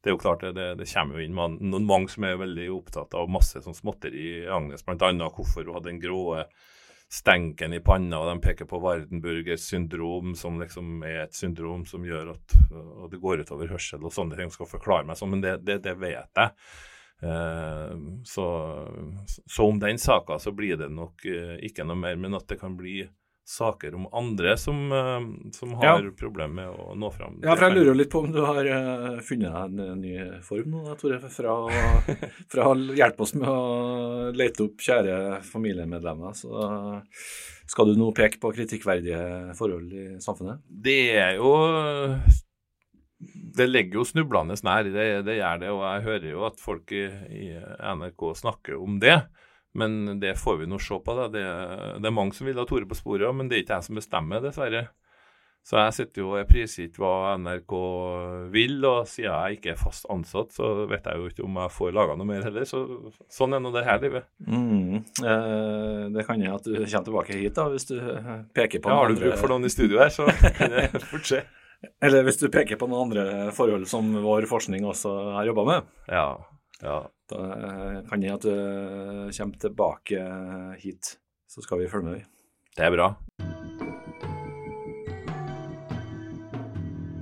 Det 0.00 0.10
er 0.10 0.16
jo 0.16 0.22
klart 0.22 0.42
det, 0.56 0.66
det, 0.80 0.88
kommer 0.88 1.18
jo 1.18 1.24
inn 1.26 1.36
man, 1.36 1.58
noen 1.60 1.86
mange 1.88 2.08
som 2.12 2.24
er 2.24 2.40
veldig 2.40 2.70
opptatt 2.72 3.14
av 3.18 3.28
masse 3.32 3.60
sånn 3.60 3.76
småtteri 3.76 4.46
Agnes, 4.48 4.84
bl.a. 4.86 5.10
hvorfor 5.28 5.66
hun 5.66 5.76
hadde 5.76 5.90
den 5.90 6.00
grå 6.02 6.22
stenken 7.10 7.74
i 7.74 7.80
panna, 7.82 8.20
og 8.20 8.28
de 8.30 8.44
peker 8.44 8.68
på 8.70 8.78
Wardenburgers 8.80 9.64
syndrom, 9.66 10.36
som 10.38 10.60
liksom 10.62 11.02
er 11.02 11.24
et 11.24 11.34
syndrom 11.34 11.82
som 11.88 12.04
gjør 12.06 12.36
at 12.36 12.54
og 12.70 13.08
det 13.10 13.18
går 13.20 13.42
utover 13.42 13.72
hørsel 13.72 14.04
og 14.06 14.14
sånne 14.14 14.38
ting. 14.38 14.52
Skal 14.54 14.70
forklare 14.70 15.08
meg 15.08 15.18
sånn, 15.18 15.32
men 15.34 15.42
det, 15.42 15.56
det, 15.66 15.80
det 15.82 15.96
vet 15.98 16.38
jeg. 16.38 16.52
Eh, 17.20 17.96
så, 18.24 18.46
så 19.26 19.66
om 19.66 19.80
den 19.82 19.98
saka 19.98 20.38
så 20.38 20.54
blir 20.54 20.78
det 20.80 20.88
nok 20.94 21.26
eh, 21.26 21.56
ikke 21.66 21.84
noe 21.84 21.98
mer, 21.98 22.14
men 22.20 22.38
at 22.38 22.46
det 22.48 22.60
kan 22.62 22.78
bli 22.78 23.02
saker 23.50 23.94
om 23.98 24.04
andre 24.14 24.52
som, 24.60 24.78
eh, 24.94 25.24
som 25.56 25.72
har 25.80 26.04
Ja. 26.04 26.10
problemer 26.16 26.54
med 26.54 26.68
å 26.70 26.94
nå 26.98 27.10
fram. 27.12 27.38
Ja, 27.42 27.56
for 27.56 27.66
jeg 27.68 27.76
lurer 27.78 27.90
jo 27.90 27.98
litt 27.98 28.10
på 28.12 28.22
om 28.22 28.30
du 28.32 28.40
har 28.46 28.64
eh, 28.64 29.20
funnet 29.26 29.76
deg 29.76 29.88
en 29.90 30.00
ny 30.00 30.14
form 30.46 30.70
nå, 30.76 30.96
Tore, 31.00 31.18
fra, 31.20 31.56
fra 32.52 32.68
å 32.70 32.76
hjelpe 32.94 33.26
oss 33.26 33.34
med 33.34 33.48
å 33.50 34.30
lete 34.36 34.68
opp 34.68 34.78
kjære 34.86 35.16
familiemedlemmer. 35.50 36.36
Så 36.38 36.50
eh, 36.62 37.24
skal 37.70 37.90
du 37.90 37.98
nå 37.98 38.12
peke 38.14 38.38
på 38.42 38.52
kritikkverdige 38.54 39.56
forhold 39.58 39.92
i 39.92 40.06
samfunnet? 40.22 40.62
Det 40.70 41.00
er 41.18 41.34
jo 41.40 41.50
Det 43.20 43.66
ligger 43.68 43.98
jo 44.00 44.04
snublende 44.08 44.54
nær, 44.64 44.86
det, 44.88 45.08
det 45.26 45.34
gjør 45.40 45.58
det. 45.60 45.68
Og 45.74 45.82
jeg 45.84 46.04
hører 46.06 46.30
jo 46.30 46.44
at 46.48 46.60
folk 46.62 46.92
i, 46.96 47.02
i 47.28 47.44
NRK 47.98 48.30
snakker 48.40 48.78
om 48.80 48.96
det. 49.02 49.18
Men 49.78 50.18
det 50.22 50.34
får 50.38 50.62
vi 50.62 50.70
nå 50.70 50.80
se 50.82 50.98
på. 50.98 51.14
da. 51.14 51.28
Det, 51.30 51.44
det 52.02 52.08
er 52.10 52.16
mange 52.16 52.34
som 52.34 52.48
vil 52.48 52.58
ha 52.58 52.66
Tore 52.66 52.88
på 52.90 52.98
sporet, 52.98 53.30
men 53.36 53.50
det 53.50 53.58
er 53.58 53.64
ikke 53.64 53.78
jeg 53.78 53.88
som 53.90 54.00
bestemmer, 54.00 54.42
dessverre. 54.42 54.88
Så 55.66 55.76
jeg 55.76 55.92
sitter 55.92 56.22
jo 56.22 56.30
og 56.32 56.48
priser 56.48 56.86
prisgitt 56.88 56.96
hva 56.98 57.34
NRK 57.38 57.72
vil, 58.50 58.78
og 58.88 59.04
siden 59.08 59.28
jeg 59.28 59.58
ikke 59.58 59.74
er 59.74 59.78
fast 59.78 60.06
ansatt, 60.10 60.54
så 60.56 60.70
vet 60.88 61.04
jeg 61.06 61.20
jo 61.20 61.28
ikke 61.28 61.44
om 61.44 61.58
jeg 61.60 61.74
får 61.74 61.92
laga 61.98 62.16
noe 62.16 62.28
mer 62.30 62.46
heller. 62.46 62.64
Så 62.68 62.80
sånn 63.30 63.54
er 63.54 63.62
nå 63.62 63.72
det 63.74 63.84
her 63.86 64.00
livet. 64.02 64.26
Mm. 64.40 64.96
Eh, 64.96 66.02
det 66.16 66.24
kan 66.26 66.40
hende 66.40 66.56
at 66.56 66.64
du 66.64 66.74
kommer 66.78 67.06
tilbake 67.10 67.38
hit 67.42 67.60
da, 67.60 67.68
hvis 67.70 67.90
du 67.92 67.98
eh, 68.00 68.32
peker 68.56 68.82
på 68.82 68.90
Ja, 68.90 69.02
har 69.02 69.12
du 69.12 69.20
bruk 69.20 69.36
for 69.38 69.52
noen 69.52 69.68
i 69.68 69.72
studio 69.72 70.00
her, 70.00 70.12
så 70.14 70.26
kan 70.58 70.72
det 70.74 70.88
fort 71.04 71.28
skje. 71.28 71.44
Eller 72.04 72.24
hvis 72.26 72.40
du 72.40 72.48
peker 72.52 72.80
på 72.80 72.88
noen 72.88 73.10
andre 73.10 73.52
forhold 73.56 73.86
som 73.88 74.10
vår 74.24 74.48
forskning 74.48 74.84
også 74.88 75.12
har 75.36 75.48
jobba 75.48 75.68
med. 75.68 75.94
Ja, 76.08 76.28
ja. 76.80 76.98
Da 77.30 77.38
eh, 77.54 77.98
kan 78.10 78.22
det 78.22 78.34
at 78.34 78.46
eh, 78.50 79.30
du 79.30 79.36
kommer 79.36 79.62
tilbake 79.62 80.18
eh, 80.18 80.76
hit. 80.82 81.16
Så 81.50 81.62
skal 81.62 81.82
vi 81.82 81.90
følge 81.90 82.06
med, 82.06 82.20
deg. 82.20 82.28
Det 82.76 82.86
er 82.86 82.94
bra. 82.94 83.10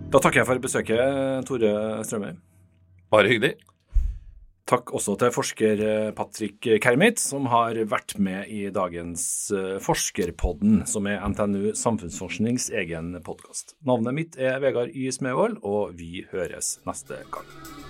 Da 0.09 0.21
takker 0.21 0.41
jeg 0.41 0.49
for 0.49 0.61
besøket, 0.65 1.49
Tore 1.49 1.73
Strømøy. 2.05 2.37
Bare 3.13 3.29
hyggelig. 3.29 3.57
Takk 4.69 4.93
også 4.97 5.15
til 5.17 5.33
forsker 5.33 5.81
Patrick 6.17 6.69
Kermit, 6.85 7.21
som 7.21 7.49
har 7.49 7.77
vært 7.89 8.19
med 8.21 8.51
i 8.53 8.67
dagens 8.73 9.25
Forskerpodden, 9.85 10.83
som 10.89 11.09
er 11.09 11.25
NTNU 11.25 11.73
Samfunnsforsknings 11.73 12.69
egen 12.77 13.15
podkast. 13.25 13.79
Navnet 13.89 14.17
mitt 14.21 14.37
er 14.37 14.61
Vegard 14.65 14.93
Y. 14.93 15.09
Smevold, 15.17 15.63
og 15.65 15.97
vi 15.97 16.27
høres 16.33 16.77
neste 16.89 17.25
gang. 17.33 17.88